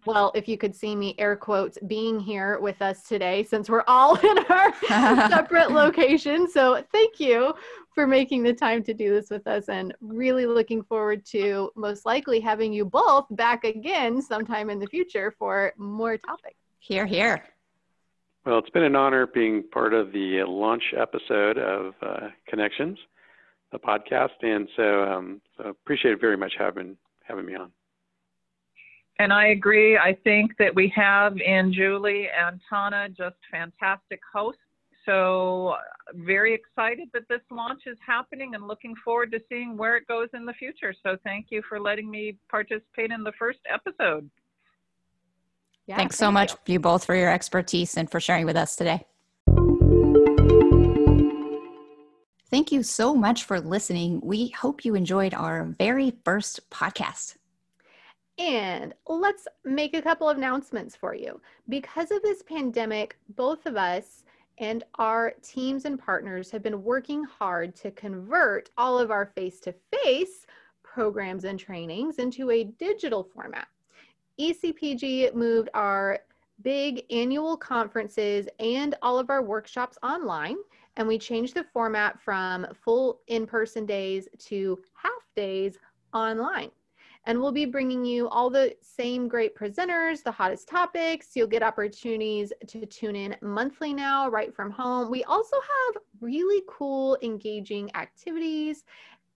well, 0.06 0.32
if 0.36 0.48
you 0.48 0.58
could 0.58 0.76
see 0.76 0.96
me, 0.96 1.16
air 1.18 1.36
quotes, 1.36 1.78
being 1.88 2.20
here 2.20 2.60
with 2.60 2.82
us 2.82 3.04
today 3.04 3.44
since 3.44 3.70
we're 3.70 3.84
all 3.88 4.16
in 4.16 4.38
our 4.50 4.74
separate 5.30 5.72
locations. 5.72 6.54
So 6.54 6.84
thank 6.92 7.20
you 7.20 7.54
for 7.94 8.08
making 8.08 8.44
the 8.44 8.54
time 8.54 8.84
to 8.84 8.94
do 8.94 9.14
this 9.14 9.30
with 9.30 9.46
us 9.48 9.70
and 9.70 9.94
really 10.02 10.46
looking 10.46 10.84
forward 10.84 11.26
to 11.28 11.72
most 11.76 12.06
likely 12.06 12.40
having 12.40 12.74
you 12.74 12.86
both 12.86 13.26
back 13.32 13.64
again 13.64 14.22
sometime 14.22 14.70
in 14.70 14.80
the 14.80 14.88
future 14.88 15.34
for 15.38 15.74
more 15.78 16.18
topics. 16.18 16.58
here, 16.80 17.06
here. 17.06 17.44
Well, 18.46 18.60
it's 18.60 18.70
been 18.72 18.84
an 18.84 18.96
honor 18.96 19.26
being 19.26 19.64
part 19.72 19.94
of 19.94 20.12
the 20.12 20.44
launch 20.44 20.84
episode 20.98 21.58
of 21.58 21.94
uh, 22.02 22.28
Connections, 22.48 22.98
the 23.72 23.80
podcast, 23.80 24.32
and 24.42 24.68
so 24.76 25.04
um, 25.04 25.42
so 25.56 25.70
appreciate 25.70 26.12
it 26.12 26.20
very 26.20 26.36
much 26.36 26.52
having 26.60 26.98
having 27.24 27.46
me 27.46 27.56
on. 27.56 27.72
And 29.20 29.32
I 29.32 29.48
agree. 29.48 29.98
I 29.98 30.18
think 30.24 30.58
that 30.58 30.74
we 30.74 30.92
have 30.96 31.38
in 31.40 31.72
Julie 31.72 32.28
and 32.30 32.60
Tana 32.70 33.10
just 33.10 33.36
fantastic 33.52 34.20
hosts. 34.34 34.60
So 35.06 35.76
very 36.14 36.54
excited 36.54 37.10
that 37.14 37.28
this 37.30 37.42
launch 37.52 37.84
is 37.86 37.98
happening 38.06 38.56
and 38.56 38.68
looking 38.68 38.96
forward 39.04 39.32
to 39.34 39.40
seeing 39.50 39.76
where 39.78 39.98
it 39.98 40.08
goes 40.08 40.30
in 40.34 40.46
the 40.46 40.54
future. 40.54 40.94
So 41.04 41.18
thank 41.24 41.48
you 41.50 41.62
for 41.68 41.80
letting 41.80 42.10
me 42.10 42.38
participate 42.50 43.12
in 43.12 43.24
the 43.24 43.34
first 43.38 43.60
episode. 43.72 44.30
Yeah, 45.86 45.98
Thanks 45.98 46.16
so 46.16 46.28
thank 46.28 46.34
much, 46.34 46.52
you. 46.52 46.74
you 46.74 46.80
both, 46.80 47.04
for 47.04 47.16
your 47.16 47.30
expertise 47.30 47.98
and 47.98 48.10
for 48.10 48.22
sharing 48.22 48.46
with 48.46 48.56
us 48.56 48.76
today. 48.78 49.06
Thank 52.50 52.72
you 52.72 52.84
so 52.84 53.16
much 53.16 53.44
for 53.44 53.60
listening. 53.60 54.22
We 54.24 54.50
hope 54.50 54.86
you 54.86 54.96
enjoyed 54.96 55.34
our 55.34 55.66
very 55.78 56.14
first 56.24 56.70
podcast. 56.70 57.36
And 58.40 58.94
let's 59.08 59.48
make 59.64 59.96
a 59.96 60.02
couple 60.02 60.28
of 60.28 60.38
announcements 60.38 60.96
for 60.96 61.14
you. 61.14 61.40
Because 61.70 62.12
of 62.12 62.22
this 62.24 62.42
pandemic, 62.42 63.18
both 63.30 63.66
of 63.66 63.76
us 63.78 64.24
and 64.58 64.84
our 64.96 65.34
teams 65.42 65.86
and 65.86 66.00
partners 66.00 66.50
have 66.52 66.64
been 66.64 66.84
working 66.84 67.24
hard 67.24 67.76
to 67.76 67.92
convert 67.92 68.70
all 68.78 68.98
of 68.98 69.12
our 69.12 69.28
face 69.36 69.60
to 69.62 69.74
face 69.92 70.46
programs 70.84 71.44
and 71.44 71.60
trainings 71.60 72.18
into 72.18 72.52
a 72.52 72.64
digital 72.64 73.24
format. 73.24 73.68
ECPG 74.40 75.34
moved 75.34 75.70
our 75.74 76.20
big 76.62 77.04
annual 77.12 77.58
conferences 77.58 78.48
and 78.60 78.96
all 79.02 79.20
of 79.20 79.30
our 79.30 79.44
workshops 79.44 79.98
online, 80.04 80.58
and 80.98 81.08
we 81.08 81.18
changed 81.18 81.56
the 81.56 81.66
format 81.74 82.20
from 82.20 82.66
full 82.74 83.22
in 83.28 83.46
person 83.46 83.86
days 83.86 84.28
to 84.40 84.80
half 84.96 85.12
days 85.36 85.78
online. 86.14 86.72
And 87.26 87.40
we'll 87.40 87.54
be 87.54 87.66
bringing 87.66 88.04
you 88.04 88.28
all 88.30 88.50
the 88.50 88.76
same 88.82 89.30
great 89.30 89.56
presenters, 89.56 90.24
the 90.24 90.32
hottest 90.32 90.68
topics. 90.68 91.30
You'll 91.36 91.48
get 91.48 91.64
opportunities 91.64 92.52
to 92.68 92.86
tune 92.86 93.16
in 93.16 93.36
monthly 93.42 93.94
now, 93.94 94.30
right 94.30 94.54
from 94.54 94.72
home. 94.72 95.10
We 95.10 95.24
also 95.24 95.56
have 95.56 96.02
really 96.20 96.64
cool, 96.68 97.18
engaging 97.22 97.90
activities 97.96 98.84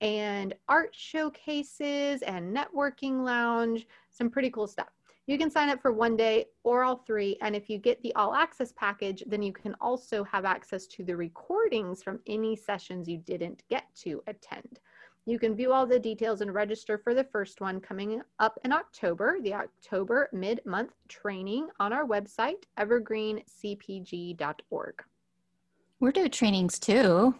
and 0.01 0.53
art 0.67 0.93
showcases 0.93 2.21
and 2.23 2.55
networking 2.55 3.23
lounge, 3.23 3.87
some 4.11 4.29
pretty 4.29 4.49
cool 4.49 4.67
stuff. 4.67 4.89
You 5.25 5.37
can 5.37 5.51
sign 5.51 5.67
up 5.69 5.81
for 5.81 5.91
one 5.91 6.15
day 6.15 6.45
or 6.63 6.83
all 6.83 7.03
three. 7.05 7.37
And 7.41 7.55
if 7.55 7.69
you 7.69 7.77
get 7.77 8.01
the 8.01 8.15
all 8.15 8.33
access 8.33 8.71
package, 8.73 9.23
then 9.27 9.41
you 9.41 9.51
can 9.51 9.75
also 9.81 10.23
have 10.23 10.45
access 10.45 10.87
to 10.87 11.03
the 11.03 11.17
recordings 11.17 12.01
from 12.01 12.19
any 12.27 12.55
sessions 12.55 13.09
you 13.09 13.17
didn't 13.17 13.63
get 13.69 13.83
to 14.03 14.23
attend. 14.27 14.79
You 15.27 15.37
can 15.37 15.55
view 15.55 15.71
all 15.73 15.85
the 15.85 15.99
details 15.99 16.39
and 16.39 16.53
register 16.53 16.97
for 16.97 17.13
the 17.13 17.25
first 17.25 17.59
one 17.59 17.81
coming 17.81 18.21
up 18.39 18.57
in 18.63 18.71
October, 18.71 19.39
the 19.41 19.55
October 19.55 20.29
mid 20.31 20.65
month 20.65 20.93
training 21.09 21.67
on 21.81 21.91
our 21.91 22.07
website, 22.07 22.63
evergreencpg.org. 22.79 25.03
We're 25.99 26.11
doing 26.13 26.31
trainings 26.31 26.79
too 26.79 27.35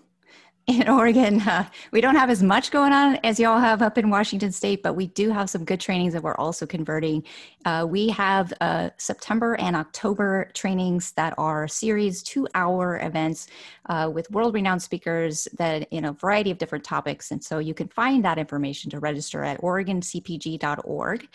in 0.68 0.90
Oregon. 0.90 1.42
Uh, 1.42 1.68
we 1.92 2.02
don't 2.02 2.16
have 2.16 2.30
as 2.30 2.44
much 2.44 2.72
going 2.72 2.92
on 2.92 3.16
as 3.24 3.40
y'all 3.40 3.60
have 3.60 3.82
up 3.82 3.98
in 3.98 4.10
Washington 4.10 4.52
State, 4.52 4.84
but 4.84 4.94
we 4.94 5.08
do 5.08 5.30
have 5.32 5.50
some 5.50 5.64
good 5.64 5.80
trainings 5.80 6.14
that 6.14 6.22
we're 6.22 6.36
also 6.36 6.66
converting. 6.66 7.24
Uh, 7.66 7.86
we 7.90 8.10
have 8.10 8.54
uh, 8.60 8.90
September 8.98 9.56
and 9.56 9.76
October 9.76 10.50
trainings 10.54 11.14
that 11.14 11.34
are 11.38 11.68
series 11.68 12.22
two 12.22 12.48
hour 12.54 13.00
events 13.02 13.48
uh, 13.88 14.12
with 14.14 14.30
world 14.32 14.54
renowned 14.54 14.82
speakers 14.82 15.48
that 15.58 15.88
in 15.92 16.06
a 16.06 16.14
variety 16.14 16.52
of 16.52 16.58
different 16.58 16.84
topics. 16.84 17.32
And 17.32 17.42
so 17.42 17.60
you 17.60 17.74
can 17.74 17.88
find 17.88 18.24
that 18.26 18.38
information 18.38 18.92
to 18.92 19.00
register 19.00 19.44
at 19.44 19.62
oregoncpg.org. 19.62 21.28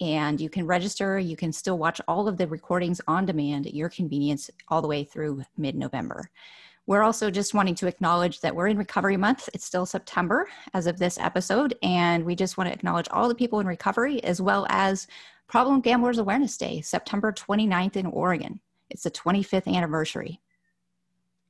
And 0.00 0.40
you 0.40 0.48
can 0.48 0.66
register, 0.66 1.18
you 1.18 1.36
can 1.36 1.52
still 1.52 1.76
watch 1.76 2.00
all 2.08 2.26
of 2.26 2.38
the 2.38 2.46
recordings 2.46 3.00
on 3.06 3.26
demand 3.26 3.66
at 3.66 3.74
your 3.74 3.90
convenience 3.90 4.50
all 4.68 4.80
the 4.80 4.88
way 4.88 5.04
through 5.04 5.42
mid 5.58 5.74
November. 5.74 6.30
We're 6.88 7.02
also 7.02 7.30
just 7.30 7.52
wanting 7.52 7.74
to 7.74 7.86
acknowledge 7.86 8.40
that 8.40 8.56
we're 8.56 8.68
in 8.68 8.78
recovery 8.78 9.18
month. 9.18 9.50
It's 9.52 9.66
still 9.66 9.84
September 9.84 10.48
as 10.72 10.86
of 10.86 10.98
this 10.98 11.18
episode, 11.18 11.74
and 11.82 12.24
we 12.24 12.34
just 12.34 12.56
want 12.56 12.68
to 12.68 12.72
acknowledge 12.74 13.08
all 13.10 13.28
the 13.28 13.34
people 13.34 13.60
in 13.60 13.66
recovery 13.66 14.24
as 14.24 14.40
well 14.40 14.66
as 14.70 15.06
Problem 15.48 15.82
Gamblers 15.82 16.16
Awareness 16.16 16.56
Day, 16.56 16.80
September 16.80 17.30
29th 17.30 17.96
in 17.96 18.06
Oregon. 18.06 18.58
It's 18.88 19.02
the 19.02 19.10
25th 19.10 19.66
anniversary. 19.66 20.40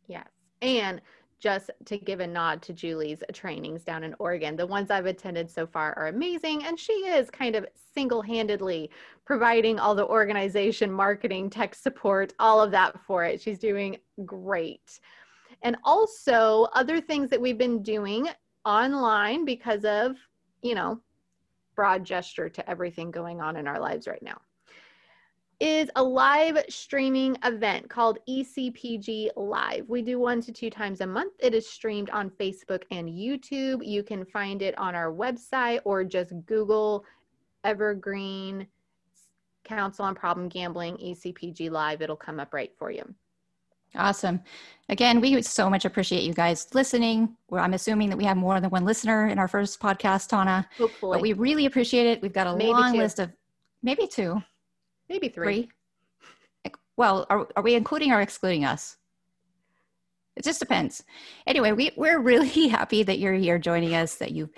Yes. 0.08 0.26
And 0.60 1.00
just 1.38 1.70
to 1.84 1.98
give 1.98 2.18
a 2.18 2.26
nod 2.26 2.60
to 2.62 2.72
Julie's 2.72 3.22
trainings 3.32 3.84
down 3.84 4.02
in 4.02 4.16
Oregon, 4.18 4.56
the 4.56 4.66
ones 4.66 4.90
I've 4.90 5.06
attended 5.06 5.48
so 5.48 5.68
far 5.68 5.96
are 5.96 6.08
amazing. 6.08 6.64
And 6.64 6.76
she 6.76 6.92
is 6.92 7.30
kind 7.30 7.54
of 7.54 7.64
single 7.94 8.22
handedly 8.22 8.90
providing 9.24 9.78
all 9.78 9.94
the 9.94 10.04
organization, 10.04 10.90
marketing, 10.90 11.48
tech 11.48 11.76
support, 11.76 12.34
all 12.40 12.60
of 12.60 12.72
that 12.72 13.00
for 13.06 13.22
it. 13.22 13.40
She's 13.40 13.60
doing 13.60 13.98
great. 14.26 14.98
And 15.62 15.76
also, 15.84 16.68
other 16.74 17.00
things 17.00 17.30
that 17.30 17.40
we've 17.40 17.58
been 17.58 17.82
doing 17.82 18.28
online 18.64 19.44
because 19.44 19.84
of, 19.84 20.16
you 20.62 20.74
know, 20.74 21.00
broad 21.74 22.04
gesture 22.04 22.48
to 22.48 22.70
everything 22.70 23.10
going 23.10 23.40
on 23.40 23.56
in 23.56 23.66
our 23.66 23.80
lives 23.80 24.06
right 24.06 24.22
now 24.22 24.40
is 25.60 25.90
a 25.96 26.02
live 26.02 26.62
streaming 26.68 27.36
event 27.44 27.90
called 27.90 28.18
ECPG 28.28 29.30
Live. 29.36 29.88
We 29.88 30.02
do 30.02 30.20
one 30.20 30.40
to 30.42 30.52
two 30.52 30.70
times 30.70 31.00
a 31.00 31.06
month. 31.06 31.32
It 31.40 31.52
is 31.52 31.68
streamed 31.68 32.10
on 32.10 32.30
Facebook 32.30 32.84
and 32.92 33.08
YouTube. 33.08 33.84
You 33.84 34.04
can 34.04 34.24
find 34.24 34.62
it 34.62 34.78
on 34.78 34.94
our 34.94 35.12
website 35.12 35.80
or 35.84 36.04
just 36.04 36.32
Google 36.46 37.04
Evergreen 37.64 38.68
Council 39.64 40.04
on 40.04 40.14
Problem 40.14 40.48
Gambling 40.48 40.96
ECPG 40.98 41.70
Live. 41.70 42.02
It'll 42.02 42.16
come 42.16 42.38
up 42.38 42.54
right 42.54 42.72
for 42.78 42.92
you. 42.92 43.02
Awesome. 43.94 44.40
Again, 44.90 45.20
we 45.20 45.42
so 45.42 45.68
much 45.68 45.84
appreciate 45.84 46.22
you 46.22 46.32
guys 46.32 46.66
listening. 46.74 47.36
I'm 47.52 47.74
assuming 47.74 48.08
that 48.10 48.16
we 48.16 48.24
have 48.24 48.36
more 48.36 48.58
than 48.60 48.70
one 48.70 48.84
listener 48.84 49.28
in 49.28 49.38
our 49.38 49.48
first 49.48 49.80
podcast, 49.80 50.28
Tana, 50.28 50.66
Hopefully, 50.78 51.16
but 51.16 51.20
we 51.22 51.34
really 51.34 51.66
appreciate 51.66 52.06
it. 52.06 52.22
We've 52.22 52.32
got 52.32 52.46
a 52.46 52.56
Maybe 52.56 52.70
long 52.70 52.92
two. 52.92 52.98
list 52.98 53.18
of 53.18 53.30
maybe 53.82 54.06
two, 54.06 54.42
maybe 55.08 55.28
three. 55.28 55.68
three. 56.64 56.72
Well, 56.96 57.26
are, 57.30 57.46
are 57.54 57.62
we 57.62 57.74
including 57.74 58.12
or 58.12 58.20
excluding 58.20 58.64
us? 58.64 58.96
It 60.36 60.44
just 60.44 60.60
depends. 60.60 61.04
Anyway, 61.46 61.72
we, 61.72 61.90
we're 61.96 62.20
really 62.20 62.68
happy 62.68 63.02
that 63.02 63.18
you're 63.18 63.34
here 63.34 63.58
joining 63.58 63.94
us, 63.94 64.16
that 64.16 64.30
you've 64.32 64.50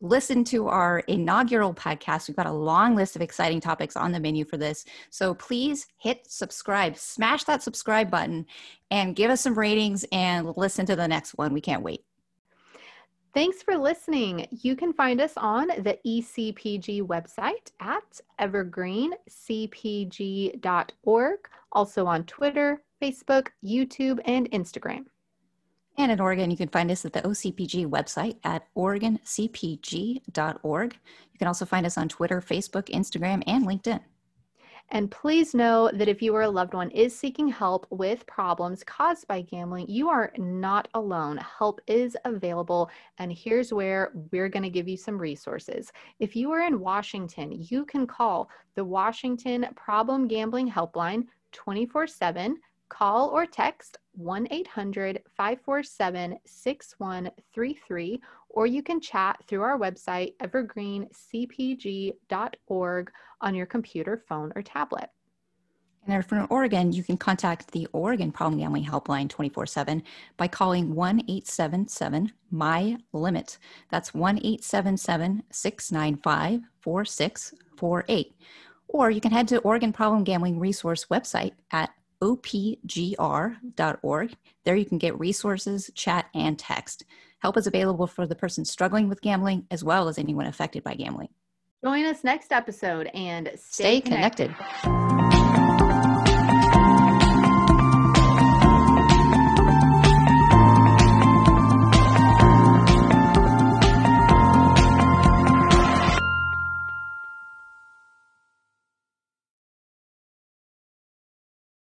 listened 0.00 0.46
to 0.48 0.68
our 0.68 1.00
inaugural 1.00 1.74
podcast. 1.74 2.28
We've 2.28 2.36
got 2.36 2.46
a 2.46 2.52
long 2.52 2.94
list 2.94 3.16
of 3.16 3.22
exciting 3.22 3.60
topics 3.60 3.96
on 3.96 4.12
the 4.12 4.20
menu 4.20 4.44
for 4.44 4.56
this. 4.56 4.84
So 5.10 5.34
please 5.34 5.86
hit 5.98 6.30
subscribe, 6.30 6.96
smash 6.96 7.44
that 7.44 7.62
subscribe 7.62 8.10
button, 8.10 8.46
and 8.90 9.16
give 9.16 9.30
us 9.30 9.40
some 9.40 9.58
ratings 9.58 10.04
and 10.12 10.56
listen 10.56 10.86
to 10.86 10.96
the 10.96 11.08
next 11.08 11.38
one. 11.38 11.52
We 11.52 11.60
can't 11.60 11.82
wait. 11.82 12.04
Thanks 13.34 13.62
for 13.62 13.76
listening. 13.76 14.46
You 14.50 14.76
can 14.76 14.92
find 14.92 15.20
us 15.20 15.32
on 15.36 15.66
the 15.66 15.98
ECPG 16.06 17.02
website 17.02 17.72
at 17.80 18.20
evergreencpg.org, 18.40 21.38
also 21.72 22.06
on 22.06 22.24
Twitter, 22.24 22.80
Facebook, 23.02 23.48
YouTube, 23.64 24.20
and 24.24 24.48
Instagram. 24.52 25.06
And 25.96 26.10
in 26.10 26.20
Oregon, 26.20 26.50
you 26.50 26.56
can 26.56 26.68
find 26.68 26.90
us 26.90 27.04
at 27.04 27.12
the 27.12 27.22
OCPG 27.22 27.86
website 27.86 28.36
at 28.42 28.66
oregoncpg.org. 28.74 30.98
You 31.32 31.38
can 31.38 31.48
also 31.48 31.64
find 31.64 31.86
us 31.86 31.96
on 31.96 32.08
Twitter, 32.08 32.40
Facebook, 32.40 32.88
Instagram, 32.88 33.44
and 33.46 33.66
LinkedIn. 33.66 34.00
And 34.90 35.10
please 35.10 35.54
know 35.54 35.90
that 35.94 36.08
if 36.08 36.20
you 36.20 36.34
or 36.34 36.42
a 36.42 36.48
loved 36.48 36.74
one 36.74 36.90
is 36.90 37.16
seeking 37.16 37.48
help 37.48 37.86
with 37.90 38.26
problems 38.26 38.84
caused 38.84 39.26
by 39.26 39.40
gambling, 39.40 39.88
you 39.88 40.10
are 40.10 40.30
not 40.36 40.88
alone. 40.94 41.38
Help 41.38 41.80
is 41.86 42.16
available. 42.24 42.90
And 43.18 43.32
here's 43.32 43.72
where 43.72 44.12
we're 44.30 44.48
going 44.48 44.62
to 44.62 44.70
give 44.70 44.86
you 44.86 44.96
some 44.96 45.18
resources. 45.18 45.90
If 46.20 46.36
you 46.36 46.52
are 46.52 46.66
in 46.66 46.80
Washington, 46.80 47.50
you 47.52 47.84
can 47.86 48.06
call 48.06 48.50
the 48.74 48.84
Washington 48.84 49.66
Problem 49.74 50.28
Gambling 50.28 50.70
Helpline 50.70 51.26
24 51.52 52.06
7 52.06 52.56
call 52.88 53.28
or 53.28 53.46
text 53.46 53.98
1 54.12 54.48
800 54.50 55.22
547 55.36 56.38
6133, 56.44 58.20
or 58.48 58.66
you 58.66 58.82
can 58.82 59.00
chat 59.00 59.40
through 59.46 59.62
our 59.62 59.78
website, 59.78 60.36
evergreencpg.org, 60.38 63.10
on 63.40 63.54
your 63.54 63.66
computer, 63.66 64.22
phone, 64.28 64.52
or 64.54 64.62
tablet. 64.62 65.10
And 66.06 66.22
if 66.22 66.30
in 66.32 66.46
Oregon, 66.50 66.92
you 66.92 67.02
can 67.02 67.16
contact 67.16 67.72
the 67.72 67.88
Oregon 67.92 68.30
Problem 68.30 68.60
Gambling 68.60 68.84
Helpline 68.84 69.28
24 69.28 69.66
7 69.66 70.02
by 70.36 70.48
calling 70.48 70.94
1 70.94 71.20
877 71.20 72.32
MY 72.50 72.98
LIMIT. 73.12 73.58
That's 73.90 74.12
1 74.12 74.38
877 74.38 75.42
695 75.50 76.60
4648. 76.80 78.34
Or 78.88 79.10
you 79.10 79.20
can 79.20 79.32
head 79.32 79.48
to 79.48 79.58
Oregon 79.60 79.92
Problem 79.92 80.24
Gambling 80.24 80.58
Resource 80.58 81.06
website 81.06 81.52
at 81.70 81.90
opgr.org. 82.24 83.56
There 84.64 84.76
you 84.76 84.84
can 84.84 84.98
get 84.98 85.18
resources, 85.18 85.90
chat, 85.94 86.26
and 86.34 86.58
text. 86.58 87.04
Help 87.40 87.56
is 87.56 87.66
available 87.66 88.06
for 88.06 88.26
the 88.26 88.34
person 88.34 88.64
struggling 88.64 89.08
with 89.08 89.20
gambling 89.20 89.66
as 89.70 89.84
well 89.84 90.08
as 90.08 90.18
anyone 90.18 90.46
affected 90.46 90.82
by 90.82 90.94
gambling. 90.94 91.28
Join 91.84 92.06
us 92.06 92.24
next 92.24 92.50
episode 92.50 93.08
and 93.08 93.50
stay, 93.56 94.00
stay 94.00 94.00
connected. 94.00 94.54
connected. 94.54 95.23